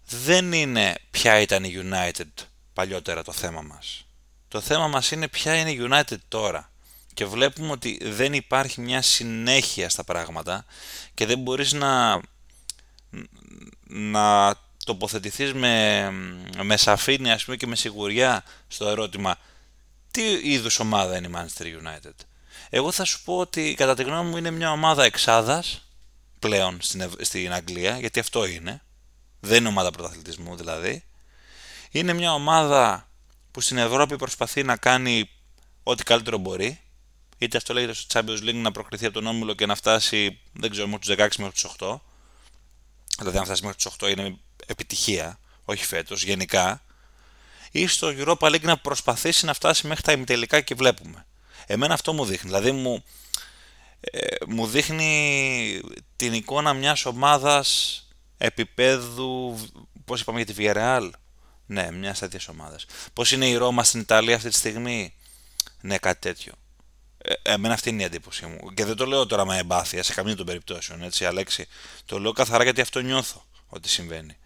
Δεν 0.06 0.54
είναι 0.54 0.96
ποια 1.12 1.40
ήταν 1.40 1.64
η 1.64 1.74
United 1.84 2.46
παλιότερα 2.74 3.24
το 3.24 3.32
θέμα 3.32 3.62
μας. 3.62 4.06
Το 4.48 4.62
θέμα 4.62 4.88
μας 4.88 5.12
είναι 5.12 5.28
ποια 5.28 5.56
είναι 5.56 5.72
η 5.72 5.88
United 5.92 6.18
τώρα. 6.28 6.72
Και 7.14 7.26
βλέπουμε 7.26 7.72
ότι 7.72 8.00
δεν 8.02 8.34
υπάρχει 8.34 8.82
μια 8.82 9.02
συνέχεια 9.02 9.90
στα 9.90 10.04
πράγματα 10.04 10.66
και 11.14 11.26
δεν 11.26 11.40
μπορείς 11.40 11.74
να 11.74 12.22
να 13.88 14.56
τοποθετηθείς 14.86 15.54
με, 15.54 16.10
με 16.64 16.78
σαφήνεια 16.78 17.34
ας 17.34 17.46
πούμε, 17.46 17.58
και 17.58 17.68
με 17.68 17.76
σιγουριά 17.76 18.44
στο 18.68 18.88
ερώτημα 18.88 19.38
τι 20.12 20.24
είδους 20.44 20.80
ομάδα 20.80 21.18
είναι 21.18 21.28
η 21.28 21.32
Manchester 21.36 21.64
United; 21.64 22.16
Εγώ 22.70 22.92
θα 22.92 23.04
σου 23.04 23.24
πω 23.24 23.38
ότι 23.38 23.74
κατά 23.78 23.96
τη 23.96 24.04
γνώμη 24.04 24.30
μου 24.30 24.38
είναι 24.38 24.52
μια 24.52 24.72
ομάδα 24.72 25.04
εξάδας 25.04 25.84
πλέον 26.40 26.78
στην, 26.82 27.12
στην 27.20 27.54
Αγγλία, 27.54 28.00
γιατί 28.00 28.20
αυτό 28.20 28.46
είναι. 28.46 28.82
Δεν 29.40 29.58
είναι 29.58 29.68
ομάδα 29.68 29.92
πρωταθλητισμού 29.92 30.56
δηλαδή. 30.56 31.04
Είναι 31.92 32.14
μια 32.14 32.34
ομάδα 32.34 33.10
που 33.52 33.62
στην 33.62 33.78
Ευρώπη 33.78 34.16
προσπαθεί 34.16 34.64
να 34.64 34.78
κάνει 34.78 35.30
ό,τι 35.84 36.04
καλύτερο 36.04 36.38
μπορεί. 36.38 36.80
Είτε 37.38 37.58
αυτό 37.58 37.74
λέγεται 37.74 37.94
στο 37.94 38.20
Champions 38.20 38.50
League 38.50 38.62
να 38.62 38.72
προκριθεί 38.72 39.06
από 39.06 39.14
τον 39.14 39.28
Όμιλο 39.28 39.54
και 39.54 39.66
να 39.66 39.76
φτάσει, 39.76 40.40
δεν 40.54 40.70
ξέρω, 40.70 40.88
μέχρι 40.88 41.16
τους 41.16 41.26
16 41.26 41.30
μέχρι 41.38 41.54
τους 41.54 41.76
8 41.80 42.00
δηλαδή 43.20 43.38
αν 43.38 43.46
φτάσει 43.46 43.64
μέχρι 43.64 43.78
τις 43.78 43.92
8 44.00 44.10
είναι 44.10 44.38
επιτυχία, 44.66 45.40
όχι 45.66 45.86
φέτος, 45.86 46.24
γενικά, 46.24 46.84
ή 47.72 47.88
στο 47.88 48.14
Europa 48.18 48.48
League 48.48 48.62
να 48.62 48.78
προσπαθήσει 48.78 49.46
να 49.46 49.54
φτάσει 49.54 49.88
μέχρι 49.88 50.04
τα 50.04 50.12
ημιτελικά 50.12 50.62
και 50.62 50.76
βλέπουμε. 50.76 51.26
Εμένα 51.66 51.94
αυτό 51.94 52.14
μου 52.14 52.26
δείχνει, 52.26 52.50
δηλαδή 52.50 52.72
μου, 52.72 53.04
ε, 54.00 54.36
μου 54.48 54.68
δείχνει 54.68 55.82
την 56.16 56.34
εικόνα 56.34 56.74
μιας 56.74 57.06
ομάδας 57.06 58.04
επίπεδου, 58.38 59.58
πώς 60.06 60.22
είπαμε 60.22 60.42
για 60.42 60.54
τη 60.54 60.64
Villarreal, 60.64 61.10
ναι, 61.66 61.92
μιας 61.92 62.20
τέτοιας 62.20 62.48
ομάδας. 62.48 62.86
Πώς 63.14 63.32
είναι 63.32 63.48
η 63.48 63.56
Ρώμα 63.56 63.84
στην 63.84 64.00
Ιταλία 64.00 64.36
αυτή 64.36 64.50
τη 64.50 64.56
στιγμή, 64.56 65.14
Ναι, 65.82 65.98
κάτι 65.98 66.20
τέτοιο. 66.20 66.54
Ε, 67.22 67.54
εμένα 67.54 67.74
αυτή 67.74 67.90
είναι 67.90 68.02
η 68.02 68.06
εντύπωσή 68.06 68.46
μου. 68.46 68.74
Και 68.74 68.86
δεν 68.86 68.96
το 68.96 69.06
λέω 69.06 69.26
τώρα 69.26 69.46
με 69.46 69.58
εμπάθεια 69.58 70.04
σε 70.04 70.14
καμία 70.14 70.36
των 70.36 70.46
περιπτώσεων, 70.46 71.04
έτσι, 71.04 71.26
Αλέξη. 71.26 71.68
Το 72.06 72.20
λέω 72.20 72.32
καθαρά 72.32 72.64
γιατί 72.64 72.82
αυτό 72.82 73.00
νιώθω 73.00 73.42
ότι 73.70 73.90
συμβαίνει. 73.90 74.38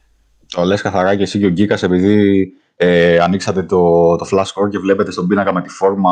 Το 0.47 0.63
λες 0.63 0.81
καθαρά 0.81 1.15
και 1.15 1.23
εσύ 1.23 1.39
και 1.39 1.45
ο 1.45 1.49
Γκίκας 1.49 1.83
επειδή 1.83 2.47
ε, 2.75 3.19
ανοίξατε 3.19 3.63
το, 3.63 4.15
το 4.15 4.27
flash 4.31 4.45
score 4.45 4.69
και 4.69 4.79
βλέπετε 4.79 5.11
στον 5.11 5.27
πίνακα 5.27 5.53
με 5.53 5.61
τη 5.61 5.69
φόρμα 5.69 6.11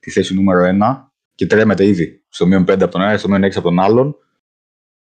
τη 0.00 0.10
θέση 0.10 0.34
νούμερο 0.34 0.78
1 0.82 1.04
και 1.34 1.46
τρέμετε 1.46 1.86
ήδη 1.86 2.22
στο 2.28 2.46
μείον 2.46 2.62
5 2.62 2.70
από 2.70 2.88
τον 2.88 3.00
ένα, 3.00 3.18
στο 3.18 3.28
μείον 3.28 3.44
6 3.44 3.50
από 3.50 3.62
τον 3.62 3.80
άλλον. 3.80 4.16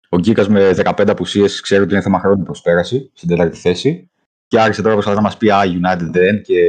Ο 0.09 0.17
Γκίκας 0.17 0.47
με 0.47 0.73
15 0.75 1.09
απουσίες 1.09 1.61
ξέρει 1.61 1.83
ότι 1.83 1.93
είναι 1.93 2.01
θέμα 2.01 2.19
χρόνου 2.19 2.43
προσπέραση 2.43 3.11
στην 3.13 3.29
τέταρτη 3.29 3.57
θέση 3.57 4.09
και 4.47 4.59
άρχισε 4.59 4.81
τώρα 4.81 4.93
προσπαθεί 4.93 5.17
να 5.17 5.23
μας 5.23 5.37
πει 5.37 5.51
«Α, 5.51 5.61
United 5.63 6.07
δεν» 6.11 6.41
και 6.41 6.61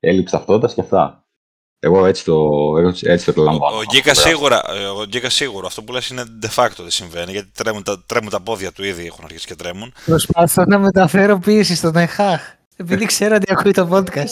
έλλειψη 0.00 0.34
ταυτότητας 0.34 0.74
και 0.74 0.80
αυτά. 0.80 1.25
Εγώ 1.78 2.06
έτσι 2.06 2.24
το, 2.24 2.50
έτσι 3.02 3.32
το 3.32 3.42
λαμβάνω. 3.42 3.76
Ο 3.76 3.82
Γκίκα 3.84 4.14
σίγουρα, 4.14 4.62
ο 4.96 5.04
Γκίκα 5.04 5.30
σίγουρα, 5.30 5.66
αυτό 5.66 5.82
που 5.82 5.92
λες 5.92 6.08
είναι 6.08 6.24
de 6.42 6.48
facto 6.54 6.76
δεν 6.76 6.90
συμβαίνει, 6.90 7.32
γιατί 7.32 7.50
τρέμουν 7.54 7.82
τα, 7.82 8.04
τρέμουν 8.06 8.30
τα 8.30 8.40
πόδια 8.40 8.72
του 8.72 8.84
ήδη, 8.84 9.06
έχουν 9.06 9.24
αρχίσει 9.24 9.46
και 9.46 9.54
τρέμουν. 9.54 9.94
Προσπαθώ 10.04 10.64
να 10.64 10.78
μεταφέρω 10.78 11.38
πίεση 11.38 11.74
στον 11.74 11.96
ΕΧΑΧ, 11.96 12.54
επειδή 12.76 13.04
ξέρω 13.04 13.34
ότι 13.34 13.52
ακούει 13.52 13.72
το 13.72 13.88
podcast. 13.92 14.30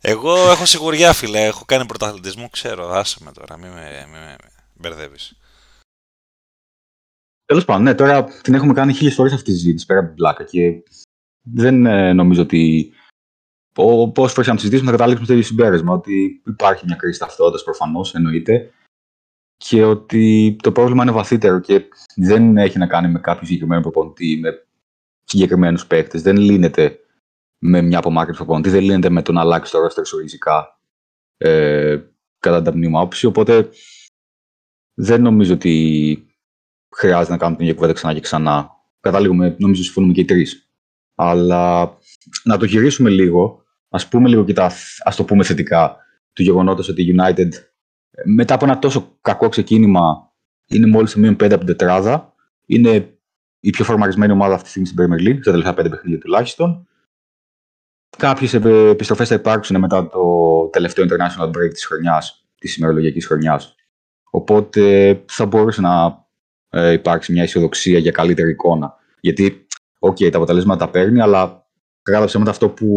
Εγώ 0.00 0.50
έχω 0.50 0.66
σιγουριά, 0.66 1.12
φίλε, 1.12 1.44
έχω 1.44 1.64
κάνει 1.64 1.86
πρωταθλητισμό, 1.86 2.48
ξέρω, 2.48 2.90
άσε 2.90 3.18
με 3.24 3.32
τώρα, 3.32 3.58
μην 3.58 3.70
με, 3.70 4.06
μη 4.12 4.18
με 4.18 4.36
μπερδεύεις. 4.74 5.38
Τέλος 7.44 7.64
πάντων, 7.64 7.82
ναι, 7.82 7.94
τώρα 7.94 8.24
την 8.24 8.54
έχουμε 8.54 8.72
κάνει 8.72 8.92
χίλιες 8.92 9.14
φορές 9.14 9.32
αυτή 9.32 9.52
τη 9.52 9.58
συζήτηση 9.58 9.86
πέρα 9.86 9.98
από 9.98 10.08
την 10.08 10.16
πλάκα 10.16 10.44
και 10.44 10.82
δεν 11.42 11.86
ε, 11.86 12.12
νομίζω 12.12 12.42
ότι 12.42 12.92
Πώ 13.84 14.28
φορέ 14.28 14.48
να 14.48 14.54
το 14.54 14.60
συζητήσουμε, 14.60 14.90
θα 14.90 14.96
καταλήξουμε 14.96 15.24
στο 15.24 15.32
ίδιο 15.32 15.46
συμπέρασμα 15.46 15.92
ότι 15.92 16.42
υπάρχει 16.46 16.84
μια 16.86 16.96
κρίση 16.96 17.18
ταυτότητας 17.18 17.62
προφανώς, 17.62 18.14
εννοείται, 18.14 18.72
και 19.56 19.84
ότι 19.84 20.56
το 20.62 20.72
πρόβλημα 20.72 21.02
είναι 21.02 21.12
βαθύτερο 21.12 21.60
και 21.60 21.88
δεν 22.16 22.56
έχει 22.56 22.78
να 22.78 22.86
κάνει 22.86 23.08
με 23.08 23.18
κάποιο 23.18 23.46
συγκεκριμένο 23.46 23.80
προπονητή, 23.80 24.38
με 24.40 24.66
συγκεκριμένους 25.24 25.86
παίκτες. 25.86 26.22
Δεν 26.22 26.36
λύνεται 26.36 26.98
με 27.58 27.82
μια 27.82 27.98
απομάκρυνση 27.98 28.38
προπονητή, 28.38 28.70
δεν 28.70 28.82
λύνεται 28.82 29.10
με 29.10 29.22
το 29.22 29.32
να 29.32 29.40
αλλάξει 29.40 29.72
το 29.72 29.80
ρόστερ 29.80 30.04
ριζικά 30.20 30.80
ε, 31.36 31.98
κατά 32.38 32.62
την 32.62 32.76
μνήμα 32.76 33.00
άποψη. 33.00 33.26
Οπότε 33.26 33.68
δεν 34.94 35.22
νομίζω 35.22 35.54
ότι 35.54 36.26
χρειάζεται 36.96 37.30
να 37.30 37.38
κάνουμε 37.38 37.56
την 37.56 37.66
ίδια 37.66 37.78
κουβέντα 37.78 37.94
ξανά 37.98 38.14
και 38.14 38.20
ξανά. 38.20 38.70
Καταλήγουμε, 39.00 39.56
νομίζω, 39.58 39.82
συμφωνούμε 39.82 40.12
και 40.12 40.20
οι 40.20 40.24
τρεις. 40.24 40.70
Αλλά 41.14 41.96
να 42.44 42.56
το 42.56 42.64
γυρίσουμε 42.64 43.10
λίγο 43.10 43.66
ας 43.88 44.08
πούμε 44.08 44.28
λίγο 44.28 44.44
και 44.44 44.52
τα, 44.52 44.72
ας 45.02 45.16
το 45.16 45.24
πούμε 45.24 45.44
θετικά, 45.44 45.96
του 46.32 46.42
γεγονότος 46.42 46.88
ότι 46.88 47.02
η 47.02 47.14
United 47.18 47.48
μετά 48.24 48.54
από 48.54 48.64
ένα 48.64 48.78
τόσο 48.78 49.18
κακό 49.20 49.48
ξεκίνημα 49.48 50.32
είναι 50.66 50.86
μόλις 50.86 51.10
στο 51.10 51.18
μείον 51.18 51.34
5 51.34 51.44
από 51.44 51.58
την 51.58 51.66
τετράδα, 51.66 52.34
είναι 52.66 53.18
η 53.60 53.70
πιο 53.70 53.84
φορμαρισμένη 53.84 54.32
ομάδα 54.32 54.54
αυτή 54.54 54.64
τη 54.64 54.70
στιγμή 54.70 54.88
στην 54.88 55.04
Premier 55.04 55.28
League, 55.28 55.40
στα 55.40 55.50
τελευταία 55.50 55.74
πέντε 55.74 55.88
παιχνίδια 55.88 56.18
τουλάχιστον. 56.18 56.88
Κάποιες 58.16 58.54
επιστροφές 58.54 59.28
θα 59.28 59.34
υπάρξουν 59.34 59.78
μετά 59.78 60.08
το 60.08 60.68
τελευταίο 60.72 61.06
international 61.08 61.48
break 61.48 61.70
της 61.72 61.86
χρονιάς, 61.86 62.46
της 62.58 62.76
ημερολογιακής 62.76 63.26
χρονιάς. 63.26 63.74
Οπότε 64.30 65.12
θα 65.28 65.46
μπορούσε 65.46 65.80
να 65.80 66.26
ε, 66.68 66.92
υπάρξει 66.92 67.32
μια 67.32 67.42
αισιοδοξία 67.42 67.98
για 67.98 68.10
καλύτερη 68.10 68.50
εικόνα. 68.50 68.94
Γιατί, 69.20 69.66
οκ, 69.98 70.16
τα 70.16 70.36
αποτελέσματα 70.36 70.84
τα 70.84 70.90
παίρνει, 70.90 71.20
αλλά 71.20 71.66
κακά 72.02 72.17
τα 72.17 72.24
ψέματα 72.24 72.50
αυτό 72.50 72.68
που 72.68 72.88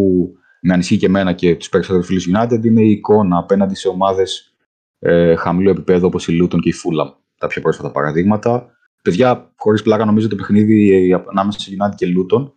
με 0.62 0.74
ανησυχεί 0.74 1.00
και 1.00 1.06
εμένα 1.06 1.34
και 1.34 1.56
τους 1.56 1.69
περισσότερους 1.69 2.08
φίλους 2.08 2.28
United 2.34 2.65
είναι 2.65 2.82
η 2.82 2.91
εικόνα 2.91 3.38
απέναντι 3.38 3.76
σε 3.76 3.88
ομάδες 3.88 4.56
ε, 5.00 5.36
χαμηλού 5.36 5.69
επιπέδου 5.69 6.05
όπως 6.06 6.28
η 6.28 6.39
Luton 6.41 6.60
και 6.60 6.69
η 6.69 6.74
Fulham. 6.74 7.13
Τα 7.38 7.47
πιο 7.47 7.62
πρόσφατα 7.62 7.91
παραδείγματα. 7.91 8.76
Παιδιά, 9.02 9.52
χωρίς 9.56 9.82
πλάκα, 9.82 10.06
νομίζω 10.06 10.28
το 10.28 10.36
παιχνίδι 10.36 11.12
ε, 11.12 11.24
ανάμεσα 11.30 11.60
σε 11.60 11.71
United 11.71 11.95
και 11.95 12.08
Luton, 12.08 12.52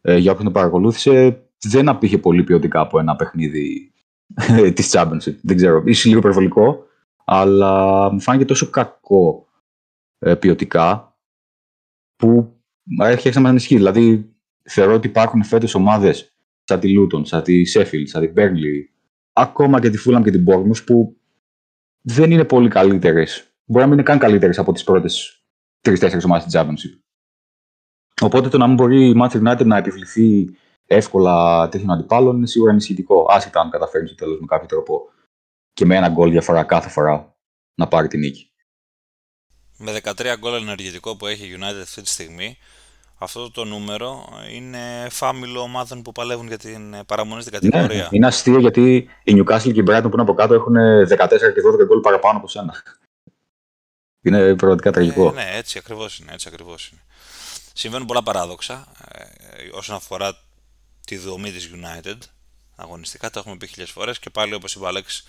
ε, 0.00 0.16
για 0.16 0.30
όποιον 0.32 0.46
το 0.46 0.52
παρακολούθησε, 0.52 1.42
δεν 1.58 1.88
απείχε 1.88 2.18
πολύ 2.18 2.44
ποιοτικά 2.44 2.80
από 2.80 2.98
ένα 2.98 3.16
παιχνίδι 3.16 3.92
ε, 4.34 4.70
της 4.70 4.90
Championship. 4.92 5.34
Δεν 5.42 5.56
ξέρω, 5.56 5.82
ίσως 5.86 6.04
λίγο 6.04 6.18
υπερβολικό, 6.18 6.86
αλλά 7.24 8.12
μου 8.12 8.20
φάνηκε 8.20 8.44
τόσο 8.44 8.70
κακό 8.70 9.46
ε, 10.18 10.34
ποιοτικά 10.34 11.16
που 12.16 12.56
έχει 12.98 13.30
να 13.34 13.40
με 13.40 13.48
ανησυχεί. 13.48 13.76
Δηλαδή, 13.76 14.32
θεωρώ 14.62 14.94
ότι 14.94 15.06
υπάρχουν 15.06 15.44
φέτος 15.44 15.74
ομάδες 15.74 16.31
σαν 16.72 16.80
τη 16.80 16.92
Λούτον, 16.92 17.24
σαν 17.24 17.42
τη 17.42 17.64
Σέφιλ, 17.64 18.06
σαν 18.06 18.22
την 18.22 18.32
Μπέρνλι, 18.32 18.92
ακόμα 19.32 19.80
και 19.80 19.90
τη 19.90 19.96
Φούλαμ 19.96 20.22
και 20.22 20.30
την 20.30 20.44
Bournemouth 20.48 20.84
που 20.86 21.16
δεν 22.00 22.30
είναι 22.30 22.44
πολύ 22.44 22.68
καλύτερες. 22.68 23.54
Μπορεί 23.64 23.84
να 23.84 23.90
μην 23.90 23.98
είναι 23.98 24.02
καν 24.02 24.18
καλύτερες 24.18 24.58
από 24.58 24.72
τις 24.72 24.84
πρώτες 24.84 25.44
τρει-τέσσερι 25.80 26.24
ομάδες 26.24 26.44
της 26.44 26.60
Championship. 26.60 26.98
Οπότε 28.20 28.48
το 28.48 28.58
να 28.58 28.66
μην 28.66 28.76
μπορεί 28.76 29.08
η 29.08 29.14
Manchester 29.20 29.48
United 29.48 29.64
να 29.64 29.76
επιβληθεί 29.76 30.56
εύκολα 30.86 31.68
τέτοιων 31.68 31.90
αντιπάλων 31.90 32.36
είναι 32.36 32.46
σίγουρα 32.46 32.70
ενισχυτικό. 32.70 33.26
Άσχετα 33.28 33.60
αν 33.60 33.70
καταφέρει 33.70 34.06
στο 34.06 34.14
τέλος 34.14 34.40
με 34.40 34.46
κάποιο 34.46 34.66
τρόπο 34.66 35.08
και 35.72 35.84
με 35.84 35.96
ένα 35.96 36.08
γκολ 36.08 36.30
διαφορά 36.30 36.64
κάθε 36.64 36.88
φορά 36.88 37.36
να 37.74 37.88
πάρει 37.88 38.08
την 38.08 38.20
νίκη. 38.20 38.50
Με 39.78 40.00
13 40.02 40.34
γκολ 40.38 40.54
ενεργητικό 40.54 41.16
που 41.16 41.26
έχει 41.26 41.46
η 41.46 41.56
United 41.58 41.80
αυτή 41.82 42.02
τη 42.02 42.08
στιγμή, 42.08 42.58
αυτό 43.22 43.50
το 43.50 43.64
νούμερο 43.64 44.24
είναι 44.52 45.06
φάμιλο 45.10 45.60
ομάδων 45.60 46.02
που 46.02 46.12
παλεύουν 46.12 46.46
για 46.46 46.58
την 46.58 46.96
παραμονή 47.06 47.42
στην 47.42 47.52
ναι, 47.54 47.68
κατηγορία. 47.68 48.02
Ναι, 48.02 48.08
είναι 48.10 48.26
αστείο 48.26 48.58
γιατί 48.58 49.08
οι 49.24 49.34
Newcastle 49.36 49.72
και 49.72 49.80
οι 49.80 49.84
Brighton 49.86 50.02
που 50.02 50.10
είναι 50.12 50.22
από 50.22 50.34
κάτω 50.34 50.54
έχουν 50.54 50.74
14 50.74 51.06
και 51.28 51.82
12 51.82 51.86
γκολ 51.86 52.00
παραπάνω 52.00 52.38
από 52.38 52.48
σένα. 52.48 52.82
Είναι 54.22 54.56
πραγματικά 54.56 54.88
ε, 54.88 54.92
τραγικό. 54.92 55.32
ναι, 55.32 55.50
έτσι 55.52 55.78
ακριβώς 55.78 56.18
είναι, 56.18 56.32
έτσι 56.32 56.48
ακριβώς 56.52 56.88
είναι. 56.88 57.00
Συμβαίνουν 57.72 58.06
πολλά 58.06 58.22
παράδοξα 58.22 58.86
ε, 59.08 59.68
όσον 59.72 59.96
αφορά 59.96 60.38
τη 61.06 61.16
δομή 61.16 61.50
της 61.50 61.70
United 61.74 62.18
αγωνιστικά, 62.76 63.30
το 63.30 63.38
έχουμε 63.38 63.56
πει 63.56 63.66
χιλιάδε 63.66 63.92
φορές 63.92 64.18
και 64.18 64.30
πάλι 64.30 64.54
όπως 64.54 64.74
είπε 64.74 64.84
ο 64.84 64.88
Alex 64.88 65.22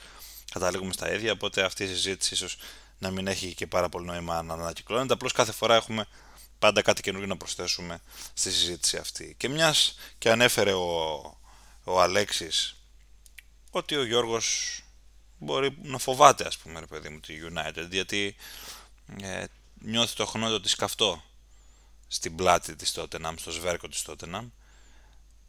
καταλήγουμε 0.51 0.93
στα 0.93 1.13
ίδια, 1.13 1.31
οπότε 1.31 1.63
αυτή 1.63 1.83
η 1.83 1.87
συζήτηση 1.87 2.33
ίσως 2.33 2.57
να 2.97 3.11
μην 3.11 3.27
έχει 3.27 3.53
και 3.53 3.67
πάρα 3.67 3.89
πολύ 3.89 4.05
νόημα 4.05 4.41
να 4.41 4.53
ανακυκλώνεται, 4.53 5.13
απλώς 5.13 5.31
κάθε 5.31 5.51
φορά 5.51 5.75
έχουμε 5.75 6.05
πάντα 6.63 6.81
κάτι 6.81 7.01
καινούργιο 7.01 7.27
να 7.27 7.37
προσθέσουμε 7.37 8.01
στη 8.33 8.51
συζήτηση 8.51 8.97
αυτή. 8.97 9.35
Και 9.37 9.49
μιας 9.49 9.95
και 10.17 10.29
ανέφερε 10.29 10.73
ο, 10.73 11.19
ο 11.83 12.01
Αλέξης 12.01 12.75
ότι 13.71 13.95
ο 13.95 14.05
Γιώργος 14.05 14.79
μπορεί 15.37 15.77
να 15.81 15.97
φοβάται 15.97 16.47
ας 16.47 16.57
πούμε 16.57 16.79
ρε 16.79 16.85
παιδί 16.85 17.09
μου 17.09 17.19
τη 17.19 17.33
United 17.51 17.87
γιατί 17.89 18.35
ε, 19.21 19.43
νιώθει 19.73 20.15
το 20.15 20.25
χρόνο 20.25 20.59
της 20.59 20.75
καυτό 20.75 21.23
στην 22.07 22.35
πλάτη 22.35 22.75
της 22.75 22.93
Tottenham, 22.97 23.33
στο 23.35 23.51
σβέρκο 23.51 23.87
της 23.87 24.05
Tottenham. 24.07 24.49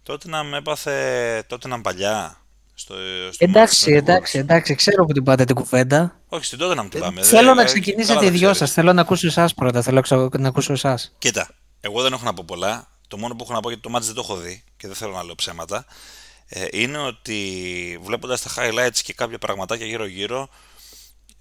Tottenham 0.06 0.52
έπαθε 0.54 1.46
Tottenham 1.50 1.80
παλιά 1.82 2.43
στο, 2.74 2.94
στο 3.30 3.44
εντάξει, 3.44 3.92
εντάξει, 3.92 4.38
εντάξει, 4.38 4.74
ξέρω 4.74 5.04
που 5.04 5.12
την 5.12 5.24
πάτε 5.24 5.44
την 5.44 5.54
κουβέντα. 5.54 6.20
Όχι, 6.28 6.44
στην 6.44 6.58
τότε 6.58 6.74
να 6.74 6.82
μου 6.82 6.88
την 6.88 7.00
πάμε. 7.00 7.22
Θέλω 7.22 7.54
να 7.54 7.64
ξεκινήσετε 7.64 8.26
οι 8.26 8.30
δυο 8.30 8.54
σας. 8.54 8.72
Θέλω 8.72 8.92
να 8.92 9.00
ακούσω 9.00 9.26
εσάς 9.26 9.54
πρώτα. 9.54 9.82
Θέλω 9.82 10.30
να 10.38 10.48
ακούσω 10.48 10.72
εσάς. 10.72 11.14
Κοίτα, 11.18 11.48
εγώ 11.80 12.02
δεν 12.02 12.12
έχω 12.12 12.24
να 12.24 12.34
πω 12.34 12.44
πολλά. 12.46 12.88
Το 13.08 13.18
μόνο 13.18 13.34
που 13.34 13.44
έχω 13.44 13.52
να 13.52 13.60
πω 13.60 13.68
γιατί 13.68 13.82
το 13.82 13.90
μάτι 13.90 14.06
δεν 14.06 14.14
το 14.14 14.20
έχω 14.24 14.36
δει 14.36 14.64
και 14.76 14.86
δεν 14.86 14.96
θέλω 14.96 15.12
να 15.12 15.24
λέω 15.24 15.34
ψέματα. 15.34 15.86
Ε, 16.48 16.66
είναι 16.70 16.98
ότι 16.98 17.38
βλέποντας 18.02 18.42
τα 18.42 18.50
highlights 18.56 18.98
και 19.02 19.12
κάποια 19.12 19.38
πραγματάκια 19.38 19.86
γύρω-γύρω, 19.86 20.48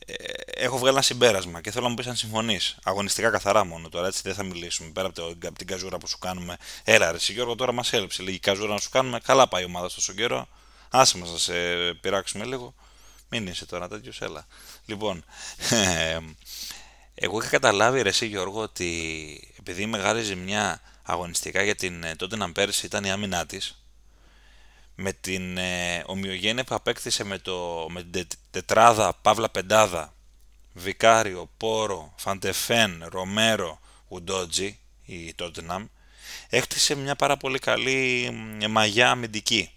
ε, 0.06 0.13
έχω 0.46 0.78
βγάλει 0.78 0.93
ένα 0.93 1.02
συμπέρασμα 1.02 1.62
και 1.62 1.72
θέλω 1.72 1.84
να 1.84 1.89
μου 1.89 1.96
πεις 1.96 2.08
αν 2.08 2.15
συμφωνείς. 2.15 2.78
Αγωνιστικά 2.84 3.30
καθαρά 3.30 3.65
μόνο 3.65 3.89
τώρα, 3.89 4.08
έτσι 4.08 4.22
δεν 4.24 4.34
θα 4.34 4.43
μιλήσουμε. 4.43 4.89
Πέρα 4.89 5.08
από, 5.08 5.15
το, 5.15 5.26
από 5.48 5.58
την 5.58 5.67
καζούρα 5.67 5.98
που 5.98 6.08
σου 6.08 6.17
κάνουμε. 6.17 6.58
Έλα, 6.84 7.12
ρε, 7.12 7.17
Γιώργο, 7.19 7.56
τώρα 7.56 7.72
μας 7.72 7.93
έλειψε 7.93 8.24
λίγη 8.24 8.39
καζούρα 8.39 8.74
να 8.74 8.80
σου 8.80 8.89
κάνουμε. 8.89 9.19
Καλά 9.24 9.48
πάει 9.48 9.62
η 9.62 9.65
ομάδα 9.65 9.89
τόσο 9.96 10.13
καιρό. 10.13 10.48
Άσε 10.95 11.17
μας 11.17 11.32
να 11.32 11.38
σε 11.38 11.53
πειράξουμε 12.01 12.45
λίγο. 12.45 12.75
Μην 13.29 13.47
είσαι 13.47 13.65
τώρα 13.65 13.88
τέτοιος, 13.88 14.21
έλα. 14.21 14.47
Λοιπόν, 14.86 15.23
εγώ 17.15 17.39
είχα 17.39 17.49
καταλάβει 17.49 18.01
ρε 18.01 18.10
εσύ 18.10 18.25
Γιώργο 18.25 18.62
ότι 18.62 19.54
επειδή 19.60 19.81
η 19.81 19.85
μεγάλη 19.85 20.21
ζημιά 20.21 20.81
αγωνιστικά 21.04 21.63
για 21.63 21.75
την 21.75 22.04
ε, 22.04 22.15
τότε 22.15 22.35
να 22.35 22.52
πέρσι 22.52 22.85
ήταν 22.85 23.04
η 23.04 23.12
άμυνά 23.12 23.46
της, 23.46 23.83
με 24.96 25.13
την 25.13 25.58
ε, 25.58 26.04
ομοιογένεια 26.06 26.63
που 26.63 26.75
απέκτησε 26.75 27.23
με, 27.23 27.37
το, 27.37 27.87
με 27.89 28.04
την 28.04 28.27
τετράδα, 28.52 29.13
παύλα 29.21 29.50
πεντάδα, 29.50 30.13
Βικάριο, 30.73 31.50
Πόρο, 31.58 32.13
Φαντεφέν, 32.17 33.06
Ρομέρο, 33.10 33.79
Ουντότζι, 34.08 34.79
η 35.06 35.33
Tottenham, 35.39 35.85
έκτισε 36.50 36.96
μια 36.96 37.15
πάρα 37.15 37.37
πολύ 37.37 37.60
καλή 37.60 38.31
μαγιά 38.69 39.10
αμυντική. 39.10 39.73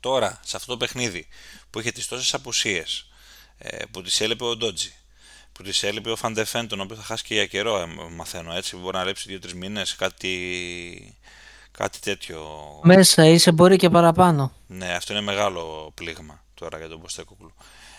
Τώρα, 0.00 0.40
σε 0.44 0.56
αυτό 0.56 0.72
το 0.72 0.76
παιχνίδι 0.76 1.28
που 1.70 1.80
είχε 1.80 1.92
τις 1.92 2.06
τόσες 2.08 2.34
απουσίες, 2.34 3.08
ε, 3.58 3.84
που 3.90 4.02
τις 4.02 4.20
έλειπε 4.20 4.44
ο 4.44 4.56
Ντότζι, 4.56 4.94
που 5.52 5.62
τις 5.62 5.82
έλειπε 5.82 6.10
ο 6.10 6.16
Φαντεφέν, 6.16 6.68
τον 6.68 6.80
οποίο 6.80 6.96
θα 6.96 7.02
χάσει 7.02 7.24
και 7.24 7.34
για 7.34 7.46
καιρό, 7.46 7.78
ε, 7.78 7.86
μαθαίνω 8.10 8.52
έτσι, 8.54 8.76
μπορεί 8.76 8.96
να 8.96 9.04
λείψει 9.04 9.28
2-3 9.28 9.52
μήνες, 9.54 9.96
κάτι, 9.96 11.18
κάτι 11.70 11.98
τέτοιο. 11.98 12.46
Μέσα 12.82 13.26
είσαι 13.26 13.52
μπορεί 13.52 13.76
και 13.76 13.90
παραπάνω. 13.90 14.52
Ναι, 14.66 14.92
αυτό 14.92 15.12
είναι 15.12 15.22
μεγάλο 15.22 15.92
πλήγμα 15.94 16.44
τώρα 16.54 16.78
για 16.78 16.88
τον 16.88 17.00
Ποστέκοκλου. 17.00 17.54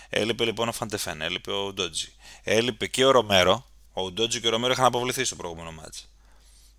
Έλειπε 0.09 0.45
λοιπόν 0.45 0.67
ο 0.67 0.71
Φαντεφέν, 0.71 1.21
έλειπε 1.21 1.51
ο 1.51 1.73
Ντότζι. 1.73 2.13
Έλειπε 2.43 2.87
και 2.87 3.05
ο 3.05 3.11
Ρομέρο. 3.11 3.65
Ο 3.93 4.11
Ντότζι 4.11 4.41
και 4.41 4.47
ο 4.47 4.49
Ρομέρο 4.49 4.73
είχαν 4.73 4.85
αποβληθεί 4.85 5.23
στο 5.23 5.35
προηγούμενο 5.35 5.71
μάτς. 5.71 6.09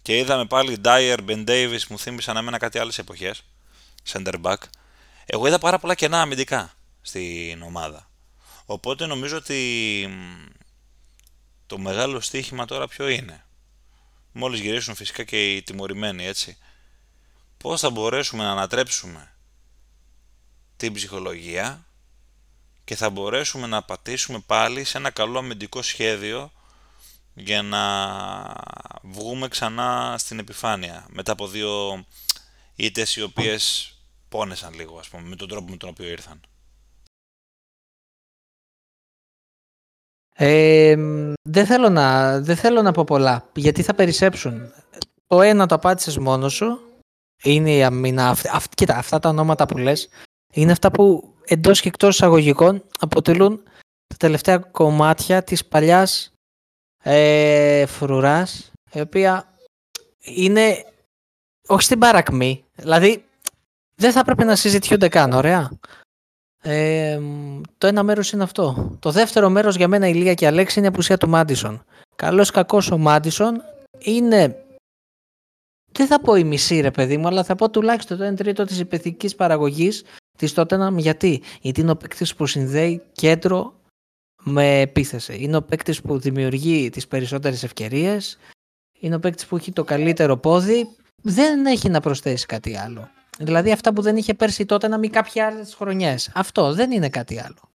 και 0.02 0.18
είδαμε 0.18 0.46
πάλι 0.46 0.80
Dyer, 0.84 1.18
Ben 1.28 1.48
Davis, 1.48 1.80
μου 1.88 1.98
θύμισαν 1.98 2.36
εμένα 2.36 2.58
κάτι 2.58 2.78
άλλες 2.78 2.98
εποχές, 2.98 3.42
center 4.12 4.34
back. 4.42 4.56
Εγώ 5.30 5.46
είδα 5.46 5.58
πάρα 5.58 5.78
πολλά 5.78 5.94
κενά 5.94 6.20
αμυντικά 6.20 6.72
στην 7.00 7.62
ομάδα. 7.62 8.10
Οπότε 8.66 9.06
νομίζω 9.06 9.36
ότι 9.36 10.08
το 11.66 11.78
μεγάλο 11.78 12.20
στοίχημα 12.20 12.64
τώρα 12.64 12.88
ποιο 12.88 13.08
είναι; 13.08 13.44
Μόλις 14.32 14.60
γυρίσουν 14.60 14.94
φυσικά 14.94 15.24
και 15.24 15.54
οι 15.54 15.62
τιμωρημένοι 15.62 16.26
έτσι. 16.26 16.56
Πώς 17.56 17.80
θα 17.80 17.90
μπορέσουμε 17.90 18.44
να 18.44 18.50
ανατρέψουμε 18.50 19.32
την 20.76 20.92
ψυχολογία 20.92 21.86
και 22.84 22.96
θα 22.96 23.10
μπορέσουμε 23.10 23.66
να 23.66 23.82
πατήσουμε 23.82 24.38
πάλι 24.46 24.84
σε 24.84 24.98
ένα 24.98 25.10
καλό 25.10 25.38
αμυντικό 25.38 25.82
σχέδιο 25.82 26.52
για 27.34 27.62
να 27.62 27.82
βγούμε 29.02 29.48
ξανά 29.48 30.14
στην 30.18 30.38
επιφάνεια 30.38 31.06
μετά 31.08 31.32
από 31.32 31.48
δύο 31.48 32.04
ήττες 32.74 33.16
οι 33.16 33.22
οποίες 33.22 33.92
πόνεσαν 34.28 34.74
λίγο 34.74 34.98
ας 34.98 35.08
πούμε 35.08 35.28
με 35.28 35.36
τον 35.36 35.48
τρόπο 35.48 35.70
με 35.70 35.76
τον 35.76 35.88
οποίο 35.88 36.08
ήρθαν. 36.08 36.40
Ε, 40.34 40.96
δεν, 41.42 41.66
θέλω 41.66 41.88
να, 41.88 42.40
δεν 42.40 42.56
θέλω 42.56 42.82
να 42.82 42.92
πω 42.92 43.04
πολλά, 43.04 43.48
γιατί 43.54 43.82
θα 43.82 43.94
περισσέψουν. 43.94 44.72
Το 45.26 45.42
ένα 45.42 45.66
το 45.66 45.74
απάντησες 45.74 46.18
μόνος 46.18 46.52
σου, 46.52 46.80
είναι 47.42 47.70
η 47.70 47.82
αμήνα. 47.82 48.28
Αυ, 48.28 48.68
κοίτα, 48.68 48.96
αυτά 48.96 49.18
τα 49.18 49.28
ονόματα 49.28 49.66
που 49.66 49.78
λες, 49.78 50.08
είναι 50.52 50.72
αυτά 50.72 50.90
που 50.90 51.34
εντός 51.44 51.80
και 51.80 51.88
εκτός 51.88 52.14
εισαγωγικών 52.14 52.84
αποτελούν 52.98 53.62
τα 54.06 54.16
τελευταία 54.18 54.58
κομμάτια 54.58 55.42
της 55.42 55.66
παλιάς 55.66 56.32
ε, 57.02 57.86
φρουράς, 57.86 58.72
η 58.92 59.00
οποία 59.00 59.54
είναι 60.18 60.84
όχι 61.66 61.82
στην 61.82 61.98
παρακμή, 61.98 62.64
δηλαδή 62.74 63.27
δεν 63.98 64.12
θα 64.12 64.20
έπρεπε 64.20 64.44
να 64.44 64.56
συζητιούνται 64.56 65.08
καν, 65.08 65.32
ωραία. 65.32 65.70
Ε, 66.62 67.20
το 67.78 67.86
ένα 67.86 68.02
μέρος 68.02 68.32
είναι 68.32 68.42
αυτό. 68.42 68.96
Το 69.00 69.10
δεύτερο 69.10 69.48
μέρος 69.48 69.76
για 69.76 69.88
μένα 69.88 70.08
η 70.08 70.14
Λία 70.14 70.34
και 70.34 70.44
η 70.44 70.48
Αλέξη 70.48 70.78
είναι 70.78 70.88
η 70.88 70.90
απουσία 70.90 71.16
του 71.16 71.28
Μάντισον. 71.28 71.84
Καλός 72.16 72.50
κακός 72.50 72.90
ο 72.90 72.98
Μάντισον 72.98 73.62
είναι 73.98 74.62
δεν 75.92 76.06
θα 76.06 76.20
πω 76.20 76.34
η 76.34 76.44
μισή 76.44 76.80
ρε 76.80 76.90
παιδί 76.90 77.16
μου, 77.16 77.26
αλλά 77.26 77.44
θα 77.44 77.54
πω 77.54 77.70
τουλάχιστον 77.70 78.18
το 78.18 78.26
1 78.26 78.36
τρίτο 78.36 78.64
της 78.64 78.78
υπεθικής 78.78 79.34
παραγωγής 79.34 80.04
της 80.38 80.52
Tottenham. 80.56 80.94
Γιατί; 80.96 81.42
Γιατί 81.60 81.80
είναι 81.80 81.90
ο 81.90 81.96
παίκτης 81.96 82.34
που 82.34 82.46
συνδέει 82.46 83.02
κέντρο 83.12 83.74
με 84.42 84.80
επίθεση. 84.80 85.36
Είναι 85.40 85.56
ο 85.56 85.62
παίκτης 85.62 86.00
που 86.00 86.18
δημιουργεί 86.18 86.90
τις 86.90 87.06
περισσότερες 87.06 87.62
ευκαιρίες. 87.62 88.38
Είναι 89.00 89.14
ο 89.14 89.20
παίκτης 89.20 89.46
που 89.46 89.56
έχει 89.56 89.72
το 89.72 89.84
καλύτερο 89.84 90.36
πόδι. 90.36 90.88
Δεν 91.22 91.66
έχει 91.66 91.88
να 91.88 92.00
προσθέσει 92.00 92.46
κάτι 92.46 92.76
άλλο. 92.76 93.08
Δηλαδή 93.38 93.72
αυτά 93.72 93.92
που 93.92 94.02
δεν 94.02 94.16
είχε 94.16 94.34
πέρσι 94.34 94.66
τότε 94.66 94.88
να 94.88 94.98
μην 94.98 95.10
κάποιοι 95.10 95.40
άλλες 95.40 95.74
χρονιές. 95.74 96.30
Αυτό 96.34 96.72
δεν 96.72 96.90
είναι 96.90 97.08
κάτι 97.08 97.40
άλλο. 97.40 97.70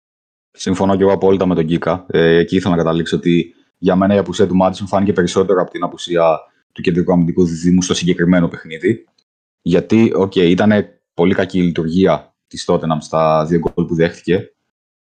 Συμφωνώ 0.51 0.97
και 0.97 1.03
εγώ 1.03 1.13
απόλυτα 1.13 1.47
με 1.47 1.55
τον 1.55 1.67
Κίκα. 1.67 2.07
Ε, 2.11 2.37
εκεί 2.37 2.57
ήθελα 2.57 2.77
να 2.77 2.83
καταλήξω 2.83 3.17
ότι 3.17 3.55
για 3.79 3.97
μένα 3.97 4.15
η 4.15 4.19
απουσία 4.19 4.47
του 4.47 4.57
Μάντισον 4.57 4.87
φάνηκε 4.87 5.13
περισσότερο 5.13 5.61
από 5.63 5.71
την 5.71 5.83
απουσία 5.83 6.39
του 6.73 6.83
κεντρικού 6.83 7.13
αμυντικού 7.13 7.45
διδύμου 7.45 7.83
στο 7.83 7.95
συγκεκριμένο 7.95 8.49
παιχνίδι. 8.49 9.05
Γιατί, 9.63 10.13
OK, 10.15 10.33
okay, 10.35 10.49
ήταν 10.49 10.73
πολύ 11.15 11.35
κακή 11.35 11.59
η 11.59 11.63
λειτουργία 11.63 12.35
της 12.47 12.65
Τότεναμ 12.65 12.99
στα 13.01 13.45
δύο 13.45 13.59
γκολ 13.59 13.85
που 13.85 13.95
δέχτηκε. 13.95 14.53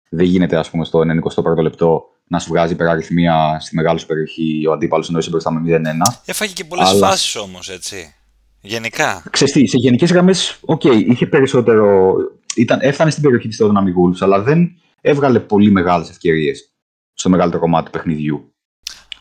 Δεν 0.09 0.25
γίνεται, 0.25 0.57
ας 0.57 0.69
πούμε, 0.69 0.85
στο 0.85 0.99
91ο 0.99 1.61
λεπτό 1.61 2.03
να 2.27 2.39
σου 2.39 2.49
βγάζει 2.49 2.73
υπεραριθμία 2.73 3.57
στη 3.59 3.75
μεγάλη 3.75 3.99
σου 3.99 4.05
περιοχή 4.05 4.65
ο 4.67 4.71
αντίπαλος 4.71 5.09
ενώ 5.09 5.17
είσαι 5.17 5.29
μπροστά 5.29 5.51
με 5.51 5.81
0-1. 5.81 5.81
Έφαγε 6.25 6.53
και 6.53 6.65
πολλές 6.65 6.87
Αλλά... 6.87 7.07
φάσεις 7.07 7.35
όμως, 7.35 7.69
έτσι. 7.69 8.15
Γενικά. 8.61 9.23
Ξεστή, 9.29 9.67
σε 9.67 9.77
γενικές 9.77 10.11
γραμμές, 10.11 10.59
OK, 10.61 10.81
okay, 10.83 11.03
είχε 11.07 11.25
περισσότερο. 11.27 12.15
Ήταν, 12.55 12.79
έφτανε 12.81 13.09
στην 13.09 13.23
περιοχή 13.23 13.47
της 13.47 13.57
Τότεναμ 13.57 13.87
η 13.87 13.93
αλλά 14.19 14.41
δεν 14.41 14.71
έβγαλε 15.01 15.39
πολύ 15.39 15.71
μεγάλες 15.71 16.09
ευκαιρίες 16.09 16.73
στο 17.13 17.29
μεγαλύτερο 17.29 17.61
κομμάτι 17.61 17.85
του 17.85 17.91
παιχνιδιού. 17.91 18.53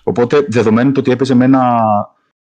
Οπότε, 0.03 0.47
δεδομένου 0.49 0.93
το 0.93 1.01
ότι 1.01 1.11
έπαιζε 1.11 1.35
με 1.35 1.45
ένα 1.45 1.85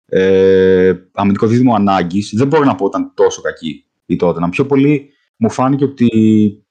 ε, 0.06 0.94
αμυντικό 1.14 1.48
δίδυμο 1.48 1.76
ανάγκης, 1.76 2.34
δεν 2.36 2.48
μπορώ 2.48 2.64
να 2.64 2.76
πω 2.76 2.86
ότι 2.86 2.98
ήταν 2.98 3.12
τόσο 3.14 3.42
κακή 3.42 3.86
η 4.06 4.16
τότε. 4.16 4.48
Πιο 4.50 4.66
πολύ 4.66 5.10
μου 5.38 5.50
φάνηκε 5.50 5.84
ότι 5.84 6.10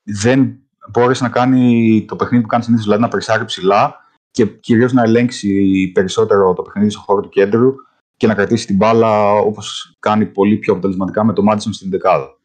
δεν 0.03 0.59
μπόρεσε 0.93 1.23
να 1.23 1.29
κάνει 1.29 2.05
το 2.09 2.17
παιχνίδι 2.17 2.43
που 2.43 2.49
κάνει 2.49 2.63
συνήθως, 2.63 2.87
δηλαδή 2.87 3.03
να 3.03 3.09
περσάρει 3.09 3.45
ψηλά 3.45 3.95
και 4.31 4.47
κυρίως 4.47 4.93
να 4.93 5.03
ελέγξει 5.03 5.91
περισσότερο 5.95 6.53
το 6.53 6.63
παιχνίδι 6.63 6.91
στον 6.91 7.03
χώρο 7.03 7.21
του 7.21 7.29
κέντρου 7.29 7.75
και 8.17 8.27
να 8.27 8.35
κρατήσει 8.35 8.67
την 8.67 8.77
μπάλα 8.77 9.33
όπως 9.33 9.97
κάνει 9.99 10.27
πολύ 10.27 10.57
πιο 10.57 10.73
αποτελεσματικά 10.73 11.25
με 11.25 11.33
το 11.33 11.43
Μάντισον 11.43 11.73
στην 11.73 11.91
δεκάδα. 11.91 12.39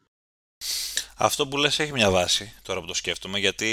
Αυτό 1.18 1.48
που 1.48 1.58
λες 1.58 1.80
έχει 1.80 1.92
μια 1.92 2.12
βάση 2.12 2.54
τώρα 2.62 2.80
που 2.80 2.86
το 2.86 2.94
σκέφτομαι 2.94 3.40
γιατί 3.40 3.72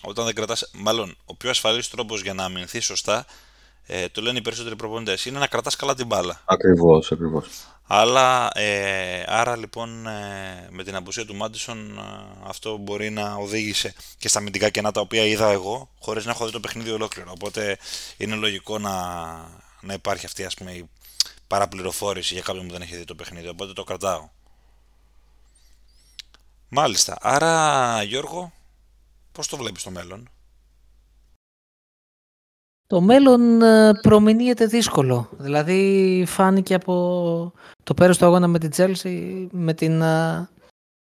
όταν 0.00 0.24
δεν 0.24 0.34
κρατάς, 0.34 0.70
μάλλον 0.74 1.16
ο 1.24 1.36
πιο 1.36 1.50
ασφαλής 1.50 1.88
τρόπος 1.88 2.22
για 2.22 2.34
να 2.34 2.44
αμυνθεί 2.44 2.80
σωστά 2.80 3.26
ε, 3.86 4.08
το 4.08 4.20
λένε 4.20 4.38
οι 4.38 4.42
περισσότεροι 4.42 4.76
προπονητές, 4.76 5.24
είναι 5.24 5.38
να 5.38 5.46
κρατάς 5.46 5.76
καλά 5.76 5.94
την 5.94 6.06
μπάλα. 6.06 6.40
Ακριβώς, 6.44 7.12
ακριβώς. 7.12 7.48
Αλλά 7.86 8.50
ε, 8.54 9.24
άρα 9.26 9.56
λοιπόν 9.56 10.06
ε, 10.06 10.68
με 10.70 10.82
την 10.82 10.94
απουσία 10.94 11.26
του 11.26 11.34
Μάντισον 11.34 11.98
ε, 11.98 12.02
αυτό 12.46 12.76
μπορεί 12.76 13.10
να 13.10 13.34
οδήγησε 13.34 13.94
και 14.18 14.28
στα 14.28 14.38
αμυντικά 14.38 14.68
κενά 14.68 14.92
τα 14.92 15.00
οποία 15.00 15.24
είδα 15.24 15.50
εγώ 15.50 15.90
χωρίς 15.98 16.24
να 16.24 16.30
έχω 16.30 16.46
δει 16.46 16.52
το 16.52 16.60
παιχνίδι 16.60 16.90
ολόκληρο. 16.90 17.32
Οπότε 17.34 17.78
είναι 18.16 18.34
λογικό 18.34 18.78
να, 18.78 18.90
να 19.82 19.92
υπάρχει 19.94 20.26
αυτή 20.26 20.44
ας 20.44 20.54
πούμε, 20.54 20.72
η 20.72 20.88
παραπληροφόρηση 21.46 22.34
για 22.34 22.42
κάποιον 22.42 22.66
που 22.66 22.72
δεν 22.72 22.82
έχει 22.82 22.96
δει 22.96 23.04
το 23.04 23.14
παιχνίδι. 23.14 23.48
Οπότε 23.48 23.72
το 23.72 23.84
κρατάω. 23.84 24.28
Μάλιστα. 26.68 27.18
Άρα 27.20 28.02
Γιώργο, 28.02 28.52
πώς 29.32 29.48
το 29.48 29.56
βλέπεις 29.56 29.82
το 29.82 29.90
μέλλον; 29.90 30.28
Το 32.86 33.00
μέλλον 33.00 33.62
ε, 33.62 33.92
προμηνύεται 34.02 34.66
δύσκολο. 34.66 35.28
Δηλαδή 35.32 36.24
φάνηκε 36.26 36.74
από 36.74 37.52
το 37.82 37.94
πέρας 37.94 38.18
του 38.18 38.24
αγώνα 38.24 38.46
με 38.46 38.58
την 38.58 38.70
Chelsea 38.76 39.46
με, 39.50 39.74
την, 39.74 40.02
ε, 40.02 40.48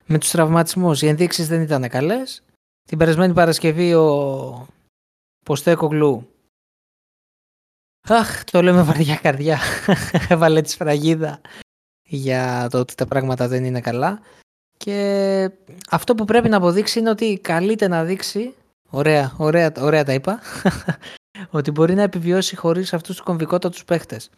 με 0.05 0.17
τους 0.17 0.29
τραυματισμούς. 0.29 1.01
Οι 1.01 1.07
ενδείξεις 1.07 1.47
δεν 1.47 1.61
ήταν 1.61 1.89
καλές. 1.89 2.43
Την 2.87 2.97
περασμένη 2.97 3.33
Παρασκευή 3.33 3.93
ο 3.93 4.67
Ποστέκογλου 5.45 6.32
Αχ, 8.09 8.43
το 8.43 8.61
λέμε 8.61 8.81
βαριά 8.81 9.15
καρδιά. 9.15 9.59
Έβαλε 10.29 10.61
τη 10.61 10.69
σφραγίδα 10.69 11.41
για 12.03 12.67
το 12.71 12.79
ότι 12.79 12.95
τα 12.95 13.05
πράγματα 13.05 13.47
δεν 13.47 13.63
είναι 13.65 13.81
καλά. 13.81 14.21
Και 14.77 15.49
αυτό 15.89 16.15
που 16.15 16.25
πρέπει 16.25 16.49
να 16.49 16.57
αποδείξει 16.57 16.99
είναι 16.99 17.09
ότι 17.09 17.39
καλείται 17.41 17.87
να 17.87 18.03
δείξει 18.03 18.53
Ωραία, 18.95 19.33
ωραία, 19.37 19.73
ωραία 19.77 20.03
τα 20.03 20.13
είπα 20.13 20.39
ότι 21.57 21.71
μπορεί 21.71 21.93
να 21.93 22.01
επιβιώσει 22.01 22.55
χωρίς 22.55 22.93
αυτούς 22.93 23.15
τους 23.15 23.25
κομβικότατους 23.25 23.85
παίχτες. 23.85 24.29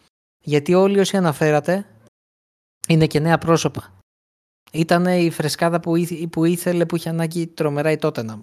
Γιατί 0.44 0.74
όλοι 0.74 1.00
όσοι 1.00 1.16
αναφέρατε 1.16 1.86
είναι 2.88 3.06
και 3.06 3.20
νέα 3.20 3.38
πρόσωπα. 3.38 3.92
Ήταν 4.72 5.06
η 5.06 5.30
φρεσκάδα 5.30 5.80
που, 5.80 5.92
που 6.30 6.44
ήθελε, 6.44 6.86
που 6.86 6.96
είχε 6.96 7.08
ανάγκη 7.08 7.46
τρομερά 7.46 7.90
η 7.90 7.96
Τότεναμ. 7.96 8.42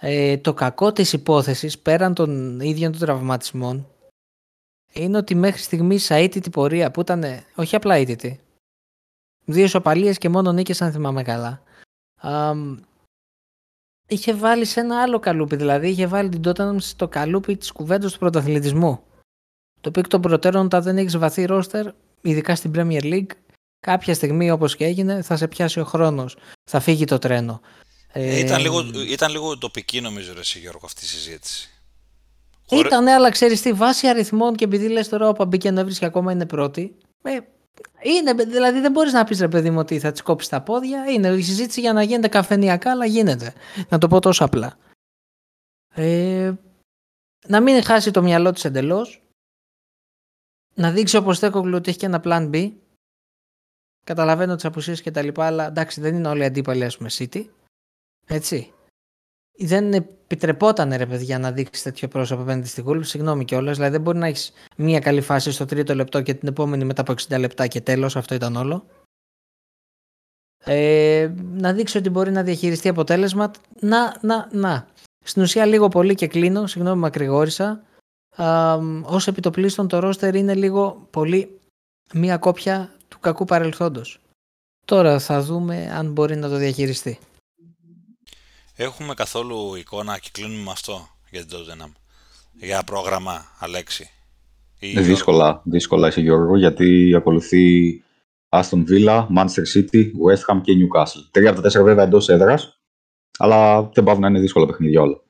Ε, 0.00 0.36
το 0.36 0.54
κακό 0.54 0.92
της 0.92 1.12
υπόθεσης, 1.12 1.78
πέραν 1.78 2.14
των 2.14 2.60
ίδιων 2.60 2.92
των 2.92 3.00
τραυματισμών, 3.00 3.88
είναι 4.96 5.16
ότι 5.16 5.34
μέχρι 5.34 5.60
στιγμής 5.60 6.10
αίτητη 6.10 6.50
πορεία 6.50 6.90
που 6.90 7.00
ήταν 7.00 7.24
όχι 7.54 7.76
απλά 7.76 7.94
αίτητη, 7.94 8.40
δύο 9.44 9.66
σοπαλίες 9.66 10.18
και 10.18 10.28
μόνο 10.28 10.52
νίκες 10.52 10.82
αν 10.82 10.92
θυμάμαι 10.92 11.22
καλά, 11.22 11.62
είχε 14.06 14.34
βάλει 14.34 14.64
σε 14.64 14.80
ένα 14.80 15.02
άλλο 15.02 15.18
καλούπι. 15.18 15.56
Δηλαδή 15.56 15.88
είχε 15.88 16.06
βάλει 16.06 16.28
την 16.28 16.42
Tottenham 16.44 16.76
στο 16.78 17.08
καλούπι 17.08 17.56
της 17.56 17.72
κουβέντας 17.72 18.12
του 18.12 18.18
πρωταθλητισμού. 18.18 19.02
Το 19.80 19.88
οποίο 19.88 20.02
εκ 20.04 20.08
των 20.08 20.20
προτέρων, 20.20 20.64
όταν 20.64 20.82
δεν 20.82 20.98
έχεις 20.98 21.18
βαθύ 21.18 21.44
ρόστερ, 21.44 21.86
ειδικά 22.20 22.56
στην 22.56 22.72
Premier 22.74 23.02
League, 23.02 23.30
κάποια 23.80 24.14
στιγμή 24.14 24.50
όπως 24.50 24.76
και 24.76 24.84
έγινε, 24.84 25.22
θα 25.22 25.36
σε 25.36 25.48
πιάσει 25.48 25.80
ο 25.80 25.84
χρόνος. 25.84 26.36
Θα 26.70 26.80
φύγει 26.80 27.04
το 27.04 27.18
τρένο. 27.18 27.60
Ε, 28.12 28.38
ήταν, 28.38 28.60
λίγο, 28.60 28.80
ήταν 29.08 29.30
λίγο 29.30 29.58
τοπική 29.58 30.00
νομίζω 30.00 30.32
ρε 30.32 30.40
εσύ 30.40 30.58
Γιώργο 30.58 30.86
αυτή 30.86 31.04
η 31.04 31.08
συζήτηση. 31.08 31.70
Ήταν, 32.70 33.08
αλλά 33.08 33.30
ξέρεις 33.30 33.62
τι, 33.62 33.72
βάση 33.72 34.08
αριθμών 34.08 34.54
και 34.54 34.64
επειδή 34.64 34.88
λες 34.88 35.08
τώρα 35.08 35.28
ο 35.28 35.32
Παμπίκια 35.32 35.84
και 35.98 36.04
ακόμα 36.04 36.32
είναι 36.32 36.46
πρώτη, 36.46 36.96
ε, 37.22 37.38
είναι, 38.02 38.32
δηλαδή 38.32 38.80
δεν 38.80 38.92
μπορείς 38.92 39.12
να 39.12 39.24
πεις 39.24 39.40
ρε 39.40 39.48
παιδί 39.48 39.70
μου 39.70 39.78
ότι 39.78 39.98
θα 39.98 40.12
της 40.12 40.22
κόψεις 40.22 40.48
τα 40.48 40.62
πόδια. 40.62 41.04
Είναι 41.06 41.28
η 41.28 41.42
συζήτηση 41.42 41.80
για 41.80 41.92
να 41.92 42.02
γίνεται 42.02 42.28
καφενιακά, 42.28 42.90
αλλά 42.90 43.06
γίνεται. 43.06 43.52
Να 43.88 43.98
το 43.98 44.08
πω 44.08 44.20
τόσο 44.20 44.44
απλά. 44.44 44.78
Ε, 45.94 46.54
να 47.46 47.60
μην 47.60 47.82
χάσει 47.82 48.10
το 48.10 48.22
μυαλό 48.22 48.52
της 48.52 48.64
εντελώς. 48.64 49.22
Να 50.74 50.90
δείξει 50.90 51.16
όπως 51.16 51.36
Στέκογλου 51.36 51.76
ότι 51.76 51.88
έχει 51.88 51.98
και 51.98 52.06
ένα 52.06 52.20
plan 52.24 52.50
B. 52.50 52.72
Καταλαβαίνω 54.04 54.54
τις 54.54 54.64
απουσίες 54.64 55.02
και 55.02 55.10
τα 55.10 55.22
λοιπά, 55.22 55.46
αλλά 55.46 55.66
εντάξει 55.66 56.00
δεν 56.00 56.14
είναι 56.14 56.28
όλοι 56.28 56.44
αντίπαλοι 56.44 56.84
ας 56.84 56.96
πούμε 56.96 57.10
City. 57.12 57.46
Έτσι. 58.26 58.72
Δεν 59.58 59.92
επιτρεπόταν 59.92 60.94
ρε 60.96 61.06
παιδιά 61.06 61.38
να 61.38 61.52
δείξεις 61.52 61.82
τέτοιο 61.82 62.08
πρόσωπο 62.08 62.42
απέναντι 62.42 62.66
στην 62.66 62.84
Wolves. 62.88 63.04
Συγγνώμη 63.04 63.44
κιόλας. 63.44 63.76
Δηλαδή 63.76 63.92
δεν 63.92 64.02
μπορεί 64.02 64.18
να 64.18 64.26
έχεις 64.26 64.52
μία 64.76 64.98
καλή 64.98 65.20
φάση 65.20 65.50
στο 65.50 65.64
τρίτο 65.64 65.94
λεπτό 65.94 66.22
και 66.22 66.34
την 66.34 66.48
επόμενη 66.48 66.84
μετά 66.84 67.00
από 67.00 67.14
60 67.28 67.38
λεπτά 67.38 67.66
και 67.66 67.80
τέλος. 67.80 68.16
Αυτό 68.16 68.34
ήταν 68.34 68.56
όλο. 68.56 68.84
Ε, 70.64 71.30
να 71.52 71.72
δείξει 71.72 71.98
ότι 71.98 72.10
μπορεί 72.10 72.30
να 72.30 72.42
διαχειριστεί 72.42 72.88
αποτέλεσμα. 72.88 73.50
Να, 73.80 74.16
να, 74.20 74.48
να. 74.52 74.86
Στην 75.24 75.42
ουσία 75.42 75.64
λίγο 75.66 75.88
πολύ 75.88 76.14
και 76.14 76.26
κλείνω. 76.26 76.66
Συγγνώμη, 76.66 77.00
μακρηγόρησα. 77.00 77.82
Ω 79.02 79.16
επιτοπλίστων 79.26 79.88
το 79.88 79.98
ρόστερ 79.98 80.34
είναι 80.34 80.54
λίγο 80.54 81.06
πολύ 81.10 81.60
μία 82.12 82.36
κόπια 82.36 82.94
του 83.08 83.18
κακού 83.18 83.44
παρελθόντος. 83.44 84.20
Τώρα 84.84 85.18
θα 85.18 85.42
δούμε 85.42 85.90
αν 85.92 86.12
μπορεί 86.12 86.36
να 86.36 86.48
το 86.48 86.56
διαχειριστεί. 86.56 87.18
Έχουμε 88.78 89.14
καθόλου 89.14 89.74
εικόνα 89.74 90.18
και 90.18 90.28
κλείνουμε 90.32 90.62
με 90.62 90.70
αυτό 90.70 91.08
για 91.30 91.46
την 91.46 91.56
Tottenham. 91.56 91.92
Για 92.52 92.82
πρόγραμμα, 92.82 93.56
Αλέξη. 93.58 94.10
Είναι 94.78 95.00
δύσκολα, 95.00 95.62
δύσκολα 95.64 96.08
είσαι 96.08 96.20
Γιώργο, 96.20 96.56
γιατί 96.56 97.14
ακολουθεί 97.14 98.04
Aston 98.48 98.84
Villa, 98.88 99.26
Manchester 99.36 99.66
City, 99.74 100.10
West 100.26 100.44
Ham 100.46 100.60
και 100.62 100.72
Newcastle. 100.72 101.28
Τρία 101.30 101.48
από 101.48 101.56
τα 101.56 101.62
τέσσερα 101.62 101.84
βέβαια 101.84 102.04
εντός 102.04 102.28
έδρας, 102.28 102.80
αλλά 103.38 103.82
δεν 103.82 104.04
πάβουν 104.04 104.20
να 104.20 104.28
είναι 104.28 104.40
δύσκολα 104.40 104.66
παιχνίδια 104.66 105.00
όλα. 105.00 105.20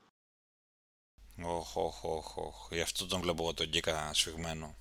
Οχ, 1.42 1.76
οχ, 1.76 2.05
οχ, 2.05 2.36
οχ. 2.36 2.68
Γι' 2.70 2.80
αυτό 2.80 3.07
τον 3.07 3.20
βλέπω 3.20 3.42
εγώ 3.42 3.55
τον 3.55 3.66
Γκίκα 3.66 4.11
σφιγμένο. 4.12 4.74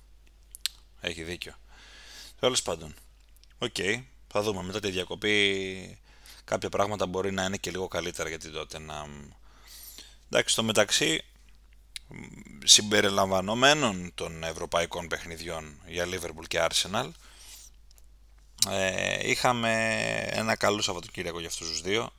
Έχει 1.00 1.22
δίκιο. 1.22 1.52
Τέλος 2.40 2.62
πάντων. 2.62 2.94
OK. 3.58 3.74
Okay. 3.78 4.02
Θα 4.28 4.42
δούμε 4.42 4.62
μετά 4.62 4.80
τη 4.80 4.90
διακοπή 4.90 5.98
κάποια 6.46 6.68
πράγματα 6.68 7.06
μπορεί 7.06 7.32
να 7.32 7.44
είναι 7.44 7.56
και 7.56 7.70
λίγο 7.70 7.88
καλύτερα 7.88 8.28
γιατί 8.28 8.50
τότε 8.50 8.78
να... 8.78 9.06
Εντάξει, 10.26 10.52
στο 10.52 10.62
μεταξύ 10.62 11.24
συμπεριλαμβανομένων 12.64 14.10
των 14.14 14.44
ευρωπαϊκών 14.44 15.08
παιχνιδιών 15.08 15.80
για 15.86 16.06
Liverpool 16.06 16.46
και 16.48 16.66
Arsenal 16.70 17.10
ε, 18.70 19.28
είχαμε 19.28 19.72
ένα 20.30 20.56
καλό 20.56 20.82
Σαββατοκύριακο 20.82 21.38
για 21.38 21.48
αυτούς 21.48 21.68
τους 21.68 21.80
δύο. 21.80 22.12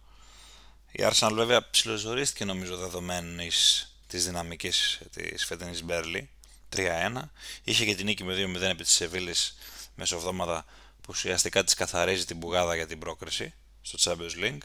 Η 0.91 1.03
Arsenal 1.11 1.31
βέβαια 1.33 1.69
ψιλοζορίστηκε 1.69 2.45
νομίζω 2.45 2.77
δεδομένης 2.77 3.87
της 4.07 4.25
δυναμικής 4.25 4.99
της 5.11 5.45
φετινής 5.45 5.83
Μπέρλι 5.83 6.29
3-1 6.75 7.21
είχε 7.63 7.85
και 7.85 7.95
την 7.95 8.05
νίκη 8.05 8.23
με 8.23 8.33
2-0 8.33 8.61
επί 8.61 8.83
της 8.83 8.93
Σεβίλης 8.93 9.57
μεσοβδόμαδα 9.95 10.65
που 11.01 11.07
ουσιαστικά 11.09 11.63
της 11.63 11.73
καθαρίζει 11.73 12.25
την 12.25 12.37
μπουγάδα 12.37 12.75
για 12.75 12.87
την 12.87 12.99
πρόκριση 12.99 13.53
στο 13.87 14.11
Champions 14.11 14.43
League. 14.43 14.61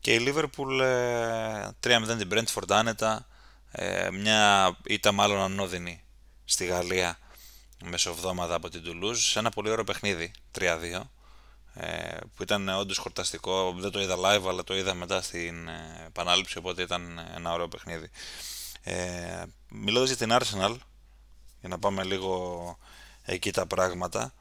Και 0.00 0.14
η 0.14 0.24
Liverpool 0.26 0.80
3-0 1.80 2.08
ε, 2.08 2.16
την 2.16 2.28
Brentford 2.32 2.68
άνετα, 2.68 3.26
ε, 3.70 4.10
μια 4.10 4.76
ήττα 4.84 5.12
μάλλον 5.12 5.40
ανώδυνη 5.40 6.04
στη 6.44 6.64
Γαλλία 6.64 7.18
μεσοβδόμαδα 7.84 8.54
από 8.54 8.68
την 8.68 8.82
Toulouse 8.86 9.16
σε 9.16 9.38
ένα 9.38 9.50
πολύ 9.50 9.70
ωραίο 9.70 9.84
παιχνίδι, 9.84 10.30
3-2 10.58 11.00
ε, 11.74 12.16
που 12.36 12.42
ήταν 12.42 12.68
όντως 12.68 12.98
χορταστικό, 12.98 13.74
δεν 13.78 13.90
το 13.90 14.00
είδα 14.00 14.16
live 14.16 14.48
αλλά 14.48 14.64
το 14.64 14.76
είδα 14.76 14.94
μετά 14.94 15.22
στην 15.22 15.68
επανάληψη 16.06 16.58
οπότε 16.58 16.82
ήταν 16.82 17.20
ένα 17.34 17.52
ωραίο 17.52 17.68
παιχνίδι. 17.68 18.10
Ε, 18.82 19.42
μιλώντας 19.68 20.08
για 20.08 20.26
την 20.26 20.36
Arsenal, 20.40 20.76
για 21.60 21.68
να 21.68 21.78
πάμε 21.78 22.04
λίγο 22.04 22.78
εκεί 23.22 23.50
τα 23.52 23.66
πράγματα, 23.66 24.34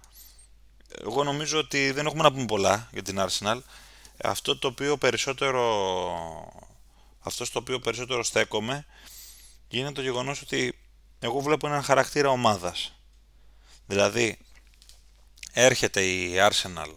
εγώ 0.99 1.23
νομίζω 1.23 1.59
ότι 1.59 1.91
δεν 1.91 2.05
έχουμε 2.05 2.23
να 2.23 2.31
πούμε 2.31 2.45
πολλά 2.45 2.89
για 2.91 3.01
την 3.01 3.19
Arsenal. 3.19 3.59
Αυτό 4.23 4.57
το 4.57 4.67
οποίο 4.67 4.97
περισσότερο, 4.97 5.63
αυτός 7.19 7.47
στο 7.47 7.59
οποίο 7.59 7.79
περισσότερο 7.79 8.23
στέκομαι 8.23 8.85
είναι 9.67 9.91
το 9.91 10.01
γεγονός 10.01 10.41
ότι 10.41 10.79
εγώ 11.19 11.39
βλέπω 11.39 11.67
έναν 11.67 11.83
χαρακτήρα 11.83 12.29
ομάδας. 12.29 12.93
Δηλαδή, 13.85 14.37
έρχεται 15.53 16.01
η 16.03 16.33
Arsenal 16.37 16.93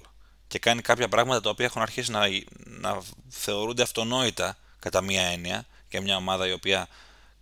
και 0.47 0.59
κάνει 0.59 0.83
κάποια 0.83 1.09
πράγματα 1.09 1.41
τα 1.41 1.51
οποία 1.51 1.65
έχουν 1.65 1.83
αρχίσει 1.83 2.11
να, 2.11 2.21
να 2.65 3.01
θεωρούνται 3.29 3.83
αυτονόητα 3.83 4.57
κατά 4.79 5.01
μία 5.01 5.23
έννοια 5.23 5.67
και 5.89 6.01
μια 6.01 6.17
ομάδα 6.17 6.49
η 6.49 6.53
οποία 6.53 6.89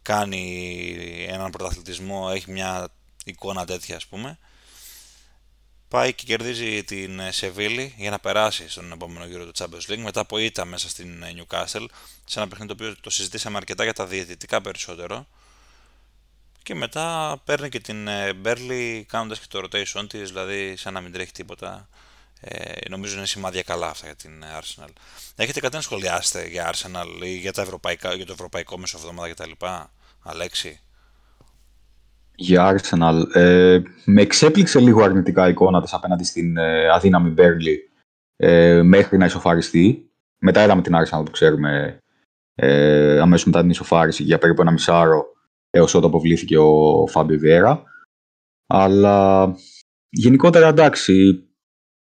κάνει 0.03 1.26
έναν 1.28 1.50
πρωταθλητισμό, 1.50 2.30
έχει 2.32 2.50
μια 2.50 2.88
εικόνα 3.24 3.64
τέτοια 3.64 3.96
ας 3.96 4.07
πούμε 4.07 4.38
πάει 5.93 6.12
και 6.12 6.24
κερδίζει 6.26 6.84
την 6.84 7.20
ε, 7.20 7.32
Σεβίλη 7.32 7.95
για 7.97 8.11
να 8.11 8.18
περάσει 8.18 8.68
στον 8.68 8.93
επόμενο 8.93 9.26
γύρο 9.26 9.45
του 9.47 9.53
Champions 9.59 9.93
League. 9.93 9.99
Μετά 9.99 10.20
από 10.20 10.38
ήττα 10.38 10.64
μέσα 10.64 10.88
στην 10.88 11.22
ε, 11.22 11.34
Newcastle 11.36 11.86
σε 12.24 12.38
ένα 12.38 12.49
παιχνίδι 12.49 12.74
το 12.74 12.84
οποίο 12.84 12.97
το 13.01 13.11
συζητήσαμε 13.11 13.57
αρκετά 13.57 13.84
για 13.84 13.93
τα 13.93 14.07
διαιτητικά 14.07 14.61
περισσότερο. 14.61 15.26
Και 16.62 16.74
μετά 16.74 17.36
παίρνει 17.45 17.68
και 17.68 17.80
την 17.80 18.09
Μπέρλι 18.36 18.99
ε, 18.99 19.11
κάνοντας 19.11 19.38
και 19.38 19.47
το 19.49 19.59
rotation 19.59 20.05
της 20.09 20.28
δηλαδή 20.28 20.76
σαν 20.76 20.93
να 20.93 21.01
μην 21.01 21.12
τρέχει 21.12 21.32
τίποτα. 21.32 21.88
Ε, 22.40 22.88
νομίζω 22.88 23.16
είναι 23.16 23.26
σημάδια 23.26 23.62
καλά 23.62 23.88
αυτά 23.88 24.07
για 24.07 24.16
την 24.16 24.45
Arsenal. 24.61 24.90
Έχετε 25.36 25.61
κάτι 25.61 25.74
να 25.74 25.82
σχολιάσετε 25.82 26.47
για 26.47 26.74
Arsenal 26.74 27.22
ή 27.22 27.36
για, 27.36 27.53
τα 27.53 27.62
ευρωπαϊκά, 27.62 28.14
για 28.14 28.26
το 28.26 28.32
ευρωπαϊκό 28.32 28.78
μεσοβδομάδα 28.78 29.32
κτλ. 29.32 29.51
Αλέξη 30.22 30.80
για 32.43 32.74
Arsenal. 32.74 33.34
Ε, 33.34 33.80
με 34.05 34.22
εξέπληξε 34.22 34.80
λίγο 34.80 35.03
αρνητικά 35.03 35.47
η 35.47 35.51
εικόνα 35.51 35.82
της 35.82 35.93
απέναντι 35.93 36.24
στην 36.24 36.57
ε, 36.57 36.88
αδύναμη 36.88 37.30
Μπέρλι 37.30 37.90
ε, 38.36 38.82
μέχρι 38.82 39.18
να 39.18 39.24
ισοφαριστεί. 39.24 40.11
Μετά 40.38 40.64
είδαμε 40.64 40.82
την 40.82 40.95
Arsenal 40.95 41.22
που 41.24 41.30
ξέρουμε 41.30 41.99
ε, 42.55 43.20
αμέσως 43.20 43.47
μετά 43.47 43.61
την 43.61 43.70
ισοφάριση 43.70 44.22
για 44.22 44.38
περίπου 44.38 44.61
ένα 44.61 44.70
μισάρο 44.70 45.24
έως 45.70 45.95
όταν 45.95 46.09
αποβλήθηκε 46.09 46.59
ο 46.59 47.07
Φάμπιο 47.07 47.38
Βιέρα. 47.38 47.82
Αλλά 48.66 49.49
γενικότερα 50.09 50.68
εντάξει, 50.68 51.47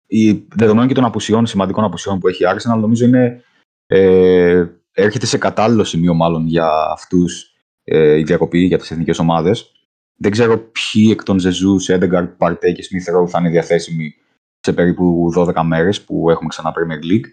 η, 0.07 0.33
δεδομένου 0.33 0.87
και 0.87 0.93
των 0.93 1.05
απουσιών, 1.05 1.45
σημαντικών 1.45 1.83
απουσιών 1.83 2.19
που 2.19 2.27
έχει 2.27 2.43
η 2.43 2.45
Arsenal, 2.49 2.79
νομίζω 2.79 3.05
είναι, 3.05 3.43
ε, 3.85 4.65
έρχεται 4.91 5.25
σε 5.25 5.37
κατάλληλο 5.37 5.83
σημείο 5.83 6.13
μάλλον 6.13 6.47
για 6.47 6.69
αυτούς 6.91 7.53
ε, 7.83 8.17
η 8.17 8.23
διακοπή 8.23 8.59
για 8.59 8.77
τις 8.77 8.91
εθνικές 8.91 9.19
ομάδες. 9.19 9.71
Δεν 10.15 10.31
ξέρω 10.31 10.57
ποιοι 10.57 11.09
εκ 11.11 11.23
των 11.23 11.39
Ζεζούς, 11.39 11.89
Έντεγκαρτ, 11.89 12.29
Παρτέ 12.29 12.71
και 12.71 12.83
Σμιθ 12.83 13.07
Rowe 13.09 13.27
θα 13.27 13.39
είναι 13.39 13.49
διαθέσιμοι 13.49 14.15
σε 14.59 14.73
περίπου 14.73 15.33
12 15.37 15.61
μέρες 15.63 16.03
που 16.03 16.29
έχουμε 16.29 16.49
ξανά 16.49 16.73
Premier 16.75 17.11
League. 17.11 17.25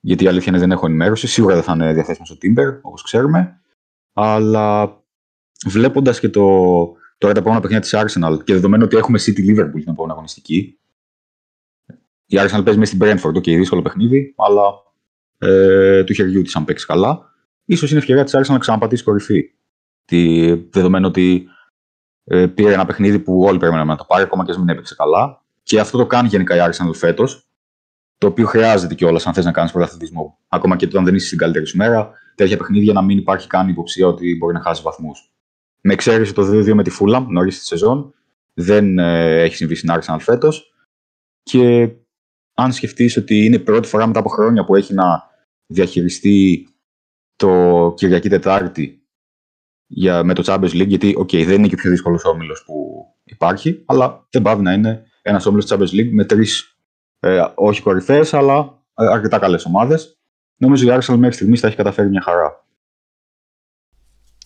Γιατί 0.00 0.24
η 0.24 0.26
αλήθεια 0.26 0.52
είναι 0.52 0.60
δεν 0.60 0.70
έχω 0.70 0.86
ενημέρωση. 0.86 1.26
Σίγουρα 1.26 1.54
δεν 1.54 1.62
θα 1.62 1.72
είναι 1.72 1.92
διαθέσιμο 1.92 2.26
στο 2.26 2.36
Timber, 2.42 2.78
όπως 2.82 3.02
ξέρουμε. 3.02 3.60
Αλλά 4.12 4.98
βλέποντας 5.66 6.20
και 6.20 6.28
το, 6.28 6.42
τώρα 7.18 7.34
τα 7.34 7.40
επόμενα 7.40 7.60
παιχνίδια 7.60 7.80
της 7.80 7.94
Arsenal 7.94 8.44
και 8.44 8.52
δεδομένου 8.52 8.84
ότι 8.84 8.96
έχουμε 8.96 9.18
City 9.22 9.38
Liverpool 9.38 9.80
την 9.80 9.88
επόμενη 9.88 10.12
αγωνιστική. 10.12 10.78
Η 12.26 12.36
Arsenal 12.38 12.64
παίζει 12.64 12.78
μέσα 12.78 12.94
στην 12.94 12.98
Brentford, 13.02 13.32
το 13.32 13.38
okay, 13.38 13.56
δύσκολο 13.56 13.82
παιχνίδι, 13.82 14.34
αλλά 14.36 14.62
ε, 15.38 16.04
του 16.04 16.12
χεριού 16.12 16.42
της 16.42 16.56
αν 16.56 16.64
παίξει 16.64 16.86
καλά. 16.86 17.32
σω 17.76 17.86
είναι 17.86 17.98
ευκαιρία 17.98 18.24
της 18.24 18.36
Arsenal 18.36 18.52
να 18.52 18.58
ξαναπατήσει 18.58 19.04
κορυφή. 19.04 19.52
Τη, 20.04 20.52
δεδομένου 20.54 21.06
ότι 21.06 21.48
ε, 22.28 22.46
πήρε 22.46 22.72
ένα 22.72 22.86
παιχνίδι 22.86 23.18
που 23.18 23.42
όλοι 23.42 23.58
περιμέναμε 23.58 23.90
να 23.90 23.98
το 23.98 24.04
πάρει, 24.04 24.22
ακόμα 24.22 24.44
και 24.44 24.52
αν 24.52 24.58
μην 24.58 24.68
έπαιξε 24.68 24.94
καλά. 24.94 25.42
Και 25.62 25.80
αυτό 25.80 25.98
το 25.98 26.06
κάνει 26.06 26.28
γενικά 26.28 26.56
η 26.56 26.70
Arsenal 26.70 26.94
φέτος, 26.94 27.48
το 28.18 28.26
οποίο 28.26 28.46
χρειάζεται 28.46 28.94
κιόλας 28.94 29.26
αν 29.26 29.34
θες 29.34 29.44
να 29.44 29.52
κάνεις 29.52 29.72
πρωταθλητισμό. 29.72 30.38
Ακόμα 30.48 30.76
και 30.76 30.84
όταν 30.84 31.04
δεν 31.04 31.14
είσαι 31.14 31.26
στην 31.26 31.38
καλύτερη 31.38 31.66
σου 31.66 31.76
μέρα, 31.76 32.10
τέτοια 32.34 32.56
παιχνίδια 32.56 32.92
να 32.92 33.02
μην 33.02 33.18
υπάρχει 33.18 33.46
καν 33.46 33.68
υποψία 33.68 34.06
ότι 34.06 34.36
μπορεί 34.36 34.54
να 34.54 34.60
χάσει 34.60 34.82
βαθμούς. 34.82 35.32
Με 35.80 35.92
εξαίρεση 35.92 36.34
το 36.34 36.42
2-2 36.42 36.72
με 36.74 36.82
τη 36.82 36.90
Fulham 37.00 37.24
νωρίς 37.28 37.58
τη 37.58 37.64
σεζόν, 37.64 38.14
δεν 38.54 38.98
ε, 38.98 39.42
έχει 39.42 39.56
συμβεί 39.56 39.74
στην 39.74 39.90
Arsenal 39.92 40.16
φέτος. 40.20 40.74
Και 41.42 41.90
αν 42.54 42.72
σκεφτείς 42.72 43.16
ότι 43.16 43.44
είναι 43.44 43.56
η 43.56 43.60
πρώτη 43.60 43.88
φορά 43.88 44.06
μετά 44.06 44.18
από 44.18 44.28
χρόνια 44.28 44.64
που 44.64 44.74
έχει 44.74 44.94
να 44.94 45.22
διαχειριστεί 45.66 46.68
το 47.36 47.92
Κυριακή 47.96 48.28
Τετάρτη 48.28 49.02
για, 49.88 50.24
με 50.24 50.34
το 50.34 50.42
Champions 50.46 50.72
League, 50.72 50.86
γιατί 50.86 51.16
okay, 51.18 51.44
δεν 51.44 51.54
είναι 51.54 51.68
και 51.68 51.74
ο 51.74 51.78
πιο 51.78 51.90
δύσκολος 51.90 52.24
όμιλος 52.24 52.64
που 52.64 53.04
υπάρχει, 53.24 53.82
αλλά 53.86 54.26
δεν 54.30 54.42
πάβει 54.42 54.62
να 54.62 54.72
είναι 54.72 55.06
ένας 55.22 55.46
όμιλος 55.46 55.66
Champions 55.68 56.00
League 56.00 56.10
με 56.10 56.24
τρεις 56.24 56.78
ε, 57.20 57.44
όχι 57.54 57.82
κορυφαίες, 57.82 58.34
αλλά 58.34 58.82
ε, 58.94 59.06
αρκετά 59.06 59.38
καλές 59.38 59.64
ομάδες. 59.64 60.18
Νομίζω 60.56 60.92
η 60.92 60.98
Arsenal 60.98 61.16
μέχρι 61.16 61.34
στιγμής 61.34 61.60
θα 61.60 61.66
έχει 61.66 61.76
καταφέρει 61.76 62.08
μια 62.08 62.22
χαρά. 62.22 62.66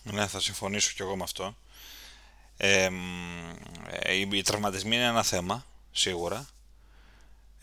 Ναι, 0.03 0.27
θα 0.27 0.39
συμφωνήσω 0.39 0.91
κι 0.95 1.01
εγώ 1.01 1.15
με 1.15 1.23
αυτό. 1.23 1.55
Ε, 2.57 2.89
οι 4.31 4.41
τραυματισμοί 4.41 4.95
είναι 4.95 5.05
ένα 5.05 5.23
θέμα, 5.23 5.65
σίγουρα. 5.91 6.47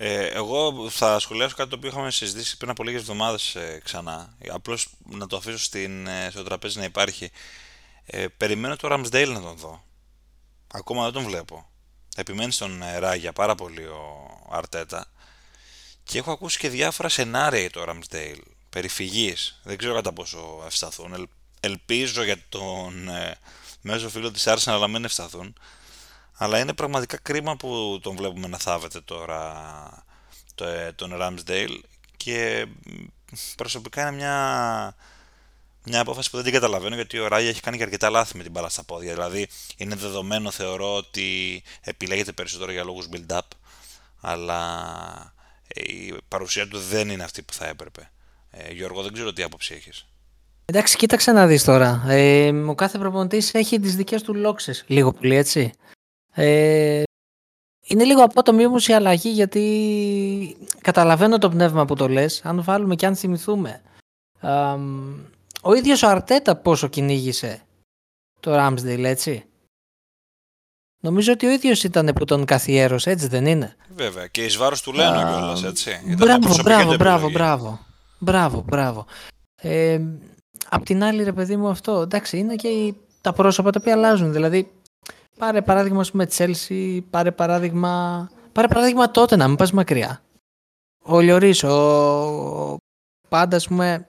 Ε, 0.03 0.27
εγώ 0.27 0.91
θα 0.91 1.19
σχολιάσω 1.19 1.55
κάτι 1.57 1.71
το 1.71 1.77
οποίο 1.77 1.89
είχαμε 1.89 2.11
συζητήσει 2.11 2.57
πριν 2.57 2.71
από 2.71 2.83
λίγες 2.83 3.01
εβδομάδες 3.01 3.55
ε, 3.55 3.81
ξανά. 3.85 4.37
Απλώς 4.51 4.89
να 5.05 5.27
το 5.27 5.37
αφήσω 5.37 5.59
στην, 5.59 6.07
ε, 6.07 6.29
στο 6.31 6.43
τραπέζι 6.43 6.79
να 6.79 6.85
υπάρχει. 6.85 7.31
Ε, 8.13 8.29
περιμένω 8.29 8.77
το 8.77 8.89
Ramsdale 8.93 9.29
να 9.29 9.41
τον 9.41 9.57
δω. 9.57 9.85
Ακόμα 10.73 11.05
δεν 11.05 11.13
τον 11.13 11.25
βλέπω. 11.25 11.71
Επιμένει 12.17 12.53
στον 12.53 12.83
ε, 12.83 12.99
Ράγια 12.99 13.33
πάρα 13.33 13.55
πολύ 13.55 13.85
ο 13.87 14.31
Αρτέτα. 14.51 15.07
Και 16.05 16.19
έχω 16.19 16.31
ακούσει 16.33 16.59
και 16.59 16.69
διάφορα 16.69 17.09
σενάρια 17.09 17.61
για 17.61 17.71
το 17.71 17.85
Ramsdale. 17.89 18.41
περιφυγής. 18.71 19.61
Δεν 19.63 19.77
ξέρω 19.77 19.95
κατά 19.95 20.13
πόσο 20.13 20.63
ευσταθούν. 20.67 21.29
ελπίζω 21.61 22.23
για 22.23 22.37
τον 22.49 23.09
ε, 23.09 23.35
μέσο 23.81 24.09
φίλο 24.09 24.31
της 24.31 24.45
Arsenal 24.47 24.79
να 24.81 24.89
μην 24.89 25.05
ευσταθούν. 25.05 25.55
Αλλά 26.37 26.59
είναι 26.59 26.75
πραγματικά 26.75 27.17
κρίμα 27.17 27.57
που 27.57 27.99
τον 28.03 28.17
βλέπουμε 28.17 28.49
να 28.49 28.59
θάβεται 28.59 29.01
τώρα 29.01 30.05
το, 30.55 30.65
ε, 30.65 30.93
τον 30.93 31.13
Ramsdale 31.15 31.81
και 32.17 32.67
προσωπικά 33.57 34.03
είναι 34.03 34.17
μια, 34.17 34.95
μια 35.85 36.01
απόφαση 36.01 36.31
που 36.31 36.37
δεν 36.37 36.45
την 36.45 36.55
καταλαβαίνω 36.55 36.95
γιατί 36.95 37.19
ο 37.19 37.29
Ράγια 37.29 37.49
έχει 37.49 37.61
κάνει 37.61 37.77
και 37.77 37.83
αρκετά 37.83 38.11
λάθη 38.11 38.37
με 38.37 38.43
την 38.43 38.53
μπάλα 38.53 38.69
στα 38.69 38.85
πόδια. 38.85 39.13
Δηλαδή 39.13 39.49
είναι 39.77 39.95
δεδομένο 39.95 40.51
θεωρώ 40.51 40.97
ότι 40.97 41.63
επιλέγεται 41.81 42.33
περισσότερο 42.33 42.73
για 42.73 42.85
λόγους 42.85 43.09
build-up 43.13 43.41
αλλά 44.21 45.35
η 45.75 46.15
παρουσία 46.29 46.69
του 46.69 46.79
δεν 46.79 47.09
είναι 47.09 47.23
αυτή 47.23 47.43
που 47.43 47.53
θα 47.53 47.67
έπρεπε. 47.67 48.11
Ε, 48.51 48.73
Γιώργο, 48.73 49.03
δεν 49.03 49.13
ξέρω 49.13 49.33
τι 49.33 49.43
άποψη 49.43 49.75
έχεις. 49.75 50.07
Εντάξει, 50.65 50.97
κοίταξε 50.97 51.33
να 51.33 51.47
δεις 51.47 51.65
τώρα. 51.65 52.05
Ε, 52.09 52.49
ο 52.49 52.75
κάθε 52.75 52.99
προπονητής 52.99 53.55
έχει 53.55 53.81
τις 53.81 53.97
δικές 53.97 54.23
του 54.23 54.35
λόξες, 54.35 54.85
λίγο 54.87 55.13
πολύ 55.13 55.35
έτσι. 55.35 55.73
Ε, 56.33 57.03
είναι 57.83 58.05
λίγο 58.05 58.23
απότομη 58.23 58.67
όμως 58.67 58.89
η 58.89 58.93
αλλαγή 58.93 59.31
γιατί 59.31 60.57
καταλαβαίνω 60.81 61.39
το 61.39 61.49
πνεύμα 61.49 61.85
που 61.85 61.95
το 61.95 62.09
λες. 62.09 62.41
Αν 62.45 62.63
βάλουμε 62.63 62.95
και 62.95 63.07
αν 63.07 63.17
θυμηθούμε. 63.17 63.83
Ο 65.63 65.75
ίδιος 65.75 66.03
ο 66.03 66.09
Αρτέτα 66.09 66.57
πόσο 66.57 66.89
κυνήγησε 66.89 67.63
το 68.41 68.53
Ramsdale 68.55 69.05
έτσι; 69.05 69.45
Νομίζω 71.03 71.33
ότι 71.33 71.47
ο 71.47 71.51
ίδιος 71.51 71.85
ήταν 71.85 72.13
που 72.15 72.25
τον 72.25 72.45
καθιέρωσε, 72.45 73.11
έτσι 73.11 73.27
δεν 73.27 73.47
είναι; 73.47 73.77
Βέβαια. 73.95 74.27
Και 74.27 74.45
εις 74.45 74.57
βάρος 74.57 74.83
του 74.83 74.93
λένε 74.93 75.17
κιόλας, 75.17 75.65
έτσι. 75.65 76.15
Μπράβο, 76.19 76.63
μπράβο, 76.63 76.95
μπράβο, 76.97 77.31
μπράβο. 77.31 77.87
Μπράβο, 78.19 78.63
μπράβο. 78.67 79.07
Ε, 79.63 80.01
απ' 80.69 80.85
την 80.85 81.03
άλλη, 81.03 81.23
ρε 81.23 81.33
παιδί 81.33 81.57
μου, 81.57 81.69
αυτό 81.69 82.01
εντάξει, 82.01 82.39
είναι 82.39 82.55
και 82.55 82.95
τα 83.21 83.33
πρόσωπα 83.33 83.71
τα 83.71 83.79
οποία 83.81 83.93
αλλάζουν. 83.93 84.33
Δηλαδή, 84.33 84.71
Πάρε 85.41 85.63
παράδειγμα, 85.63 86.05
με 86.13 86.29
Chelsea, 86.37 87.01
πάρε 87.11 87.31
παράδειγμα, 87.31 88.31
πάρε 88.53 88.69
παράδειγμα 88.69 89.11
τότε 89.11 89.37
να 89.37 89.49
μην 89.49 89.57
πας 89.57 89.73
μακριά. 89.73 90.23
Ο 91.03 91.21
Λορίς, 91.21 91.63
ο 91.65 92.77
πάντα, 93.29 93.57
ας 93.57 93.69
πούμε, 93.69 94.09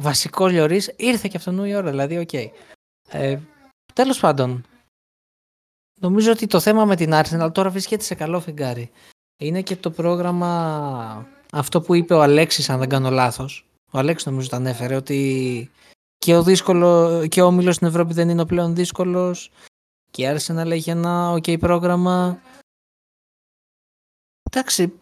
βασικό 0.00 0.46
Λορίς, 0.46 0.92
ήρθε 0.96 1.28
και 1.28 1.36
αυτόν 1.36 1.64
η 1.64 1.74
ώρα, 1.74 1.90
δηλαδή, 1.90 2.18
OK. 2.18 2.28
Okay. 2.32 2.46
Ε, 3.08 3.38
τέλος 3.94 4.20
πάντων, 4.20 4.64
νομίζω 6.00 6.30
ότι 6.32 6.46
το 6.46 6.60
θέμα 6.60 6.84
με 6.84 6.96
την 6.96 7.10
Arsenal 7.12 7.50
τώρα 7.54 7.70
βρίσκεται 7.70 8.02
σε 8.02 8.14
καλό 8.14 8.40
φεγγάρι. 8.40 8.90
Είναι 9.36 9.62
και 9.62 9.76
το 9.76 9.90
πρόγραμμα 9.90 11.28
αυτό 11.52 11.80
που 11.80 11.94
είπε 11.94 12.14
ο 12.14 12.22
Αλέξης, 12.22 12.70
αν 12.70 12.78
δεν 12.78 12.88
κάνω 12.88 13.10
λάθος. 13.10 13.66
Ο 13.90 13.98
Αλέξης 13.98 14.26
νομίζω 14.26 14.48
το 14.48 14.56
ανέφερε, 14.56 14.94
ότι 14.94 15.70
και 16.16 16.36
ο, 16.36 16.42
δύσκολο, 16.42 17.26
και 17.26 17.42
ο 17.42 17.46
όμιλος 17.46 17.74
στην 17.74 17.86
Ευρώπη 17.86 18.12
δεν 18.12 18.28
είναι 18.28 18.42
ο 18.42 18.46
πλέον 18.46 18.74
δύσκολος 18.74 19.50
και 20.10 20.22
η 20.22 20.36
Arsenal 20.36 20.70
έχει 20.70 20.90
ένα 20.90 21.32
ok 21.32 21.58
πρόγραμμα. 21.58 22.40
Εντάξει, 24.50 24.92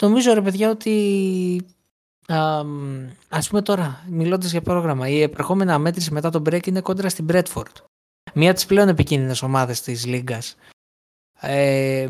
νομίζω 0.00 0.34
ρε 0.34 0.42
παιδιά 0.42 0.70
ότι 0.70 1.66
α, 2.26 2.62
ας 3.28 3.48
πούμε 3.48 3.62
τώρα, 3.62 4.04
μιλώντας 4.08 4.50
για 4.50 4.62
πρόγραμμα, 4.62 5.08
η 5.08 5.20
επερχόμενη 5.20 5.70
αμέτρηση 5.70 6.12
μετά 6.12 6.30
τον 6.30 6.42
break 6.46 6.66
είναι 6.66 6.80
κόντρα 6.80 7.08
στην 7.08 7.26
Bradford. 7.28 7.72
Μία 8.34 8.48
από 8.48 8.58
τις 8.58 8.66
πλέον 8.66 8.88
επικίνδυνες 8.88 9.42
ομάδες 9.42 9.80
της 9.80 10.06
Λίγκας. 10.06 10.56
Ε, 11.40 12.08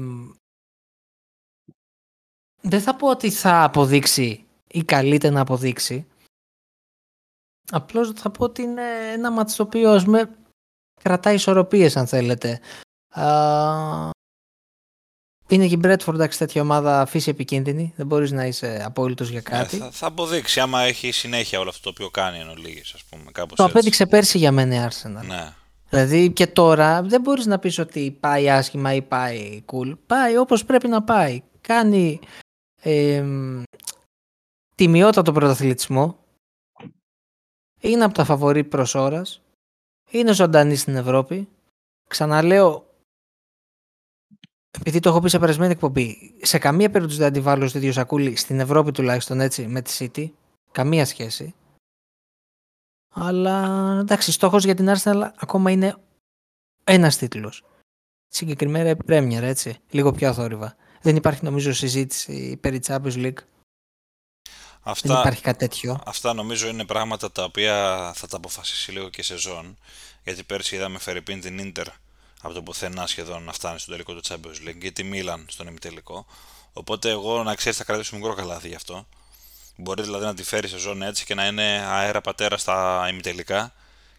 δεν 2.61 2.81
θα 2.81 2.97
πω 2.97 3.11
ότι 3.11 3.31
θα 3.31 3.65
αποδείξει 3.65 4.45
ή 4.69 4.85
καλείται 4.85 5.31
να 5.31 5.41
αποδείξει, 5.41 6.07
Απλώς 7.71 8.13
θα 8.13 8.31
πω 8.31 8.45
ότι 8.45 8.63
είναι 8.63 9.13
ένα 9.13 9.31
μάτι 9.31 9.55
το 9.55 9.63
οποίο 9.63 10.03
με 10.07 10.37
κρατάει 11.03 11.35
ισορροπίες 11.35 11.97
αν 11.97 12.07
θέλετε. 12.07 12.61
Είναι 15.55 15.67
και 15.67 15.75
η 15.75 15.81
Bradford 15.85 16.15
εντάξει 16.15 16.39
τέτοια 16.39 16.63
ομάδα 16.63 17.07
φύση 17.07 17.31
επικίνδυνη. 17.31 17.93
Δεν 17.97 18.07
μπορείς 18.07 18.33
να 18.33 18.45
είσαι 18.45 18.83
απόλυτος 18.85 19.29
για 19.29 19.43
ναι, 19.51 19.59
κάτι. 19.59 19.77
θα, 19.77 19.91
θα, 19.91 20.07
αποδείξει 20.07 20.61
άμα 20.61 20.83
έχει 20.83 21.11
συνέχεια 21.11 21.61
όλο 21.61 21.69
αυτό 21.69 21.83
το 21.83 21.91
οποίο 21.91 22.11
κάνει 22.11 22.39
εν 22.39 22.49
ολίγης, 22.49 22.95
ας 22.95 23.05
πούμε. 23.05 23.31
Κάπως 23.33 23.57
το 23.57 23.65
απέδειξε 23.65 24.07
πέρσι 24.07 24.39
για 24.39 24.53
μένα 24.53 24.75
η 24.75 24.89
Arsenal. 24.89 25.27
Ναι. 25.27 25.53
Δηλαδή 25.89 26.31
και 26.31 26.47
τώρα 26.47 27.03
δεν 27.03 27.21
μπορείς 27.21 27.47
να 27.47 27.59
πεις 27.59 27.79
ότι 27.79 28.17
πάει 28.21 28.51
άσχημα 28.51 28.95
ή 28.95 29.03
πάει 29.03 29.65
cool. 29.73 29.93
Πάει 30.07 30.37
όπως 30.37 30.65
πρέπει 30.65 30.89
να 30.89 31.03
πάει. 31.03 31.43
Κάνει 31.61 32.21
ε, 32.83 33.25
τιμιότατο 34.75 35.33
πρωταθλητισμό 35.33 36.19
είναι 37.89 38.05
από 38.05 38.15
τα 38.15 38.25
φαβορή 38.25 38.65
προς 38.65 38.95
ώρας, 38.95 39.43
είναι 40.11 40.33
ζωντανή 40.33 40.77
στην 40.77 40.97
Ευρώπη. 40.97 41.49
Ξαναλέω, 42.09 42.94
επειδή 44.79 45.01
το 45.01 45.09
έχω 45.09 45.21
πει 45.21 45.29
σε 45.29 45.39
περασμένη 45.39 45.73
εκπομπή, 45.73 46.35
σε 46.43 46.59
καμία 46.59 46.91
περίπτωση 46.91 47.19
δεν 47.19 47.29
αντιβάλλω 47.29 47.69
στο 47.69 47.79
ίδιο 47.79 47.93
σακούλι, 47.93 48.37
στην 48.37 48.61
Ευρώπη 48.61 48.93
τουλάχιστον 48.93 49.41
έτσι, 49.41 49.67
με 49.67 49.83
τη 49.83 49.97
City. 49.99 50.31
Καμία 50.73 51.05
σχέση. 51.05 51.55
Αλλά 53.15 53.99
εντάξει, 54.01 54.33
στόχος 54.33 54.65
για 54.65 54.75
την 54.75 54.93
Arsenal 54.95 55.31
ακόμα 55.37 55.71
είναι 55.71 55.97
ένας 56.85 57.17
τίτλος. 57.17 57.65
Συγκεκριμένα 58.29 58.91
η 58.91 58.97
Premier, 59.07 59.43
έτσι. 59.43 59.79
Λίγο 59.91 60.13
πιο 60.13 60.29
αθόρυβα. 60.29 60.77
Δεν 61.03 61.17
υπάρχει 61.17 61.45
νομίζω 61.45 61.73
συζήτηση 61.73 62.57
περί 62.57 62.81
Champions 62.87 63.15
League. 63.15 63.39
Αυτά, 64.83 65.09
Δεν 65.09 65.21
υπάρχει 65.21 65.43
κάτι 65.43 65.59
τέτοιο. 65.59 66.01
Αυτά 66.07 66.33
νομίζω 66.33 66.69
είναι 66.69 66.85
πράγματα 66.85 67.33
τα 67.33 67.45
οποία 67.45 68.13
θα 68.15 68.27
τα 68.27 68.37
αποφασίσει 68.37 68.93
λίγο 68.93 69.09
και 69.09 69.23
σεζόν. 69.23 69.79
Γιατί 70.25 70.43
πέρσι 70.43 70.75
είδαμε 70.75 70.99
Φερρυπίν 70.99 71.41
την 71.41 71.59
Ίντερ 71.59 71.87
από 72.45 72.55
το 72.55 72.63
πουθενά 72.63 73.07
σχεδόν 73.07 73.43
να 73.43 73.53
φτάνει 73.53 73.79
στο 73.79 73.91
τελικό 73.91 74.15
του 74.15 74.21
Champions 74.29 74.69
League 74.69 74.79
και 74.81 74.91
τη 74.91 75.03
Μίλαν 75.03 75.47
στον 75.49 75.67
ημιτελικό. 75.67 76.27
Οπότε 76.73 77.11
εγώ 77.11 77.43
να 77.43 77.55
ξέρεις 77.55 77.79
θα 77.79 77.85
κρατήσω 77.85 78.17
μικρό 78.17 78.35
καλάθι 78.35 78.69
γι' 78.69 78.75
αυτό. 78.75 79.07
Μπορεί 79.77 80.03
δηλαδή 80.03 80.25
να 80.25 80.35
τη 80.35 80.43
φέρει 80.43 80.69
σεζόν 80.69 81.03
έτσι 81.03 81.25
και 81.25 81.35
να 81.35 81.47
είναι 81.47 81.85
αέρα 81.87 82.21
πατέρα 82.21 82.57
στα 82.57 83.07
ημιτελικά 83.11 83.75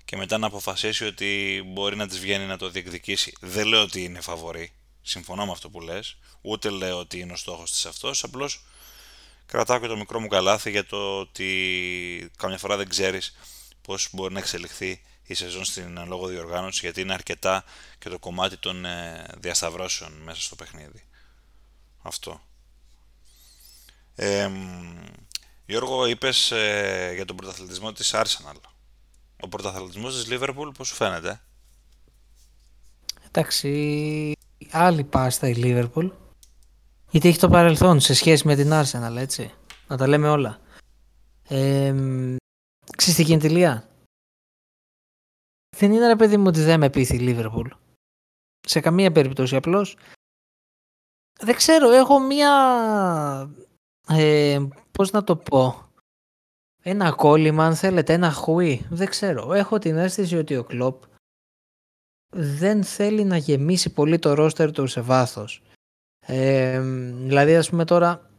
και 0.05 0.17
μετά 0.17 0.37
να 0.37 0.47
αποφασίσει 0.47 1.05
ότι 1.05 1.61
μπορεί 1.65 1.95
να 1.95 2.07
της 2.07 2.19
βγαίνει 2.19 2.45
να 2.45 2.57
το 2.57 2.69
διεκδικήσει. 2.69 3.33
Δεν 3.39 3.67
λέω 3.67 3.81
ότι 3.81 4.03
είναι 4.03 4.21
φαβορή. 4.21 4.71
Συμφωνώ 5.01 5.45
με 5.45 5.51
αυτό 5.51 5.69
που 5.69 5.81
λες. 5.81 6.17
Ούτε 6.41 6.69
λέω 6.69 6.99
ότι 6.99 7.19
είναι 7.19 7.33
ο 7.33 7.35
στόχος 7.35 7.71
της 7.71 7.85
αυτός. 7.85 8.23
Απλώς 8.23 8.65
κρατάω 9.45 9.79
και 9.79 9.87
το 9.87 9.97
μικρό 9.97 10.19
μου 10.19 10.27
καλάθι 10.27 10.69
για 10.69 10.85
το 10.85 11.19
ότι 11.19 12.31
καμιά 12.37 12.57
φορά 12.57 12.77
δεν 12.77 12.89
ξέρεις 12.89 13.35
πώς 13.81 14.07
μπορεί 14.11 14.33
να 14.33 14.39
εξελιχθεί 14.39 15.01
η 15.25 15.33
σεζόν 15.33 15.65
στην 15.65 16.05
λόγω 16.07 16.27
διοργάνωσης 16.27 16.81
γιατί 16.81 17.01
είναι 17.01 17.13
αρκετά 17.13 17.63
και 17.97 18.09
το 18.09 18.19
κομμάτι 18.19 18.57
των 18.57 18.85
ε, 18.85 19.25
διασταυρώσεων 19.37 20.11
μέσα 20.11 20.41
στο 20.41 20.55
παιχνίδι. 20.55 21.03
Αυτό. 22.01 22.41
Ε, 24.15 24.49
Γιώργο, 25.65 26.05
είπες 26.05 26.51
ε, 26.51 27.11
για 27.15 27.25
τον 27.25 27.35
πρωταθλητισμό 27.35 27.91
της 27.91 28.11
Arsenal. 28.15 28.55
Ο 29.39 29.47
πρωταθλητισμός 29.47 30.13
της 30.13 30.27
Liverpool 30.29 30.71
πώς 30.77 30.87
σου 30.87 30.95
φαίνεται; 30.95 31.41
Εντάξει, 33.27 34.31
άλλη 34.71 35.03
πάστα 35.03 35.47
η 35.47 35.53
Liverpool. 35.57 36.11
Γιατί 37.09 37.27
έχει 37.27 37.39
το 37.39 37.49
παρελθόν 37.49 37.99
σε 37.99 38.13
σχέση 38.13 38.47
με 38.47 38.55
την 38.55 38.71
Arsenal, 38.73 39.15
έτσι. 39.17 39.51
Να 39.87 39.97
τα 39.97 40.07
λέμε 40.07 40.29
όλα. 40.29 40.59
Ε, 41.47 41.93
ξέρεις 42.97 43.15
τι 43.15 43.23
γίνεται 43.23 43.47
Δεν 45.77 45.91
είναι 45.91 46.07
ρε 46.07 46.15
παιδί 46.15 46.37
μου 46.37 46.45
ότι 46.47 46.61
δεν 46.61 46.79
με 46.79 46.89
πείθει 46.89 47.15
η 47.15 47.19
Liverpool. 47.21 47.67
Σε 48.61 48.79
καμία 48.79 49.11
περίπτωση 49.11 49.55
απλώς. 49.55 49.97
Δεν 51.39 51.55
ξέρω, 51.55 51.89
έχω 51.89 52.19
μία... 52.19 52.51
Ε, 54.07 54.67
πώς 54.91 55.11
να 55.11 55.23
το 55.23 55.35
πω. 55.35 55.89
Ένα 56.83 57.11
κόλλημα 57.11 57.65
αν 57.65 57.75
θέλετε, 57.75 58.13
ένα 58.13 58.31
χουί. 58.31 58.85
Δεν 58.89 59.07
ξέρω. 59.07 59.53
Έχω 59.53 59.79
την 59.79 59.97
αίσθηση 59.97 60.37
ότι 60.37 60.55
ο 60.55 60.63
Κλόπ 60.63 61.03
δεν 62.35 62.83
θέλει 62.83 63.23
να 63.23 63.37
γεμίσει 63.37 63.93
πολύ 63.93 64.19
το 64.19 64.33
ρόστερ 64.33 64.71
του 64.71 64.87
σε 64.87 65.01
βάθος. 65.01 65.61
Ε, 66.19 66.81
δηλαδή, 67.13 67.55
ας 67.55 67.69
πούμε 67.69 67.85
τώρα 67.85 68.29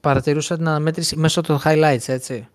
παρατηρούσα 0.00 0.56
την 0.56 0.68
αναμέτρηση 0.68 1.16
μέσω 1.16 1.40
των 1.40 1.60
highlights, 1.64 2.08
έτσι. 2.08 2.48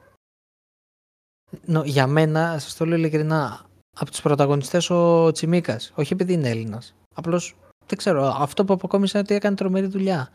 Για 1.83 2.07
μένα, 2.07 2.59
σας 2.59 2.75
το 2.75 2.85
λέω 2.85 2.97
ειλικρινά, 2.97 3.65
από 3.99 4.11
τους 4.11 4.21
πρωταγωνιστές 4.21 4.89
ο 4.89 5.31
Τσιμίκας, 5.31 5.91
όχι 5.95 6.13
επειδή 6.13 6.33
είναι 6.33 6.49
Έλληνας. 6.49 6.95
Απλώς, 7.15 7.55
δεν 7.85 7.97
ξέρω, 7.97 8.23
αυτό 8.23 8.65
που 8.65 8.73
αποκόμισα 8.73 9.19
ότι 9.19 9.33
έκανε 9.33 9.55
τρομερή 9.55 9.87
δουλειά. 9.87 10.29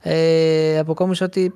Ε, 0.00 0.78
αποκόμισα 0.78 1.24
ότι 1.24 1.54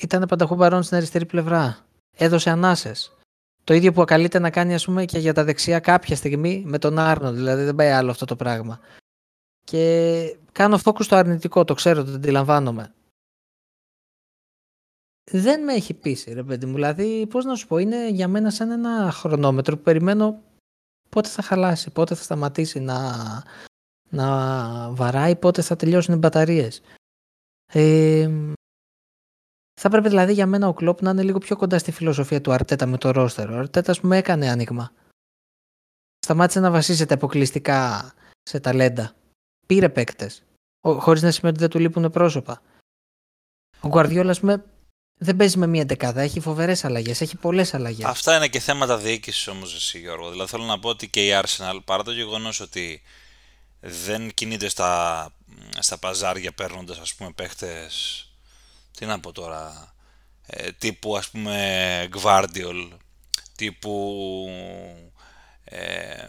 ήταν 0.00 0.26
πανταχού 0.28 0.56
παρόν 0.56 0.82
στην 0.82 0.96
αριστερή 0.96 1.26
πλευρά. 1.26 1.78
Έδωσε 2.16 2.50
ανάσες. 2.50 3.16
Το 3.64 3.74
ίδιο 3.74 3.92
που 3.92 4.02
ακαλείται 4.02 4.38
να 4.38 4.50
κάνει 4.50 4.74
ας 4.74 4.84
πούμε 4.84 5.04
και 5.04 5.18
για 5.18 5.34
τα 5.34 5.44
δεξιά 5.44 5.80
κάποια 5.80 6.16
στιγμή 6.16 6.62
με 6.66 6.78
τον 6.78 6.98
Άρνο, 6.98 7.32
δηλαδή 7.32 7.64
δεν 7.64 7.74
πάει 7.74 7.90
άλλο 7.90 8.10
αυτό 8.10 8.24
το 8.24 8.36
πράγμα. 8.36 8.80
Και 9.64 10.36
κάνω 10.52 10.78
focus 10.84 11.02
στο 11.02 11.16
αρνητικό, 11.16 11.64
το 11.64 11.74
ξέρω, 11.74 12.04
το 12.04 12.12
αντιλαμβάνομαι. 12.12 12.94
Δεν 15.30 15.64
με 15.64 15.72
έχει 15.72 15.94
πείσει, 15.94 16.32
ρε 16.32 16.42
παιδί 16.42 16.66
μου. 16.66 16.74
Δηλαδή, 16.74 17.26
πώς 17.26 17.44
να 17.44 17.54
σου 17.54 17.66
πω, 17.66 17.78
είναι 17.78 18.08
για 18.08 18.28
μένα 18.28 18.50
σαν 18.50 18.70
ένα 18.70 19.10
χρονόμετρο 19.12 19.76
που 19.76 19.82
περιμένω 19.82 20.42
πότε 21.08 21.28
θα 21.28 21.42
χαλάσει, 21.42 21.90
πότε 21.90 22.14
θα 22.14 22.22
σταματήσει 22.22 22.80
να, 22.80 23.12
να 24.10 24.26
βαράει, 24.92 25.36
πότε 25.36 25.62
θα 25.62 25.76
τελειώσουν 25.76 26.14
οι 26.14 26.18
μπαταρίες. 26.18 26.82
Ε, 27.72 28.30
θα 29.80 29.88
πρέπει 29.88 30.08
δηλαδή 30.08 30.32
για 30.32 30.46
μένα 30.46 30.68
ο 30.68 30.74
Κλόπ 30.74 31.02
να 31.02 31.10
είναι 31.10 31.22
λίγο 31.22 31.38
πιο 31.38 31.56
κοντά 31.56 31.78
στη 31.78 31.92
φιλοσοφία 31.92 32.40
του 32.40 32.52
Αρτέτα 32.52 32.86
με 32.86 32.98
το 32.98 33.10
ρόστερ. 33.10 33.50
Ο 33.50 33.56
Αρτέτα 33.56 33.94
μου 34.02 34.12
έκανε 34.12 34.50
άνοιγμα. 34.50 34.92
Σταμάτησε 36.18 36.60
να 36.60 36.70
βασίζεται 36.70 37.14
αποκλειστικά 37.14 38.12
σε 38.42 38.60
ταλέντα. 38.60 39.14
Πήρε 39.66 39.88
παίκτες. 39.88 40.44
Χωρίς 40.80 41.22
να 41.22 41.30
σημαίνει 41.30 41.56
ότι 41.56 41.64
δεν 41.64 41.70
του 41.70 41.78
λείπουν 41.78 42.10
πρόσωπα. 42.10 42.62
Ο 43.80 43.88
Γκουαρδιόλα 43.88 44.36
με 44.40 44.64
δεν 45.22 45.36
παίζει 45.36 45.58
με 45.58 45.66
μία 45.66 45.84
δεκάδα. 45.84 46.20
Έχει 46.20 46.40
φοβερές 46.40 46.84
αλλαγές. 46.84 47.20
Έχει 47.20 47.36
πολλές 47.36 47.74
αλλαγές. 47.74 48.04
Αυτά 48.04 48.36
είναι 48.36 48.48
και 48.48 48.60
θέματα 48.60 48.96
διοίκησης 48.96 49.46
όμως, 49.46 49.74
εσύ 49.74 49.98
Γιώργο. 49.98 50.30
Δηλαδή 50.30 50.50
θέλω 50.50 50.64
να 50.64 50.78
πω 50.78 50.88
ότι 50.88 51.08
και 51.08 51.26
η 51.26 51.30
Arsenal 51.42 51.78
παρά 51.84 52.02
το 52.02 52.12
γεγονός 52.12 52.60
ότι 52.60 53.02
δεν 53.80 54.34
κινείται 54.34 54.68
στα, 54.68 55.28
στα 55.78 55.98
παζάρια 55.98 56.52
παίρνοντας 56.52 56.98
ας 56.98 57.14
πούμε 57.14 57.30
παίχτες. 57.34 58.26
Τι 58.96 59.06
να 59.06 59.20
πω 59.20 59.32
τώρα. 59.32 59.94
Ε, 60.46 60.72
τύπου 60.72 61.16
ας 61.16 61.28
πούμε 61.28 62.08
Gvardiol 62.16 62.88
τύπου 63.56 64.46
ε, 65.64 66.26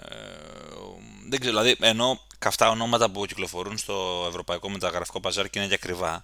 δεν 1.30 1.40
ξέρω, 1.40 1.58
δηλαδή 1.58 1.76
ενώ 1.80 2.20
καυτά 2.40 2.70
ονόματα 2.70 3.10
που 3.10 3.26
κυκλοφορούν 3.26 3.78
στο 3.78 4.26
ευρωπαϊκό 4.28 4.70
μεταγραφικό 4.70 5.20
παζάρι 5.20 5.50
και 5.50 5.60
είναι 5.60 5.68
και 5.68 5.74
ακριβά 5.74 6.24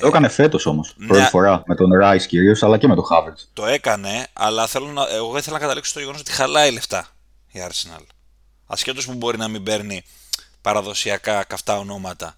το 0.00 0.06
έκανε 0.06 0.28
φέτος 0.28 0.66
όμως. 0.66 0.94
Ναι, 0.96 1.06
πρώτη 1.06 1.22
φορά. 1.22 1.62
Με 1.66 1.74
τον 1.74 1.92
Ράι 1.92 2.26
κυρίως, 2.26 2.62
αλλά 2.62 2.78
και 2.78 2.88
με 2.88 2.94
τον 2.94 3.04
Χάβερτ. 3.04 3.38
Το 3.52 3.66
έκανε, 3.66 4.26
αλλά 4.32 4.66
θέλω 4.66 4.86
να, 4.86 5.08
εγώ 5.08 5.38
ήθελα 5.38 5.54
να 5.54 5.62
καταλήξω 5.62 5.90
στο 5.90 5.98
γεγονός 5.98 6.20
ότι 6.20 6.32
χαλάει 6.32 6.72
λεφτά 6.72 7.08
η 7.52 7.60
Arsenal. 7.68 8.04
Ασχέτως 8.66 9.06
που 9.06 9.14
μπορεί 9.14 9.38
να 9.38 9.48
μην 9.48 9.62
παίρνει 9.62 10.04
παραδοσιακά 10.60 11.44
καυτά 11.44 11.78
ονόματα 11.78 12.36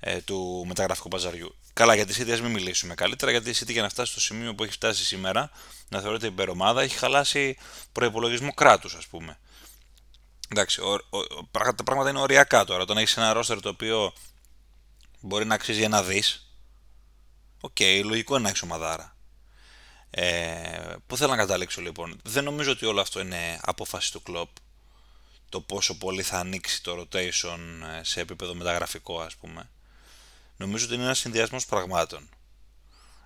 ε, 0.00 0.20
του 0.20 0.64
μεταγραφικού 0.68 1.08
παζαριού. 1.08 1.54
Καλά, 1.72 1.94
για 1.94 2.06
τη 2.06 2.14
City 2.18 2.30
ας 2.30 2.40
μην 2.40 2.50
μιλήσουμε 2.50 2.94
καλύτερα, 2.94 3.30
γιατί 3.30 3.50
η 3.50 3.54
City 3.60 3.70
για 3.70 3.82
να 3.82 3.88
φτάσει 3.88 4.10
στο 4.10 4.20
σημείο 4.20 4.54
που 4.54 4.62
έχει 4.62 4.72
φτάσει 4.72 5.04
σήμερα, 5.04 5.50
να 5.88 6.00
θεωρείται 6.00 6.26
υπερομάδα, 6.26 6.82
έχει 6.82 6.96
χαλάσει 6.96 7.56
προπολογισμό 7.92 8.52
κράτους, 8.54 8.94
ας 8.94 9.06
πούμε. 9.06 9.38
Εντάξει, 10.48 10.80
ο, 10.80 10.92
ο, 10.92 11.18
τα 11.74 11.84
πράγματα 11.84 12.10
είναι 12.10 12.18
οριακά 12.18 12.64
τώρα. 12.64 12.82
Όταν 12.82 12.96
έχεις 12.96 13.16
ένα 13.16 13.32
ρόστερ 13.32 13.60
το 13.60 13.68
οποίο 13.68 14.12
μπορεί 15.20 15.44
να 15.44 15.54
αξίζει 15.54 15.82
ένα 15.82 16.02
δις, 16.02 16.45
OK, 17.60 17.76
okay, 17.78 18.02
λογικό 18.04 18.34
είναι 18.34 18.42
να 18.42 18.48
έχεις 18.48 18.62
ομαδάρα. 18.62 19.16
Ε, 20.10 20.94
πού 21.06 21.16
θέλω 21.16 21.30
να 21.30 21.36
καταλήξω 21.36 21.80
λοιπόν; 21.80 22.20
Δεν 22.24 22.44
νομίζω 22.44 22.70
ότι 22.70 22.86
όλο 22.86 23.00
αυτό 23.00 23.20
είναι 23.20 23.60
απόφαση 23.62 24.12
του 24.12 24.22
Κλοπ. 24.22 24.48
Το 25.48 25.60
πόσο 25.60 25.98
πολύ 25.98 26.22
θα 26.22 26.38
ανοίξει 26.38 26.82
το 26.82 27.00
rotation 27.00 27.58
ε, 27.98 28.04
σε 28.04 28.20
επίπεδο 28.20 28.54
μεταγραφικό 28.54 29.20
ας 29.20 29.36
πούμε. 29.36 29.70
Νομίζω 30.56 30.84
ότι 30.84 30.94
είναι 30.94 31.04
ένας 31.04 31.18
συνδυασμός 31.18 31.66
πραγμάτων. 31.66 32.28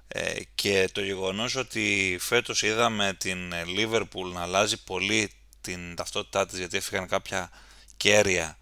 Ε, 0.09 0.41
και 0.55 0.89
το 0.93 1.01
γεγονός 1.01 1.55
ότι 1.55 2.17
φέτος 2.21 2.63
είδαμε 2.63 3.15
την 3.19 3.53
Liverpool 3.77 4.33
να 4.33 4.43
αλλάζει 4.43 4.85
πολύ 4.85 5.31
την 5.61 5.95
ταυτότητά 5.95 6.47
της 6.47 6.59
γιατί 6.59 6.77
έφυγαν 6.77 7.09
κάποια 7.09 7.51
κέρια 7.97 8.59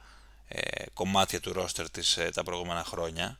ε, 0.48 0.84
κομμάτια 0.92 1.40
του 1.40 1.52
ρόστερ 1.52 1.90
της 1.90 2.16
ε, 2.16 2.30
τα 2.34 2.42
προηγούμενα 2.42 2.84
χρόνια 2.84 3.38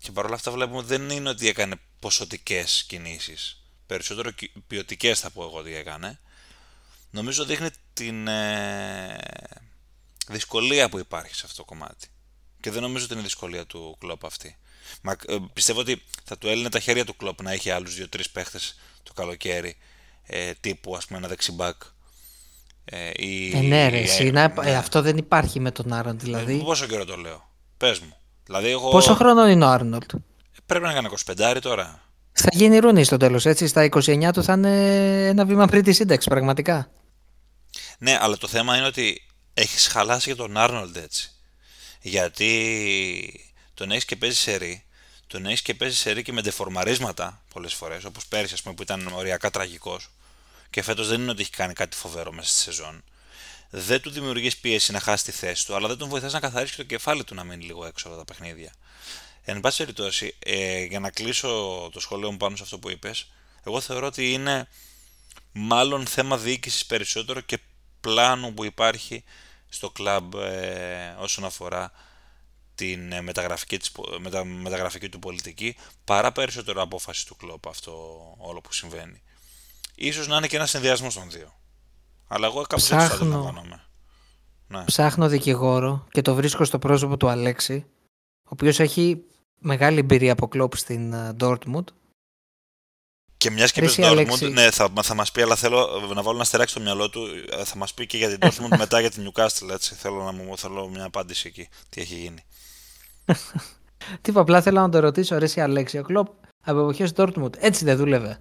και 0.00 0.12
παρόλα 0.12 0.34
αυτά 0.34 0.50
βλέπουμε 0.50 0.82
δεν 0.82 1.10
είναι 1.10 1.28
ότι 1.28 1.48
έκανε 1.48 1.74
ποσοτικές 1.98 2.84
κινήσεις. 2.88 3.62
Περισσότερο 3.86 4.30
ποιοτικές 4.66 5.20
θα 5.20 5.30
πω 5.30 5.42
εγώ 5.42 5.58
ότι 5.58 5.74
έκανε. 5.74 6.20
Νομίζω 7.10 7.44
δείχνει 7.44 7.68
την 7.92 8.28
ε, 8.28 9.18
δυσκολία 10.28 10.88
που 10.88 10.98
υπάρχει 10.98 11.34
σε 11.34 11.42
αυτό 11.44 11.56
το 11.56 11.64
κομμάτι. 11.64 12.08
Και 12.60 12.70
δεν 12.70 12.82
νομίζω 12.82 13.04
ότι 13.04 13.12
είναι 13.12 13.22
δυσκολία 13.22 13.66
του 13.66 13.96
κλοπ 13.98 14.24
αυτή. 14.24 14.56
Μα, 15.02 15.16
ε, 15.26 15.36
πιστεύω 15.52 15.80
ότι 15.80 16.02
θα 16.24 16.38
του 16.38 16.48
έλυνε 16.48 16.68
τα 16.68 16.80
χέρια 16.80 17.04
του 17.04 17.16
κλοπ 17.16 17.42
να 17.42 17.52
έχει 17.52 17.70
άλλους 17.70 17.94
δύο-τρεις 17.94 18.30
παίχτες 18.30 18.78
το 19.02 19.12
καλοκαίρι. 19.12 19.76
Ε, 20.22 20.52
τύπου 20.60 20.96
ας 20.96 21.06
πούμε 21.06 21.18
ένα 21.18 21.28
δεξιμπάκ. 21.28 21.82
Ε, 22.84 23.10
ή, 23.16 23.56
ε, 23.56 23.60
ναι, 23.60 23.88
ρε, 23.88 24.24
ή, 24.24 24.30
ναι. 24.30 24.52
αυτό 24.76 25.02
δεν 25.02 25.16
υπάρχει 25.16 25.60
με 25.60 25.70
τον 25.70 25.92
Άρον 25.92 26.18
δηλαδή. 26.18 26.62
πόσο 26.62 26.86
καιρό 26.86 27.04
το 27.04 27.16
λέω. 27.16 27.50
Πες 27.76 27.98
μου. 27.98 28.19
Δηλαδή 28.50 28.70
εγώ... 28.70 28.90
Πόσο 28.90 29.14
χρόνο 29.14 29.48
είναι 29.48 29.64
ο 29.64 29.68
Άρνολτ; 29.68 30.10
Πρέπει 30.66 30.84
να 30.84 30.92
κάνει 30.92 31.08
25 31.36 31.58
τώρα. 31.62 32.02
Θα 32.32 32.48
γίνει 32.52 32.78
ρούνι 32.78 33.04
στο 33.04 33.16
τέλος, 33.16 33.46
έτσι. 33.46 33.66
Στα 33.66 33.88
29 33.90 34.30
του 34.32 34.42
θα 34.42 34.52
είναι 34.52 35.26
ένα 35.28 35.44
βήμα 35.44 35.66
πριν 35.66 35.82
τη 35.82 35.92
σύνταξη, 35.92 36.28
πραγματικά. 36.28 36.90
Ναι, 37.98 38.18
αλλά 38.20 38.36
το 38.36 38.48
θέμα 38.48 38.76
είναι 38.76 38.86
ότι 38.86 39.22
έχεις 39.54 39.86
χαλάσει 39.86 40.28
για 40.28 40.36
τον 40.36 40.56
Άρνολτ 40.56 40.96
έτσι. 40.96 41.30
Γιατί 42.00 43.50
τον 43.74 43.90
έχεις 43.90 44.04
και 44.04 44.16
παίζει 44.16 44.36
σε 44.36 44.56
ρί, 44.56 44.84
τον 45.26 45.46
έχεις 45.46 45.62
και 45.62 45.74
παίζει 45.74 45.96
σε 45.96 46.10
ρί 46.10 46.22
και 46.22 46.32
με 46.32 46.40
δεφορμαρίσματα 46.40 47.42
πολλές 47.52 47.74
φορές, 47.74 48.04
όπως 48.04 48.26
πέρυσι, 48.26 48.54
ας 48.54 48.62
πούμε, 48.62 48.74
που 48.74 48.82
ήταν 48.82 49.12
οριακά 49.14 49.50
τραγικός. 49.50 50.10
Και 50.70 50.82
φέτος 50.82 51.08
δεν 51.08 51.20
είναι 51.20 51.30
ότι 51.30 51.40
έχει 51.40 51.50
κάνει 51.50 51.72
κάτι 51.72 51.96
φοβερό 51.96 52.32
μέσα 52.32 52.48
στη 52.48 52.58
σεζόν 52.58 53.04
δεν 53.70 54.00
του 54.00 54.10
δημιουργείς 54.10 54.56
πίεση 54.56 54.92
να 54.92 55.00
χάσει 55.00 55.24
τη 55.24 55.30
θέση 55.30 55.66
του, 55.66 55.74
αλλά 55.74 55.88
δεν 55.88 55.96
τον 55.96 56.08
βοηθάς 56.08 56.32
να 56.32 56.40
καθαρίσει 56.40 56.76
το 56.76 56.82
κεφάλι 56.82 57.24
του 57.24 57.34
να 57.34 57.44
μείνει 57.44 57.64
λίγο 57.64 57.84
έξω 57.86 58.08
από 58.08 58.16
τα 58.16 58.24
παιχνίδια. 58.24 58.72
Εν 59.42 59.60
πάση 59.60 59.78
περιπτώσει, 59.78 60.34
ε, 60.38 60.84
για 60.84 61.00
να 61.00 61.10
κλείσω 61.10 61.48
το 61.92 62.00
σχολείο 62.00 62.30
μου 62.30 62.36
πάνω 62.36 62.56
σε 62.56 62.62
αυτό 62.62 62.78
που 62.78 62.90
είπες, 62.90 63.30
εγώ 63.64 63.80
θεωρώ 63.80 64.06
ότι 64.06 64.32
είναι 64.32 64.68
μάλλον 65.52 66.06
θέμα 66.06 66.38
διοίκησης 66.38 66.86
περισσότερο 66.86 67.40
και 67.40 67.58
πλάνου 68.00 68.54
που 68.54 68.64
υπάρχει 68.64 69.24
στο 69.68 69.90
κλαμπ 69.90 70.34
ε, 70.34 71.14
όσον 71.18 71.44
αφορά 71.44 71.92
την 72.74 73.12
ε, 73.12 73.20
μεταγραφική, 73.20 73.78
της, 73.78 73.92
μετα, 74.18 74.44
μεταγραφική 74.44 75.08
του 75.08 75.18
πολιτική 75.18 75.76
παρά 76.04 76.32
περισσότερο 76.32 76.82
απόφαση 76.82 77.26
του 77.26 77.36
κλόπ 77.36 77.68
αυτό 77.68 77.92
όλο 78.38 78.60
που 78.60 78.72
συμβαίνει. 78.72 79.22
Ίσως 79.94 80.26
να 80.26 80.36
είναι 80.36 80.46
και 80.46 80.56
ένας 80.56 80.70
συνδυασμός 80.70 81.14
των 81.14 81.30
δύο. 81.30 81.59
Αλλά 82.32 82.46
εγώ 82.46 82.62
κάπως 82.62 82.84
Ψάχνω... 82.84 83.54
έτσι 83.56 83.80
ναι. 84.68 84.84
Ψάχνω 84.84 85.28
δικηγόρο 85.28 86.06
και 86.10 86.22
το 86.22 86.34
βρίσκω 86.34 86.64
στο 86.64 86.78
πρόσωπο 86.78 87.16
του 87.16 87.28
Αλέξη, 87.28 87.86
ο 88.44 88.48
οποίος 88.48 88.80
έχει 88.80 89.24
μεγάλη 89.58 89.98
εμπειρία 89.98 90.32
από 90.32 90.48
κλόπ 90.48 90.76
στην 90.76 91.14
Dortmund. 91.40 91.84
Και 93.36 93.50
μιας 93.50 93.72
και 93.72 93.80
πει 93.80 93.88
Dortmund, 93.96 94.50
ναι, 94.52 94.70
θα, 94.70 94.92
θα 95.02 95.14
μας 95.14 95.32
πει, 95.32 95.42
αλλά 95.42 95.56
θέλω 95.56 96.10
να 96.14 96.22
βάλω 96.22 96.36
ένα 96.36 96.44
στεράκι 96.44 96.70
στο 96.70 96.80
μυαλό 96.80 97.10
του. 97.10 97.26
Ε, 97.50 97.64
θα 97.64 97.76
μας 97.76 97.94
πει 97.94 98.06
και 98.06 98.16
για 98.16 98.38
την 98.38 98.38
Dortmund 98.42 98.76
μετά 98.84 99.00
για 99.00 99.10
την 99.10 99.30
Newcastle. 99.30 99.70
Έτσι. 99.70 99.94
Θέλω, 99.94 100.22
να 100.22 100.32
μου, 100.32 100.58
θέλω 100.58 100.88
μια 100.88 101.04
απάντηση 101.04 101.48
εκεί. 101.48 101.68
Τι 101.88 102.00
έχει 102.00 102.14
γίνει. 102.14 102.44
Τι 104.20 104.32
απλά 104.34 104.62
θέλω 104.62 104.80
να 104.80 104.88
το 104.88 104.98
ρωτήσω, 104.98 105.38
ρε, 105.38 105.62
Αλέξη. 105.62 105.98
Ο 105.98 106.02
Κλοπ 106.02 106.28
από 106.64 106.80
εποχές 106.80 107.12
Dortmund 107.16 107.56
έτσι 107.58 107.84
δεν 107.84 107.96
δούλευε. 107.96 108.40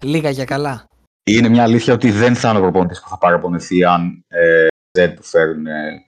Λίγα 0.00 0.30
για 0.30 0.44
καλά. 0.44 0.87
Είναι 1.28 1.48
μια 1.48 1.62
αλήθεια 1.62 1.94
ότι 1.94 2.10
δεν 2.10 2.34
θα 2.34 2.48
είναι 2.48 2.58
ο 2.58 2.60
προπονητής 2.60 3.00
που 3.00 3.08
θα 3.08 3.18
παραπονεθεί 3.18 3.84
αν 3.84 4.24
ε, 4.28 4.66
δεν 4.98 5.16
του 5.16 5.22
φέρουν 5.22 5.66
ε, 5.66 6.04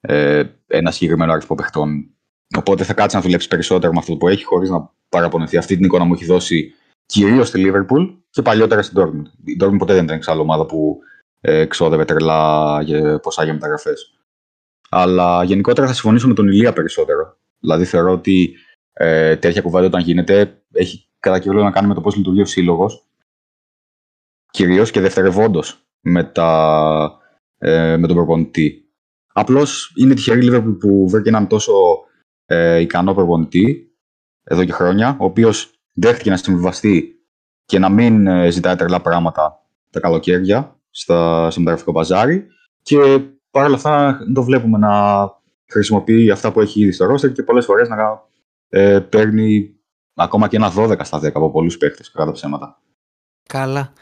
ε, 0.00 0.44
ένα 0.66 0.90
συγκεκριμένο 0.90 1.32
αριθμό 1.32 1.56
παιχτών. 1.56 2.10
Οπότε 2.56 2.84
θα 2.84 2.94
κάτσει 2.94 3.16
να 3.16 3.22
δουλέψει 3.22 3.48
περισσότερο 3.48 3.92
με 3.92 3.98
αυτό 3.98 4.16
που 4.16 4.28
έχει, 4.28 4.44
χωρίς 4.44 4.70
να 4.70 4.90
παραπονεθεί. 5.08 5.56
Αυτή 5.56 5.76
την 5.76 5.84
εικόνα 5.84 6.04
μου 6.04 6.14
έχει 6.14 6.24
δώσει 6.24 6.74
κυρίως 7.06 7.48
στη 7.48 7.62
Liverpool 7.66 8.16
και 8.30 8.42
παλιότερα 8.42 8.82
στην 8.82 9.02
Dortmund. 9.02 9.26
Η 9.44 9.56
Dortmund 9.60 9.78
ποτέ 9.78 9.94
δεν 9.94 10.04
ήταν 10.04 10.16
εξάλλου 10.16 10.40
ομάδα 10.40 10.66
που 10.66 10.98
ε, 11.40 11.64
ξόδευε 11.64 12.04
τρελά 12.04 12.82
για, 12.82 13.20
ποσά 13.20 13.44
για 13.44 13.52
μεταγραφές. 13.52 14.14
Αλλά 14.88 15.44
γενικότερα 15.44 15.86
θα 15.86 15.92
συμφωνήσω 15.92 16.28
με 16.28 16.34
τον 16.34 16.48
Ηλία 16.48 16.72
περισσότερο. 16.72 17.36
Δηλαδή 17.58 17.84
θεωρώ 17.84 18.12
ότι 18.12 18.54
ε, 18.92 19.36
τέτοια 19.36 19.62
κουβέντα 19.62 19.86
όταν 19.86 20.02
γίνεται 20.02 20.62
έχει 20.72 21.08
κατά 21.18 21.38
κύριο 21.38 21.62
να 21.62 21.70
κάνει 21.70 21.88
με 21.88 21.94
το 21.94 22.00
πώς 22.00 22.16
λειτουργεί 22.16 22.40
ο 22.40 22.44
σύλλογος 22.44 23.06
κυρίως 24.52 24.90
και 24.90 25.00
δευτερευόντως 25.00 25.86
με, 26.00 26.24
τα, 26.24 27.18
ε, 27.58 27.96
με 27.96 28.06
τον 28.06 28.16
προπονητή. 28.16 28.84
Απλώς 29.32 29.92
είναι 29.96 30.14
τυχερή 30.14 30.46
η 30.46 30.50
Liverpool 30.50 30.76
που 30.78 31.08
βρήκε 31.08 31.28
έναν 31.28 31.46
τόσο 31.46 31.72
ε, 32.46 32.78
ικανό 32.78 33.14
προπονητή 33.14 33.92
εδώ 34.44 34.64
και 34.64 34.72
χρόνια, 34.72 35.16
ο 35.20 35.24
οποίος 35.24 35.70
δέχτηκε 35.92 36.30
να 36.30 36.36
συμβιβαστεί 36.36 37.14
και 37.64 37.78
να 37.78 37.88
μην 37.88 38.26
ε, 38.26 38.50
ζητάει 38.50 38.76
τρελά 38.76 39.00
πράγματα 39.00 39.66
τα 39.90 40.00
καλοκαίρια 40.00 40.80
στα, 40.90 41.50
στο 41.50 41.60
μεταγραφικό 41.60 41.92
μπαζάρι 41.92 42.46
και 42.82 43.24
παρόλα 43.50 43.74
αυτά 43.74 44.18
το 44.34 44.42
βλέπουμε 44.42 44.78
να 44.78 44.90
χρησιμοποιεί 45.70 46.30
αυτά 46.30 46.52
που 46.52 46.60
έχει 46.60 46.80
ήδη 46.80 46.92
στο 46.92 47.04
ρόστερ 47.04 47.32
και 47.32 47.42
πολλές 47.42 47.64
φορές 47.64 47.88
να 47.88 47.96
ε, 48.68 49.00
παίρνει 49.00 49.76
ακόμα 50.14 50.48
και 50.48 50.56
ένα 50.56 50.72
12 50.76 51.00
στα 51.02 51.18
10 51.18 51.30
από 51.34 51.50
πολλούς 51.50 51.76
παίχτες 51.76 52.10
κατά 52.10 52.32
ψέματα. 52.32 52.80
Καλά. 53.48 53.92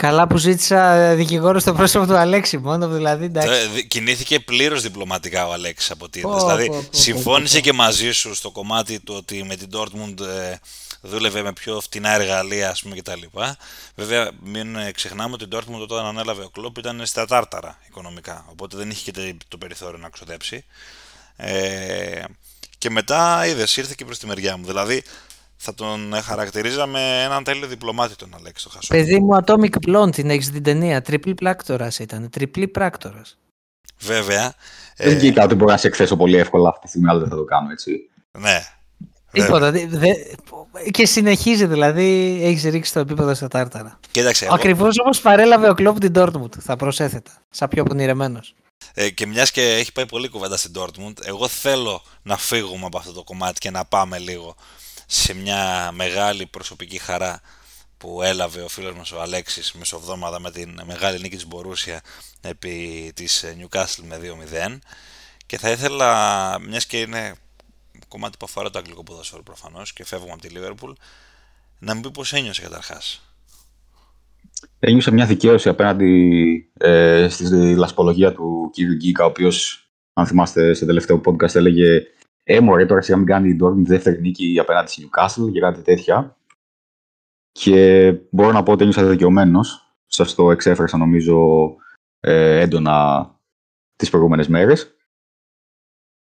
Καλά 0.00 0.26
που 0.26 0.36
ζήτησα 0.36 1.14
δικηγόρο 1.14 1.58
στο 1.58 1.72
πρόσωπο 1.72 2.06
του 2.06 2.16
Αλέξη 2.16 2.58
μόνο, 2.58 2.88
δηλαδή 2.88 3.24
εντάξει. 3.24 3.48
Ε, 3.76 3.82
Κινήθηκε 3.82 4.40
πλήρως 4.40 4.82
διπλωματικά 4.82 5.46
ο 5.46 5.52
Αλέξης 5.52 5.90
από 5.90 6.04
ό,τι 6.04 6.20
Πω, 6.20 6.28
είδες. 6.28 6.42
Δηλαδή, 6.42 6.66
πω, 6.66 6.74
πω, 6.74 6.82
πω, 6.90 6.98
συμφώνησε 6.98 7.56
πω. 7.56 7.62
και 7.62 7.72
μαζί 7.72 8.10
σου 8.12 8.34
στο 8.34 8.50
κομμάτι 8.50 9.00
του 9.00 9.14
ότι 9.16 9.44
με 9.44 9.56
την 9.56 9.68
Dortmund 9.72 10.20
ε, 10.20 10.54
δούλευε 11.00 11.42
με 11.42 11.52
πιο 11.52 11.80
φτηνά 11.80 12.10
εργαλεία, 12.10 12.70
ας 12.70 12.82
πούμε, 12.82 12.96
κτλ. 12.96 13.38
Βέβαια, 13.94 14.30
μην 14.42 14.76
ε, 14.76 14.90
ξεχνάμε 14.90 15.34
ότι 15.34 15.44
η 15.44 15.48
Dortmund 15.52 15.80
όταν 15.80 16.06
ανέλαβε 16.06 16.44
ο 16.44 16.48
Κλόπ 16.48 16.78
ήταν 16.78 17.06
στα 17.06 17.26
τάρταρα 17.26 17.78
οικονομικά. 17.88 18.44
Οπότε 18.50 18.76
δεν 18.76 18.90
είχε 18.90 19.10
και 19.10 19.34
το 19.48 19.58
περιθώριο 19.58 19.98
να 19.98 20.08
ξοδέψει. 20.08 20.64
Ε, 21.36 22.22
και 22.78 22.90
μετά 22.90 23.46
είδες, 23.46 23.76
ήρθε 23.76 23.94
και 23.96 24.04
προς 24.04 24.18
τη 24.18 24.26
μεριά 24.26 24.56
μου. 24.56 24.66
Δηλαδή, 24.66 25.02
θα 25.62 25.74
τον 25.74 26.14
χαρακτηρίζαμε 26.22 27.22
έναν 27.22 27.44
τέλειο 27.44 27.66
διπλωμάτη 27.66 28.16
τον 28.16 28.34
Αλέξη 28.38 28.64
το 28.64 28.70
χασό. 28.70 28.86
Παιδί 28.88 29.20
μου, 29.20 29.38
Atomic 29.44 29.74
Blonde 29.88 30.10
την 30.12 30.30
έχεις 30.30 30.50
την 30.50 30.62
ταινία. 30.62 31.02
Τριπλή 31.02 31.34
πράκτορας 31.34 31.98
ήταν. 31.98 32.30
Τριπλή 32.30 32.68
πράκτορας. 32.68 33.38
Βέβαια. 33.98 34.54
Δεν 34.96 35.12
ε, 35.12 35.14
βγήκα 35.18 35.44
ότι 35.44 35.54
μπορώ 35.54 35.70
να 35.70 35.76
σε 35.76 35.86
εκθέσω 35.86 36.16
πολύ 36.16 36.36
εύκολα 36.36 36.68
αυτή 36.68 36.80
τη 36.80 36.88
στιγμή, 36.88 37.08
αλλά 37.08 37.18
δεν 37.20 37.28
θα 37.28 37.36
το 37.36 37.44
κάνω 37.44 37.70
έτσι. 37.70 38.10
ναι. 38.38 38.58
Τίποτα. 39.32 39.70
δε- 39.70 39.86
δε- 39.86 40.14
και 40.90 41.06
συνεχίζει 41.06 41.66
δηλαδή, 41.66 42.40
έχεις 42.42 42.62
ρίξει 42.64 42.92
το 42.92 43.00
επίπεδο 43.00 43.34
στα 43.34 43.48
τάρταρα. 43.48 44.00
Κοίταξε, 44.10 44.44
εγώ- 44.44 44.54
Ακριβώς 44.54 44.98
όπως 44.98 45.20
παρέλαβε 45.20 45.68
ο 45.68 45.74
Κλόπ 45.74 45.98
την 45.98 46.12
Dortmund, 46.16 46.58
θα 46.60 46.76
προσέθετα. 46.76 47.30
Σαν 47.50 47.68
πιο 47.68 47.82
πονηρεμένο. 47.84 48.40
Ε, 48.94 49.10
και 49.10 49.26
μιας 49.26 49.50
και 49.50 49.62
έχει 49.62 49.92
πάει 49.92 50.06
πολύ 50.06 50.28
κουβέντα 50.28 50.56
στην 50.56 50.72
Dortmund, 50.78 51.12
εγώ 51.24 51.48
θέλω 51.48 52.02
να 52.22 52.36
φύγουμε 52.36 52.86
από 52.86 52.98
αυτό 52.98 53.12
το 53.12 53.22
κομμάτι 53.24 53.58
και 53.58 53.70
να 53.70 53.84
πάμε 53.84 54.18
λίγο 54.18 54.54
σε 55.12 55.34
μια 55.34 55.90
μεγάλη 55.92 56.46
προσωπική 56.46 56.98
χαρά 56.98 57.40
που 57.98 58.22
έλαβε 58.22 58.60
ο 58.60 58.68
φίλος 58.68 58.94
μας 58.94 59.12
ο 59.12 59.20
Αλέξης 59.20 59.72
μεσοβδόμαδα 59.72 60.40
με 60.40 60.50
την 60.50 60.80
μεγάλη 60.86 61.20
νίκη 61.20 61.34
της 61.34 61.46
Μπορούσια 61.46 62.00
επί 62.40 62.76
της 63.14 63.42
ε, 63.42 63.56
Newcastle 63.60 64.04
με 64.08 64.20
2-0 64.68 64.78
και 65.46 65.58
θα 65.58 65.70
ήθελα, 65.70 66.58
μιας 66.58 66.86
και 66.86 67.00
είναι 67.00 67.34
κομμάτι 68.08 68.36
που 68.36 68.44
αφορά 68.48 68.70
το 68.70 68.78
αγγλικό 68.78 69.02
ποδόσφαιρο 69.02 69.42
προφανώς 69.42 69.92
και 69.92 70.04
φεύγουμε 70.04 70.32
από 70.32 70.42
τη 70.42 70.48
Liverpool, 70.54 70.92
να 71.78 71.94
μου 71.94 72.00
πει 72.00 72.10
πώς 72.10 72.32
ένιωσε 72.32 72.62
καταρχάς. 72.62 73.34
Ένιωσα 74.78 75.10
μια 75.10 75.26
δικαίωση 75.26 75.68
απέναντι 75.68 76.72
ε, 76.78 77.26
στη 77.30 77.74
λασπολογία 77.74 78.32
του 78.32 78.70
κύριου 78.72 78.94
Γκίκα, 78.94 79.24
ο 79.24 79.26
οποίος, 79.26 79.88
αν 80.12 80.26
θυμάστε, 80.26 80.74
σε 80.74 80.86
τελευταίο 80.86 81.20
podcast 81.24 81.54
έλεγε 81.54 82.02
Ε, 82.42 82.60
μωρέ, 82.60 82.86
τώρα 82.86 83.00
σιγά 83.00 83.16
μην 83.16 83.26
κάνει 83.26 83.48
η 83.48 83.58
Dortmund 83.62 83.84
δεύτερη 83.86 84.20
νίκη 84.20 84.58
απέναντι 84.60 84.90
στη 84.90 85.08
Newcastle 85.08 85.52
και 85.52 85.60
κάτι 85.60 85.82
τέτοια. 85.82 86.36
Και 87.52 88.12
μπορώ 88.30 88.52
να 88.52 88.62
πω 88.62 88.72
ότι 88.72 88.80
ένιωσα 88.82 89.04
δικαιωμένο. 89.06 89.60
Σας 90.06 90.34
το 90.34 90.50
εξέφρασα, 90.50 90.96
νομίζω, 90.96 91.46
ε, 92.20 92.60
έντονα 92.60 93.28
τις 93.96 94.10
προηγούμενες 94.10 94.48
μέρες. 94.48 94.94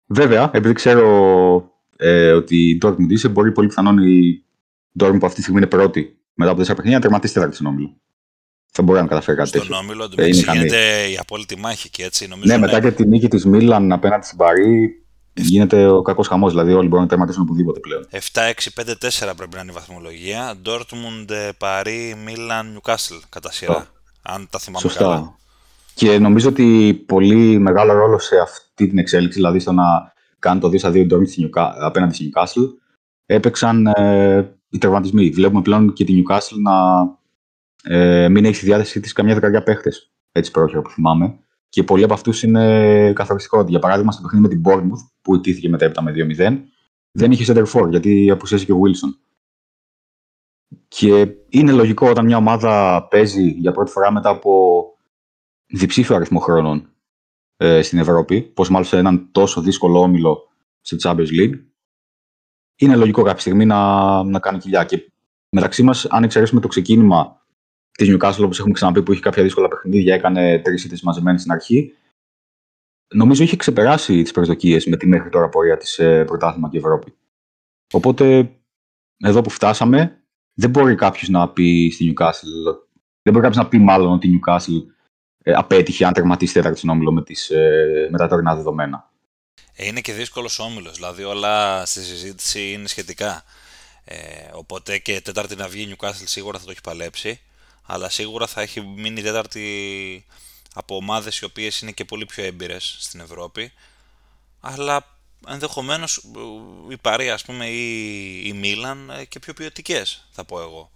Βέβαια, 0.08 0.52
επειδή 0.54 0.74
ξέρω 0.74 1.72
ε, 1.98 2.32
ότι 2.32 2.70
η 2.70 2.80
Dortmund 2.84 3.10
είσαι, 3.10 3.30
μπορεί 3.30 3.52
πολύ 3.52 3.68
πιθανόν 3.68 3.98
η 3.98 4.44
Dortmund 5.00 5.18
που 5.20 5.26
αυτή 5.26 5.36
τη 5.36 5.42
στιγμή 5.42 5.60
είναι 5.60 5.70
πρώτη 5.70 6.20
μετά 6.34 6.50
από 6.50 6.58
τέσσερα 6.60 6.76
παιχνίδια 6.76 6.98
να 7.00 7.04
τερματίσει 7.04 7.34
τέταρτη 7.34 7.56
στον 7.56 7.68
όμιλο. 7.68 7.98
Θα 8.72 8.84
μπορεί 8.84 9.00
να 9.00 9.08
καταφέρει 9.08 9.38
κάτι 9.38 9.50
Στον 9.50 9.62
τέτοιο. 9.62 9.78
Όμιλο, 9.78 10.04
Ε, 10.04 10.06
εντωμεταξύ 10.06 10.40
είναι 10.42 10.52
ικανή. 10.52 10.58
γίνεται 10.58 11.10
η 11.10 11.18
απόλυτη 11.18 11.58
μάχη 11.58 11.90
και 11.90 12.04
έτσι 12.04 12.28
νομίζω 12.28 12.54
Ναι, 12.54 12.60
μετά 12.60 12.82
και 12.82 12.92
τη 12.92 13.08
νίκη 13.08 13.28
της 13.28 13.46
Μίλαν 13.46 13.92
απέναντι 13.92 14.26
στην 14.26 14.38
Παρή 14.38 15.06
γίνεται 15.38 15.88
ο 15.88 16.02
κακός 16.02 16.28
χαμός. 16.28 16.52
Δηλαδή, 16.52 16.74
όλοι 16.74 16.88
μπορούν 16.88 17.04
να 17.04 17.10
τερματίσουν 17.10 17.42
οπουδήποτε 17.42 17.80
πλέον. 17.80 18.08
7-6-5-4 18.12 19.34
πρέπει 19.38 19.56
να 19.56 19.62
είναι 19.62 19.72
η 19.72 19.74
βαθμολογία. 19.74 20.56
Dortmund, 20.66 21.30
ε, 21.30 21.50
Παρί, 21.58 22.16
Μίλαν, 22.26 22.82
Newcastle 22.82 23.20
κατά 23.30 23.52
σειρά. 23.52 23.88
Αν 24.22 24.48
τα 24.50 24.60
θυμάμαι 24.60 24.80
Σωστά. 24.80 25.04
καλά. 25.04 25.36
Και 25.94 26.20
νομίζω 26.20 26.50
ότι 26.50 26.94
πολύ 27.06 27.60
μεγάλο 27.60 27.94
ρόλο 27.94 28.20
σε 28.20 28.38
αυτή 28.40 28.88
την 28.88 28.98
εξέλιξη, 28.98 29.38
δηλαδή 29.38 29.60
στο 29.60 29.72
να 29.72 30.14
κάνει 30.40 30.60
το 30.60 30.70
2-2 30.70 30.96
η 30.96 31.08
Dortmund 31.12 31.28
στη 31.28 31.50
Newca- 31.50 31.74
απέναντι 31.80 32.14
στη 32.14 32.32
Newcastle, 32.34 32.68
έπαιξαν 33.26 33.86
ε, 33.88 34.52
οι 34.70 34.78
τερματισμοί. 34.78 35.30
Βλέπουμε 35.30 35.62
πλέον 35.62 35.94
και 35.94 36.04
τη 36.04 36.22
Newcastle 36.24 36.58
να 36.64 36.74
ε, 37.96 38.30
μην 38.30 38.46
έχει 38.46 38.56
στη 38.56 38.66
διάθεσή 38.66 39.00
της 39.00 39.14
καμιά 39.14 39.34
δεκαετία 39.34 39.64
παίχτες. 39.64 40.12
Έτσι 40.32 40.52
πρόχειρα 40.52 40.82
που 40.82 40.90
θυμάμαι. 40.90 41.38
Και 41.70 41.84
πολλοί 41.84 42.04
από 42.04 42.14
αυτούς 42.14 42.44
είναι 42.44 43.14
καθοριστικότητα. 43.14 43.70
Για 43.70 43.80
παράδειγμα, 43.80 44.12
στο 44.12 44.22
παιχνίδι 44.22 44.48
με 44.48 44.54
την 44.54 44.62
Bournemouth, 44.66 45.10
που 45.22 45.36
ιτήθηκε 45.36 45.70
μετέπειτα 45.70 46.02
με 46.02 46.14
2-0, 46.16 46.58
δεν 47.12 47.32
είχε 47.32 47.54
center 47.54 47.66
for 47.66 47.90
γιατί 47.90 48.30
απουσίασε 48.32 48.66
και 48.66 48.72
ο 48.72 48.80
Wilson. 48.82 49.20
Και 50.88 51.28
είναι 51.50 51.72
λογικό 51.72 52.10
όταν 52.10 52.26
μια 52.26 52.38
ομάδα 52.38 53.04
παίζει 53.08 53.50
για 53.50 53.72
πρώτη 53.72 53.92
φορά 53.92 54.12
μετά 54.12 54.30
από 54.30 54.84
διψήφιο 55.66 56.16
αριθμό 56.16 56.40
χρόνων 56.40 56.90
ε, 57.58 57.82
στην 57.82 58.00
Ευρώπη, 58.00 58.42
πως 58.42 58.70
μάλλον 58.70 58.88
σε 58.88 58.98
έναν 58.98 59.32
τόσο 59.32 59.62
δύσκολο 59.62 60.00
όμιλο 60.00 60.50
στο 60.82 60.98
Champions 61.02 61.30
League, 61.30 61.60
είναι 62.76 62.96
λογικό 62.96 63.24
κάποια 63.24 63.40
στιγμή 63.40 63.66
να, 63.66 64.24
να 64.24 64.40
κάνει 64.40 64.58
κοιλιά. 64.58 64.84
Και 64.84 65.12
μεταξύ 65.50 65.84
μας, 65.84 66.06
αν 66.06 66.24
εξαιρέσουμε 66.24 66.62
το 66.62 66.68
ξεκίνημα 66.68 67.37
της 67.98 68.10
Newcastle, 68.10 68.44
όπως 68.44 68.60
έχουμε 68.60 68.74
ξαναπεί, 68.74 69.04
που 69.04 69.12
είχε 69.12 69.22
κάποια 69.22 69.44
δύσκολα 69.44 69.68
παιχνίδια, 69.68 70.14
έκανε 70.14 70.60
τρεις 70.60 70.84
ήττες 70.84 71.02
μαζεμένες 71.02 71.42
στην 71.42 71.54
αρχή, 71.54 71.94
νομίζω 73.14 73.44
είχε 73.44 73.56
ξεπεράσει 73.56 74.22
τις 74.22 74.32
προσδοκίες 74.32 74.86
με 74.86 74.98
τη 74.98 75.08
μέχρι 75.08 75.30
τώρα 75.30 75.50
πορεία 75.50 75.78
της 75.78 76.00
ε, 76.00 76.24
πρωτάθλημα 76.24 76.70
και 76.70 76.78
Ευρώπη. 76.78 77.14
Οπότε, 77.94 78.52
εδώ 79.18 79.42
που 79.42 79.50
φτάσαμε, 79.50 80.22
δεν 80.54 80.70
μπορεί 80.70 80.96
κάποιος 80.96 81.30
να 81.30 81.50
πει 81.50 81.90
στη 81.94 82.14
Newcastle, 82.14 82.76
δεν 83.22 83.34
μπορεί 83.34 83.46
κάποιος 83.46 83.64
να 83.64 83.68
πει 83.68 83.78
μάλλον 83.78 84.12
ότι 84.12 84.28
η 84.28 84.40
Newcastle 84.40 84.86
ε, 85.44 85.54
απέτυχε 85.54 86.06
αν 86.06 86.14
τερματίσει 86.14 86.54
τέταρτη 86.54 86.78
στον 86.78 86.90
όμιλο 86.90 87.12
με, 87.12 87.24
τις, 87.24 87.50
ε, 87.50 88.08
με 88.12 88.18
τα 88.18 88.28
τωρινά 88.28 88.56
δεδομένα. 88.56 89.12
Ε, 89.76 89.86
είναι 89.86 90.02
και 90.02 90.14
δύσκολος 90.14 90.60
όμιλος. 90.60 90.96
Δηλαδή 90.96 91.24
όλα 91.24 91.86
στη 91.86 92.04
συζήτηση 92.04 92.72
είναι 92.72 92.88
σχετικά. 92.88 93.44
Ε, 94.06 94.18
οπότε 94.52 94.98
και 94.98 95.22
τέταρτη 95.22 95.56
να 95.56 95.68
βγει 95.68 95.82
η 95.82 95.96
Newcastle 95.96 96.24
σίγουρα 96.26 96.60
θα 96.60 96.66
το 96.66 96.72
έχει 96.72 96.82
παλέψει. 96.82 97.42
Αλλά 97.88 98.10
σίγουρα 98.10 98.48
θα 98.48 98.62
έχει 98.62 98.82
μείνει 98.98 99.22
τέταρτη 99.22 99.66
από 100.74 100.96
ομάδες 100.96 101.40
οι 101.40 101.46
οποίες 101.46 101.80
είναι 101.82 101.92
και 101.92 102.06
πολύ 102.06 102.26
πιο 102.26 102.44
έμπειρες 102.44 102.96
στην 103.00 103.20
Ευρώπη. 103.20 103.72
Αλλά 104.62 105.06
ενδεχομένως 105.48 106.26
η 106.90 106.98
Παρή, 107.02 107.30
ας 107.30 107.44
πούμε, 107.44 107.66
ή 107.66 107.82
η 108.46 108.54
Μίλαν 108.54 109.12
ε, 109.20 109.26
και 109.26 109.40
πιο 109.40 109.54
ποιοτικές, 109.54 110.28
θα 110.32 110.46
πω 110.46 110.60
εγώ. 110.62 110.92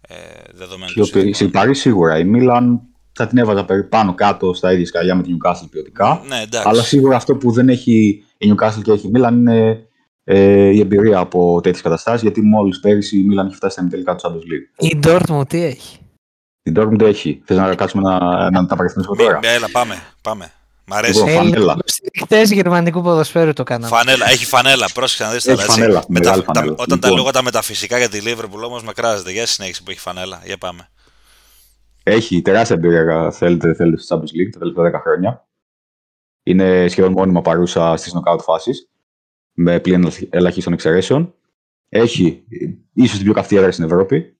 Ε, 0.00 0.14
δεδομένου 0.52 0.92
του 0.92 1.00
Η 1.00 1.04
συστήματος. 1.04 1.50
Παρή 1.50 1.74
σίγουρα. 1.74 2.18
Η 2.18 2.24
Μίλαν 2.24 2.80
θα 3.12 3.26
την 3.26 3.38
έβαζα 3.38 3.64
περί- 3.64 3.88
πάνω 3.88 4.14
κάτω 4.14 4.54
στα 4.54 4.72
ίδια 4.72 4.86
σκαλιά 4.86 5.14
με 5.14 5.22
την 5.22 5.36
Newcastle 5.36 5.68
ποιοτικά. 5.70 6.22
Ναι, 6.26 6.40
εντάξει. 6.40 6.68
Αλλά 6.68 6.82
σίγουρα 6.82 7.16
αυτό 7.16 7.36
που 7.36 7.50
δεν 7.52 7.68
έχει 7.68 8.24
η 8.38 8.52
Newcastle 8.52 8.82
και 8.82 8.92
έχει 8.92 9.06
η 9.06 9.10
Μίλαν 9.10 9.38
είναι 9.38 9.88
ε, 10.24 10.68
η 10.68 10.80
εμπειρία 10.80 11.18
από 11.18 11.60
τέτοιες 11.62 11.82
καταστάσεις. 11.82 12.22
Γιατί 12.22 12.42
μόλις 12.42 12.80
πέρυσι 12.80 13.18
η 13.18 13.22
Μίλαν 13.22 13.46
έχει 13.46 13.56
φτάσει 13.56 13.78
στα 13.78 13.88
τελικά 13.88 14.14
του 14.14 14.28
Champions 14.28 14.36
League. 14.36 14.90
Η 14.90 14.98
Dortmund 15.02 15.48
τι 15.48 15.62
έχει; 15.62 15.98
Την 16.72 16.82
Dortmund 16.82 17.00
έχει. 17.00 17.42
Θες 17.44 17.56
να 17.56 17.74
κάτσουμε 17.74 18.02
να, 18.02 18.18
να 18.50 18.66
τα 18.66 18.76
παρακολουθήσουμε 18.76 19.16
Μη- 19.16 19.24
τώρα. 19.26 19.38
έλα, 19.42 19.68
πάμε. 19.72 20.02
πάμε. 20.22 20.52
Μ' 20.84 20.92
αρέσει. 20.92 21.18
Λοιπόν, 21.18 21.32
φανέλα. 21.34 21.76
Χθες 22.22 22.50
γερμανικού 22.52 23.02
ποδοσφαίρου 23.02 23.52
το 23.52 23.62
κάναμε. 23.62 23.96
Φανέλα, 23.96 24.30
έχει 24.30 24.44
φανέλα. 24.44 24.88
Πρόσεξε 24.94 25.24
να 25.24 25.30
δεις 25.30 25.44
τώρα. 25.44 25.56
Έχει 25.62 25.70
έτσι. 25.70 25.80
φανέλα, 25.80 26.04
Με 26.08 26.20
τα- 26.20 26.28
μεγάλη 26.30 26.42
τα- 26.44 26.52
φανέλα. 26.54 26.74
όταν 26.78 27.00
τα 27.00 27.08
Λοιπόν. 27.08 27.22
λέω 27.22 27.32
τα 27.32 27.42
μεταφυσικά 27.42 27.98
για 27.98 28.08
τη 28.08 28.20
Liverpool 28.24 28.62
όμως 28.64 28.82
με 28.82 28.92
κράζεται. 28.92 29.30
Για 29.30 29.46
συνέχιση 29.46 29.82
που 29.82 29.90
έχει 29.90 30.00
φανέλα. 30.00 30.40
Για 30.44 30.58
πάμε. 30.58 30.88
Έχει 32.02 32.42
τεράστια 32.42 32.76
εμπειρία, 32.76 33.30
θέλετε, 33.30 33.74
θέλετε 33.74 34.02
στο 34.02 34.16
Champions 34.16 34.20
League 34.36 34.50
τα 34.52 34.58
τελευταία 34.58 34.84
10 34.84 35.00
χρόνια. 35.02 35.48
Είναι 36.42 36.88
σχεδόν 36.88 37.12
μόνιμα 37.12 37.42
παρούσα 37.42 37.96
στις 37.96 38.12
knockout 38.14 38.38
φάσεις, 38.42 38.88
με 39.52 39.80
πλήν 39.80 40.10
ελαχίστων 40.30 40.72
εξαιρέσεων. 40.72 41.34
Έχει 41.88 42.42
ίσως 42.92 43.16
την 43.16 43.24
πιο 43.24 43.32
καυτή 43.32 43.56
έδρα 43.56 43.72
στην 43.72 43.84
Ευρώπη. 43.84 44.36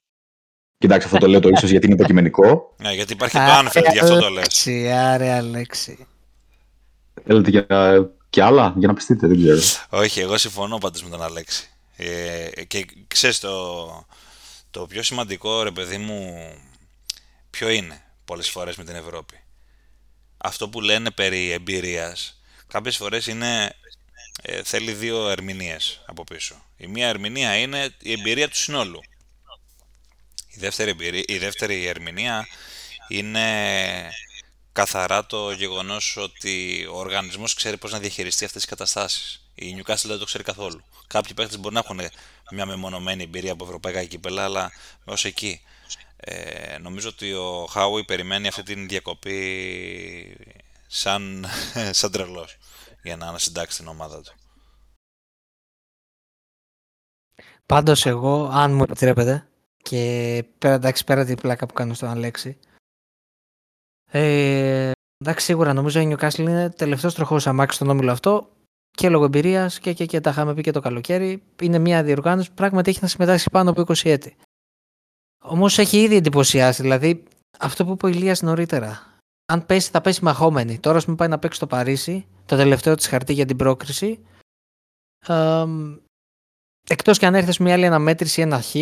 Κοιτάξτε, 0.80 1.04
αυτό 1.04 1.18
το 1.18 1.26
λέω 1.26 1.40
το 1.40 1.48
ίσως 1.48 1.70
γιατί 1.70 1.86
είναι 1.86 1.94
υποκειμενικό. 1.94 2.74
Ναι, 2.78 2.92
γιατί 2.92 3.12
υπάρχει 3.12 3.36
το 3.36 3.44
Anfield, 3.44 3.92
γι' 3.92 3.98
αυτό 3.98 4.18
το 4.18 4.28
λες. 4.28 4.38
Αλέξη, 4.38 4.90
άρε 4.90 5.32
Αλέξη. 5.32 6.06
Θέλετε 7.26 7.50
και, 7.50 7.66
και 8.30 8.42
άλλα 8.42 8.74
για 8.76 8.88
να 8.88 8.94
πιστείτε, 8.94 9.26
δεν 9.26 9.38
ξέρω. 9.38 9.60
Όχι, 9.88 10.20
εγώ 10.20 10.38
συμφωνώ 10.38 10.78
πάντως 10.78 11.02
με 11.02 11.10
τον 11.10 11.22
Αλέξη. 11.22 11.70
Ε, 11.96 12.64
και 12.64 12.86
ξέρεις, 13.08 13.40
το, 13.40 14.06
το 14.70 14.86
πιο 14.86 15.02
σημαντικό, 15.02 15.62
ρε 15.62 15.70
παιδί 15.70 15.96
μου, 15.96 16.50
ποιο 17.50 17.68
είναι 17.68 18.02
πολλές 18.24 18.48
φορές 18.48 18.76
με 18.76 18.84
την 18.84 18.94
Ευρώπη. 18.94 19.40
Αυτό 20.36 20.68
που 20.68 20.80
λένε 20.80 21.10
περί 21.10 21.50
εμπειρίας, 21.50 22.40
κάποιες 22.66 22.96
φορές 22.96 23.26
είναι, 23.26 23.72
ε, 24.42 24.62
θέλει 24.64 24.92
δύο 24.92 25.28
ερμηνείες 25.28 26.02
από 26.06 26.24
πίσω. 26.24 26.54
Η 26.76 26.86
μία 26.86 27.08
ερμηνεία 27.08 27.56
είναι 27.56 27.88
η 27.98 28.12
εμπειρία 28.12 28.48
του 28.48 28.56
συνόλου. 28.56 29.00
Η 30.52 30.58
δεύτερη, 30.58 30.90
εμπειρία, 30.90 31.24
η 31.26 31.38
δεύτερη 31.38 31.86
ερμηνεία 31.86 32.46
είναι 33.08 34.10
καθαρά 34.72 35.26
το 35.26 35.50
γεγονός 35.50 36.16
ότι 36.16 36.86
ο 36.92 36.98
οργανισμός 36.98 37.54
ξέρει 37.54 37.76
πώς 37.76 37.92
να 37.92 37.98
διαχειριστεί 37.98 38.44
αυτές 38.44 38.60
τις 38.60 38.70
καταστάσεις. 38.70 39.44
Η 39.54 39.76
Newcastle 39.78 40.06
δεν 40.06 40.18
το 40.18 40.24
ξέρει 40.24 40.44
καθόλου. 40.44 40.84
Κάποιοι 41.06 41.34
παίχτες 41.34 41.58
μπορεί 41.58 41.74
να 41.74 41.80
έχουν 41.80 42.00
μια 42.50 42.66
μεμονωμένη 42.66 43.22
εμπειρία 43.22 43.52
από 43.52 43.64
ευρωπαϊκά 43.64 44.04
κύπελα, 44.04 44.44
αλλά 44.44 44.70
ως 45.04 45.24
εκεί. 45.24 45.60
Ε, 46.16 46.78
νομίζω 46.78 47.08
ότι 47.08 47.32
ο 47.32 47.66
Χάουι 47.70 48.04
περιμένει 48.04 48.48
αυτή 48.48 48.62
την 48.62 48.88
διακοπή 48.88 50.36
σαν, 50.86 51.46
σαν 51.98 52.10
τρελός 52.12 52.56
για 53.02 53.16
να 53.16 53.26
ανασυντάξει 53.26 53.78
την 53.78 53.88
ομάδα 53.88 54.22
του. 54.22 54.32
Πάντως 57.66 58.06
εγώ, 58.06 58.50
αν 58.52 58.74
μου 58.74 58.82
επιτρέπετε, 58.82 59.49
και 59.82 60.44
πέρα, 60.58 60.74
εντάξει, 60.74 61.04
πέρα 61.04 61.24
την 61.24 61.36
πλάκα 61.36 61.66
που 61.66 61.74
κάνω 61.74 61.94
στον 61.94 62.08
Αλέξη, 62.08 62.58
ε, 64.10 64.90
εντάξει, 65.18 65.44
σίγουρα 65.44 65.72
νομίζω 65.72 66.00
η 66.00 66.14
Newcastle 66.14 66.38
είναι 66.38 66.70
τελευταίος 66.70 67.14
τροχός 67.14 67.46
αμάξι 67.46 67.76
στον 67.76 67.90
όμιλο 67.90 68.12
αυτό 68.12 68.48
και 68.90 69.08
λόγω 69.08 69.24
εμπειρίας 69.24 69.78
και, 69.78 69.92
και, 69.92 70.06
και 70.06 70.20
τα 70.20 70.30
είχαμε 70.30 70.54
πει 70.54 70.62
και 70.62 70.70
το 70.70 70.80
καλοκαίρι. 70.80 71.42
Είναι 71.62 71.78
μια 71.78 72.02
διοργάνωση 72.02 72.48
που 72.48 72.54
πράγματι 72.54 72.90
έχει 72.90 72.98
να 73.02 73.08
συμμετάσχει 73.08 73.50
πάνω 73.50 73.70
από 73.70 73.82
20 73.86 73.94
έτη. 74.04 74.36
Όμως 75.44 75.78
έχει 75.78 76.02
ήδη 76.02 76.16
εντυπωσιάσει. 76.16 76.82
Δηλαδή, 76.82 77.24
αυτό 77.58 77.84
που 77.84 77.92
είπε 77.92 78.06
ο 78.06 78.08
Ηλίας 78.08 78.42
νωρίτερα. 78.42 79.18
Αν 79.52 79.66
πέσει, 79.66 79.90
θα 79.90 80.00
πέσει 80.00 80.24
μαχόμενη. 80.24 80.78
Τώρα, 80.78 80.96
ας 80.96 81.04
πούμε, 81.04 81.16
πάει 81.16 81.28
να 81.28 81.38
παίξει 81.38 81.56
στο 81.56 81.66
Παρίσι, 81.66 82.26
το 82.46 82.56
τελευταίο 82.56 82.94
της 82.94 83.06
χαρτί 83.06 83.32
για 83.32 83.46
την 83.46 83.56
πρόκριση. 83.56 84.24
Ε, 85.26 85.64
Εκτός 86.88 87.18
και 87.18 87.26
αν 87.26 87.34
έρθει 87.34 87.62
μια 87.62 87.74
άλλη 87.74 87.86
αναμέτρηση, 87.86 88.40
ένα 88.40 88.60
χ 88.60 88.74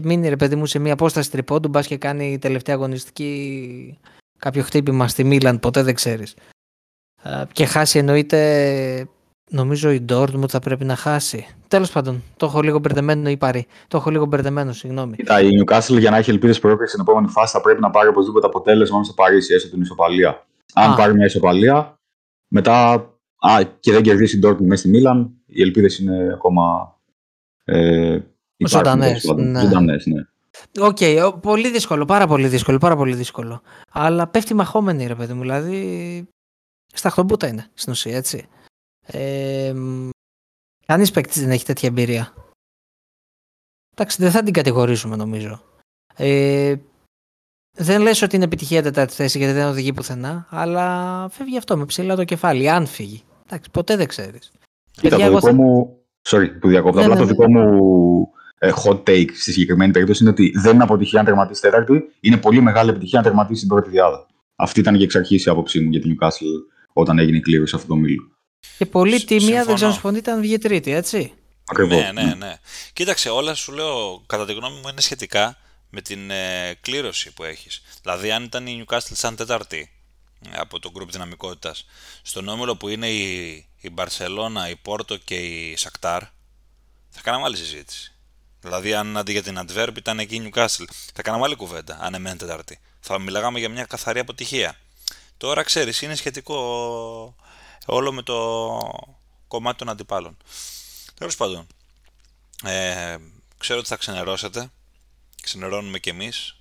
και 0.00 0.06
μείνει 0.06 0.28
ρε 0.28 0.36
παιδί 0.36 0.56
μου 0.56 0.66
σε 0.66 0.78
μια 0.78 0.92
απόσταση 0.92 1.30
τριπώντου, 1.30 1.68
μπας 1.68 1.86
και 1.86 1.96
κάνει 1.96 2.38
τελευταία 2.38 2.74
αγωνιστική 2.74 3.98
κάποιο 4.38 4.62
χτύπημα 4.62 5.08
στη 5.08 5.24
Μίλαν, 5.24 5.60
ποτέ 5.60 5.82
δεν 5.82 5.94
ξέρεις. 5.94 6.34
Ε, 7.22 7.42
και 7.52 7.64
χάσει 7.64 7.98
εννοείται 7.98 9.08
Νομίζω 9.50 9.90
η 9.90 10.04
Dortmund 10.08 10.48
θα 10.48 10.58
πρέπει 10.58 10.84
να 10.84 10.96
χάσει. 10.96 11.46
Τέλος 11.68 11.90
πάντων, 11.90 12.22
το 12.36 12.46
έχω 12.46 12.60
λίγο 12.60 12.78
μπερδεμένο 12.78 13.30
ή 13.30 13.36
πάρει. 13.36 13.66
Το 13.88 13.96
έχω 13.96 14.10
λίγο 14.10 14.26
μπερδεμένο, 14.26 14.72
συγγνώμη. 14.72 15.16
Κοίτα, 15.16 15.40
η 15.40 15.48
Newcastle 15.60 15.98
για 15.98 16.10
να 16.10 16.16
έχει 16.16 16.30
ελπίδες 16.30 16.58
πρόκριση 16.58 16.90
στην 16.90 17.04
επόμενη 17.08 17.28
φάση 17.28 17.52
θα 17.52 17.60
πρέπει 17.60 17.80
να 17.80 17.90
πάρει 17.90 18.08
οπωσδήποτε 18.08 18.46
αποτέλεσμα 18.46 19.04
στο 19.04 19.12
Παρίσι, 19.12 19.54
έστω 19.54 19.70
την 19.70 19.80
ισοπαλία. 19.80 20.46
Αν 20.74 20.94
πάρει 20.94 21.14
μια 21.14 21.26
ισοπαλία, 21.26 21.98
μετά 22.48 22.92
α, 23.38 23.62
και 23.80 23.92
δεν 23.92 24.02
κερδίσει 24.02 24.36
η 24.36 24.40
Dortmund 24.44 24.66
μέσα 24.66 24.80
στη 24.80 24.88
Μίλαν, 24.88 25.30
οι 25.46 25.62
ελπίδες 25.62 25.98
είναι 25.98 26.32
ακόμα. 26.32 26.96
Ε, 27.64 28.18
Ζωντανές. 28.66 29.24
Ναι. 29.24 29.62
ναι. 29.62 30.24
OK, 30.80 30.96
okay, 31.00 31.32
πολύ 31.42 31.70
δύσκολο, 31.70 32.04
πάρα 32.04 32.26
πολύ 32.26 32.48
δύσκολο, 32.48 32.78
πάρα 32.78 32.96
πολύ 32.96 33.14
δύσκολο. 33.14 33.62
Αλλά 33.92 34.26
πέφτει 34.26 34.54
μαχόμενη, 34.54 35.06
ρε 35.06 35.14
παιδί 35.14 35.32
μου. 35.32 35.40
Δηλαδή, 35.40 36.28
στα 36.92 37.10
χτομπούτα 37.10 37.46
είναι 37.46 37.66
στην 37.74 37.92
ουσία, 37.92 38.16
έτσι. 38.16 38.48
Ε, 39.06 39.74
Κανείς 40.88 41.10
παίκτης 41.10 41.40
δεν 41.40 41.50
έχει 41.50 41.64
τέτοια 41.64 41.88
εμπειρία. 41.88 42.34
Εντάξει, 43.92 44.22
δεν 44.22 44.30
θα 44.30 44.42
την 44.42 44.52
κατηγορήσουμε 44.52 45.16
νομίζω. 45.16 45.62
Ε, 46.16 46.74
δεν 47.76 48.00
λες 48.00 48.22
ότι 48.22 48.36
είναι 48.36 48.44
επιτυχία 48.44 48.82
τέταρτη 48.82 49.14
θέση 49.14 49.38
γιατί 49.38 49.52
δεν 49.52 49.66
οδηγεί 49.66 49.92
πουθενά, 49.92 50.46
αλλά 50.50 51.28
φεύγει 51.28 51.58
αυτό 51.58 51.76
με 51.76 51.84
ψηλά 51.84 52.16
το 52.16 52.24
κεφάλι, 52.24 52.70
αν 52.70 52.86
φύγει. 52.86 53.22
Εντάξει, 53.46 53.70
ποτέ 53.70 53.96
δεν 53.96 54.06
ξέρεις. 54.06 54.52
Κοίτα, 54.90 55.16
το 55.16 55.38
δικό 55.38 55.52
μου. 55.52 55.98
Sorry, 56.28 56.60
που 56.60 56.68
διακόπτω. 56.68 56.98
Ναι, 56.98 57.04
απλά 57.04 57.14
ναι, 57.14 57.20
το 57.20 57.26
ναι. 57.26 57.30
δικό 57.30 57.50
μου 57.50 57.62
ε, 57.62 58.37
hot 58.60 59.02
take 59.02 59.30
στη 59.34 59.52
συγκεκριμένη 59.52 59.92
περίπτωση 59.92 60.22
είναι 60.22 60.32
ότι 60.32 60.52
δεν 60.56 60.74
είναι 60.74 60.82
αποτυχία 60.82 61.18
αν 61.18 61.24
τερματίσει 61.24 61.60
τέταρτη, 61.60 62.02
είναι 62.20 62.36
πολύ 62.36 62.60
μεγάλη 62.60 62.90
επιτυχία 62.90 63.18
αν 63.18 63.24
τερματίσει 63.24 63.60
την 63.60 63.68
πρώτη 63.68 63.90
διάδα. 63.90 64.26
Αυτή 64.56 64.80
ήταν 64.80 64.96
και 64.96 65.04
εξ 65.04 65.16
αρχής 65.16 65.44
η 65.44 65.50
άποψή 65.50 65.80
μου 65.80 65.90
για 65.90 66.00
την 66.00 66.16
Newcastle 66.20 66.76
όταν 66.92 67.18
έγινε 67.18 67.36
η 67.36 67.40
κλήρωση 67.40 67.74
αυτού 67.74 67.86
του 67.86 67.98
μήλου. 67.98 68.36
Και 68.78 68.86
πολύ 68.86 69.24
τιμία, 69.24 69.64
δεν 69.64 69.74
ξέρω 69.74 69.92
συμφωνείτε, 69.92 70.30
αν 70.30 70.40
βγει 70.40 70.58
τρίτη, 70.58 70.92
έτσι. 70.92 71.32
Ακριβώς. 71.64 72.02
Ναι, 72.02 72.22
ναι, 72.22 72.34
ναι. 72.34 72.54
Κοίταξε, 72.92 73.28
όλα 73.28 73.54
σου 73.54 73.72
λέω, 73.72 74.22
κατά 74.26 74.46
τη 74.46 74.52
γνώμη 74.52 74.74
μου, 74.74 74.88
είναι 74.88 75.00
σχετικά 75.00 75.56
με 75.90 76.00
την 76.00 76.30
ε, 76.30 76.74
κλήρωση 76.80 77.32
που 77.32 77.44
έχεις. 77.44 77.82
Δηλαδή, 78.02 78.30
αν 78.30 78.44
ήταν 78.44 78.66
η 78.66 78.84
Newcastle 78.84 79.12
σαν 79.12 79.36
τέταρτη 79.36 79.90
ε, 80.46 80.58
από 80.58 80.78
το 80.78 80.90
γκρουπ 80.90 81.10
δυναμικότητας, 81.10 81.86
στον 82.22 82.48
όμιλο 82.48 82.76
που 82.76 82.88
είναι 82.88 83.08
η, 83.08 83.54
η 83.80 83.94
Barcelona, 83.96 84.70
η 84.70 84.76
Πόρτο 84.82 85.16
και 85.16 85.34
η 85.34 85.76
Σακτάρ, 85.76 86.22
θα 87.08 87.20
κάναμε 87.22 87.44
άλλη 87.44 87.56
συζήτηση. 87.56 88.17
Δηλαδή, 88.68 88.94
αν 88.94 89.16
αντί 89.16 89.32
για 89.32 89.42
την 89.42 89.58
Αντβέρπ 89.58 89.96
ήταν 89.96 90.18
εκεί 90.18 90.34
η 90.34 90.50
Newcastle, 90.52 90.84
θα 91.14 91.22
κάναμε 91.22 91.44
άλλη 91.44 91.54
κουβέντα, 91.54 91.98
αν 92.00 92.14
εμένει 92.14 92.36
τέταρτη. 92.36 92.80
Θα 93.00 93.18
μιλάγαμε 93.18 93.58
για 93.58 93.68
μια 93.68 93.84
καθαρή 93.84 94.18
αποτυχία. 94.18 94.76
Τώρα 95.36 95.62
ξέρεις, 95.62 96.02
είναι 96.02 96.14
σχετικό 96.14 96.56
όλο 97.86 98.12
με 98.12 98.22
το 98.22 98.36
κομμάτι 99.48 99.78
των 99.78 99.88
αντιπάλων. 99.88 100.36
Τέλος 101.14 101.36
πάντων, 101.36 101.66
ε, 102.64 103.16
ξέρω 103.58 103.78
ότι 103.78 103.88
θα 103.88 103.96
ξενερώσετε, 103.96 104.70
ξενερώνουμε 105.42 105.98
κι 105.98 106.08
εμείς, 106.08 106.56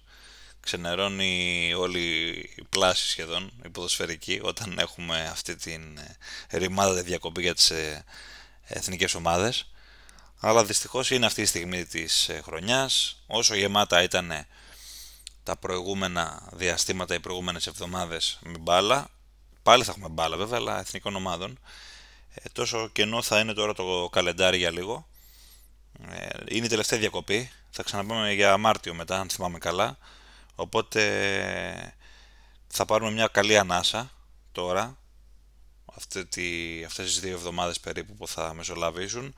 ξενερώνει 0.60 1.74
όλη 1.74 2.30
η 2.56 2.64
πλάση 2.70 3.10
σχεδόν, 3.10 3.52
η 3.66 3.70
ποδοσφαιρική, 3.70 4.40
όταν 4.44 4.78
έχουμε 4.80 5.28
αυτή 5.32 5.56
την 5.56 5.98
ε, 5.98 6.58
ρημάδα 6.58 7.04
διακοπή 7.04 7.42
για 7.42 7.54
τις 7.54 7.70
ε, 7.70 8.04
εθνικές 8.64 9.14
ομάδες. 9.16 9.72
Αλλά 10.40 10.66
δυστυχώς 10.66 11.12
είναι 11.12 11.26
αυτή 11.26 11.42
η 11.42 11.46
στιγμή 11.46 11.86
της 11.86 12.30
ε, 12.30 12.42
χρονιάς, 12.44 13.24
όσο 13.28 13.56
γεμάτα 13.56 14.04
ήταν 14.04 14.46
τα 15.44 15.56
προηγούμενα 15.56 16.50
διαστήματα, 16.52 17.14
οι 17.14 17.20
προηγούμενες 17.20 17.68
εβδομάδες 17.68 18.40
με 18.42 18.58
μπάλα, 18.58 19.10
Πάλι 19.68 19.84
θα 19.84 19.92
έχουμε 19.92 20.10
μπάλα 20.10 20.38
βέβαια, 20.38 20.58
αλλά 20.58 20.80
εθνικών 20.80 21.16
ομάδων. 21.16 21.60
Ε, 22.34 22.50
τόσο 22.52 22.88
κενό 22.88 23.22
θα 23.22 23.40
είναι 23.40 23.54
τώρα 23.54 23.74
το 23.74 24.10
καλεντάρι 24.12 24.58
για 24.58 24.72
λίγο. 24.72 25.08
Ε, 26.10 26.28
είναι 26.48 26.66
η 26.66 26.70
τελευταία 26.70 27.00
διακοπή. 27.00 27.52
Θα 27.70 27.84
ξαναπάμε 27.84 28.34
για 28.34 28.58
Μάρτιο 28.58 28.94
μετά, 28.94 29.20
αν 29.20 29.30
θυμάμαι 29.30 29.58
καλά. 29.58 29.98
Οπότε 30.56 31.94
θα 32.68 32.86
πάρουμε 32.86 33.12
μια 33.12 33.28
καλή 33.28 33.58
ανάσα 33.58 34.12
τώρα. 34.52 34.98
Αυτή 35.96 36.26
τη, 36.26 36.84
αυτές 36.84 37.06
τις 37.06 37.20
δύο 37.20 37.34
εβδομάδες 37.34 37.80
περίπου 37.80 38.16
που 38.16 38.28
θα 38.28 38.54
μεσολαβήσουν. 38.54 39.36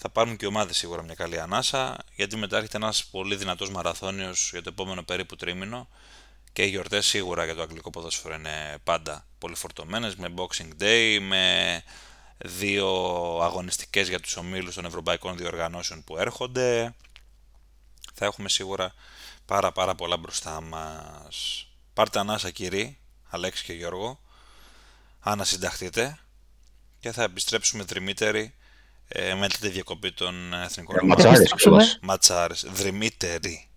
Θα 0.00 0.10
πάρουν 0.10 0.36
και 0.36 0.44
οι 0.44 0.48
ομάδες 0.48 0.76
σίγουρα 0.76 1.02
μια 1.02 1.14
καλή 1.14 1.40
ανάσα, 1.40 1.96
γιατί 2.14 2.36
μετά 2.36 2.56
έρχεται 2.56 2.76
ένας 2.76 3.04
πολύ 3.04 3.36
δυνατός 3.36 3.70
μαραθώνιος 3.70 4.48
για 4.50 4.62
το 4.62 4.68
επόμενο 4.68 5.02
περίπου 5.02 5.36
τρίμηνο 5.36 5.88
και 6.52 6.62
οι 6.62 6.68
γιορτές 6.68 7.06
σίγουρα 7.06 7.44
για 7.44 7.54
το 7.54 7.62
αγγλικό 7.62 7.90
ποδόσφαιρο 7.90 8.34
είναι 8.34 8.78
πάντα 8.84 9.26
πολύ 9.38 9.54
φορτωμένες 9.54 10.16
με 10.16 10.34
Boxing 10.36 10.82
Day, 10.82 11.18
με 11.20 11.82
δύο 12.38 12.88
αγωνιστικές 13.42 14.08
για 14.08 14.20
τους 14.20 14.36
ομίλους 14.36 14.74
των 14.74 14.84
ευρωπαϊκών 14.84 15.36
διοργανώσεων 15.36 16.04
που 16.04 16.18
έρχονται. 16.18 16.94
Θα 18.14 18.24
έχουμε 18.24 18.48
σίγουρα 18.48 18.94
πάρα 19.44 19.72
πάρα 19.72 19.94
πολλά 19.94 20.16
μπροστά 20.16 20.60
μας. 20.60 21.66
Πάρτε 21.92 22.18
ανάσα 22.18 22.50
κύριοι, 22.50 22.98
Αλέξη 23.28 23.64
και 23.64 23.72
Γιώργο, 23.72 24.20
ανασυνταχτείτε 25.20 26.18
και 27.00 27.12
θα 27.12 27.22
επιστρέψουμε 27.22 27.84
τριμύτεροι 27.84 28.54
ε, 29.08 29.34
με 29.34 29.48
τη 29.48 29.68
διακοπή 29.68 30.12
των 30.12 30.54
εθνικών 30.54 30.96
ε, 31.02 31.06
ματσάρες. 31.06 31.98
Ματσάρες. 32.02 32.66
Δρυμύτεροι. 32.72 33.68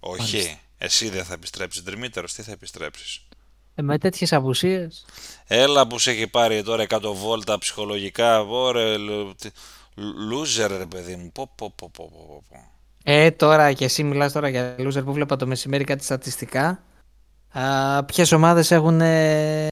Όχι. 0.00 0.58
Εσύ 0.78 1.08
δεν 1.08 1.24
θα 1.24 1.32
επιστρέψεις 1.32 1.82
τριμήτερο, 1.82 2.26
τι 2.26 2.42
θα 2.42 2.52
επιστρέψεις; 2.52 3.26
Ε, 3.74 3.82
με 3.82 3.98
τέτοιες 3.98 4.32
απουσίες. 4.32 5.04
Έλα 5.46 5.86
που 5.86 5.98
σε 5.98 6.10
έχει 6.10 6.26
πάρει 6.26 6.62
τώρα 6.62 6.86
100 6.88 7.00
βόλτα 7.14 7.58
ψυχολογικά. 7.58 8.40
Ωρε, 8.40 8.96
λούζερ 10.28 10.76
ρε 10.76 10.86
παιδί 10.86 11.16
μου. 11.16 11.32
Πω, 11.32 11.52
πω, 11.54 11.72
πω, 11.76 11.90
πω, 11.92 12.08
πω. 12.48 12.72
Ε, 13.06 13.30
τώρα 13.30 13.72
και 13.72 13.84
εσύ 13.84 14.02
μιλάς 14.02 14.32
τώρα 14.32 14.48
για 14.48 14.76
loser 14.78 15.04
που 15.04 15.12
βλέπα 15.12 15.36
το 15.36 15.46
μεσημέρι 15.46 15.84
κάτι 15.84 16.04
στατιστικά. 16.04 16.82
Ποιες 18.06 18.32
ομάδες 18.32 18.70
έχουν 18.70 19.00
ε, 19.00 19.68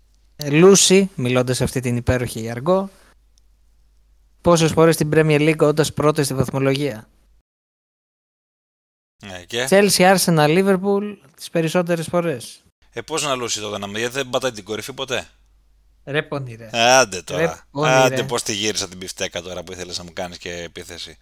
λούσει, 0.50 1.10
μιλώντας 1.14 1.56
σε 1.56 1.64
αυτή 1.64 1.80
την 1.80 1.96
υπέροχη 1.96 2.50
αργό, 2.50 2.90
πόσες 4.42 4.72
φορές 4.72 4.94
στην 4.94 5.10
Premier 5.12 5.40
League 5.40 5.66
όντας 5.66 5.92
πρώτη 5.92 6.24
στη 6.24 6.34
βαθμολογία. 6.34 7.08
Ναι, 9.26 9.44
και... 9.44 9.66
Chelsea, 9.70 10.16
Arsenal, 10.16 10.48
Liverpool 10.48 11.16
τις 11.36 11.50
περισσότερες 11.50 12.06
φορές. 12.06 12.62
Ε, 12.90 13.00
πώς 13.00 13.22
να 13.22 13.34
λούσει 13.34 13.60
το 13.60 13.78
να 13.78 13.86
γιατί 13.98 14.14
δεν 14.14 14.30
πατάει 14.30 14.52
την 14.52 14.64
κορυφή 14.64 14.92
ποτέ; 14.92 15.28
Ρε 16.04 16.22
πονή 16.22 16.54
ρε. 16.54 16.68
Άντε 16.72 17.22
τώρα. 17.22 17.40
Ρε, 17.40 17.54
πονή, 17.70 17.88
Άντε 17.88 18.14
ρε. 18.16 18.22
πώς 18.22 18.42
τη 18.42 18.52
γύρισα 18.52 18.88
την 18.88 18.98
πιφτέκα 18.98 19.42
τώρα 19.42 19.62
που 19.62 19.72
ήθελες 19.72 19.98
να 19.98 20.04
μου 20.04 20.12
κάνεις 20.12 20.38
και 20.38 20.52
επίθεση. 20.52 21.18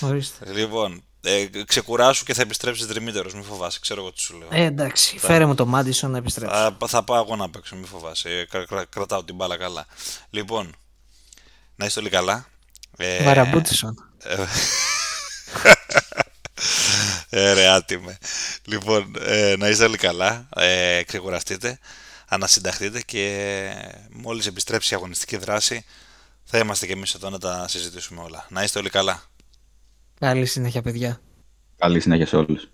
Ορίστε. 0.00 0.52
Λοιπόν, 0.52 1.02
ε, 1.20 1.46
ξεκουράσου 1.66 2.24
και 2.24 2.34
θα 2.34 2.42
επιστρέψεις 2.42 2.86
τριμήτερο, 2.86 3.30
μην 3.34 3.42
φοβάσαι. 3.42 3.78
Ξέρω 3.80 4.00
εγώ 4.00 4.12
τι 4.12 4.20
σου 4.20 4.38
λέω. 4.38 4.48
Ε, 4.50 4.64
εντάξει, 4.64 5.18
θα... 5.18 5.26
φέρε 5.26 5.46
μου 5.46 5.54
το 5.54 5.66
Μάντισον 5.66 6.10
να 6.10 6.18
επιστρέψει. 6.18 6.56
Θα, 6.56 6.76
θα 6.86 7.04
πάω 7.04 7.22
εγώ 7.22 7.36
να 7.36 7.50
παίξω, 7.50 7.76
μην 7.76 7.86
φοβάσαι. 7.86 8.28
Ε, 8.28 8.44
κρα, 8.44 8.64
κρα, 8.64 8.84
κρατάω 8.84 9.24
την 9.24 9.34
μπάλα 9.34 9.56
καλά. 9.56 9.86
Λοιπόν, 10.30 10.74
να 11.82 11.88
είστε 11.88 12.00
όλοι 12.00 12.08
καλά. 12.08 12.46
Ε, 12.96 13.22
Βαραμπούτσισον. 13.22 13.94
Ε, 14.22 14.44
ε, 17.30 17.52
ρε 17.52 17.68
άτιμε. 17.68 18.18
Λοιπόν, 18.64 19.14
ε, 19.20 19.54
να 19.58 19.68
είστε 19.68 19.84
όλοι 19.84 19.96
καλά, 19.96 20.48
ε, 20.56 21.02
ξεκουραστείτε, 21.06 21.78
ανασυνταχτείτε 22.28 23.00
και 23.00 23.72
μόλις 24.10 24.46
επιστρέψει 24.46 24.94
η 24.94 24.96
αγωνιστική 24.96 25.36
δράση 25.36 25.84
Θα 26.44 26.58
είμαστε 26.58 26.86
και 26.86 26.92
εμείς 26.92 27.14
εδώ 27.14 27.30
να 27.30 27.38
τα 27.38 27.68
συζητήσουμε 27.68 28.20
όλα. 28.20 28.46
Να 28.48 28.62
είστε 28.62 28.78
όλοι 28.78 28.90
καλά. 28.90 29.22
Καλή 30.18 30.46
συνέχεια, 30.46 30.82
παιδιά. 30.82 31.20
Καλή 31.76 32.00
συνέχεια 32.00 32.26
σε 32.26 32.36
όλους. 32.36 32.68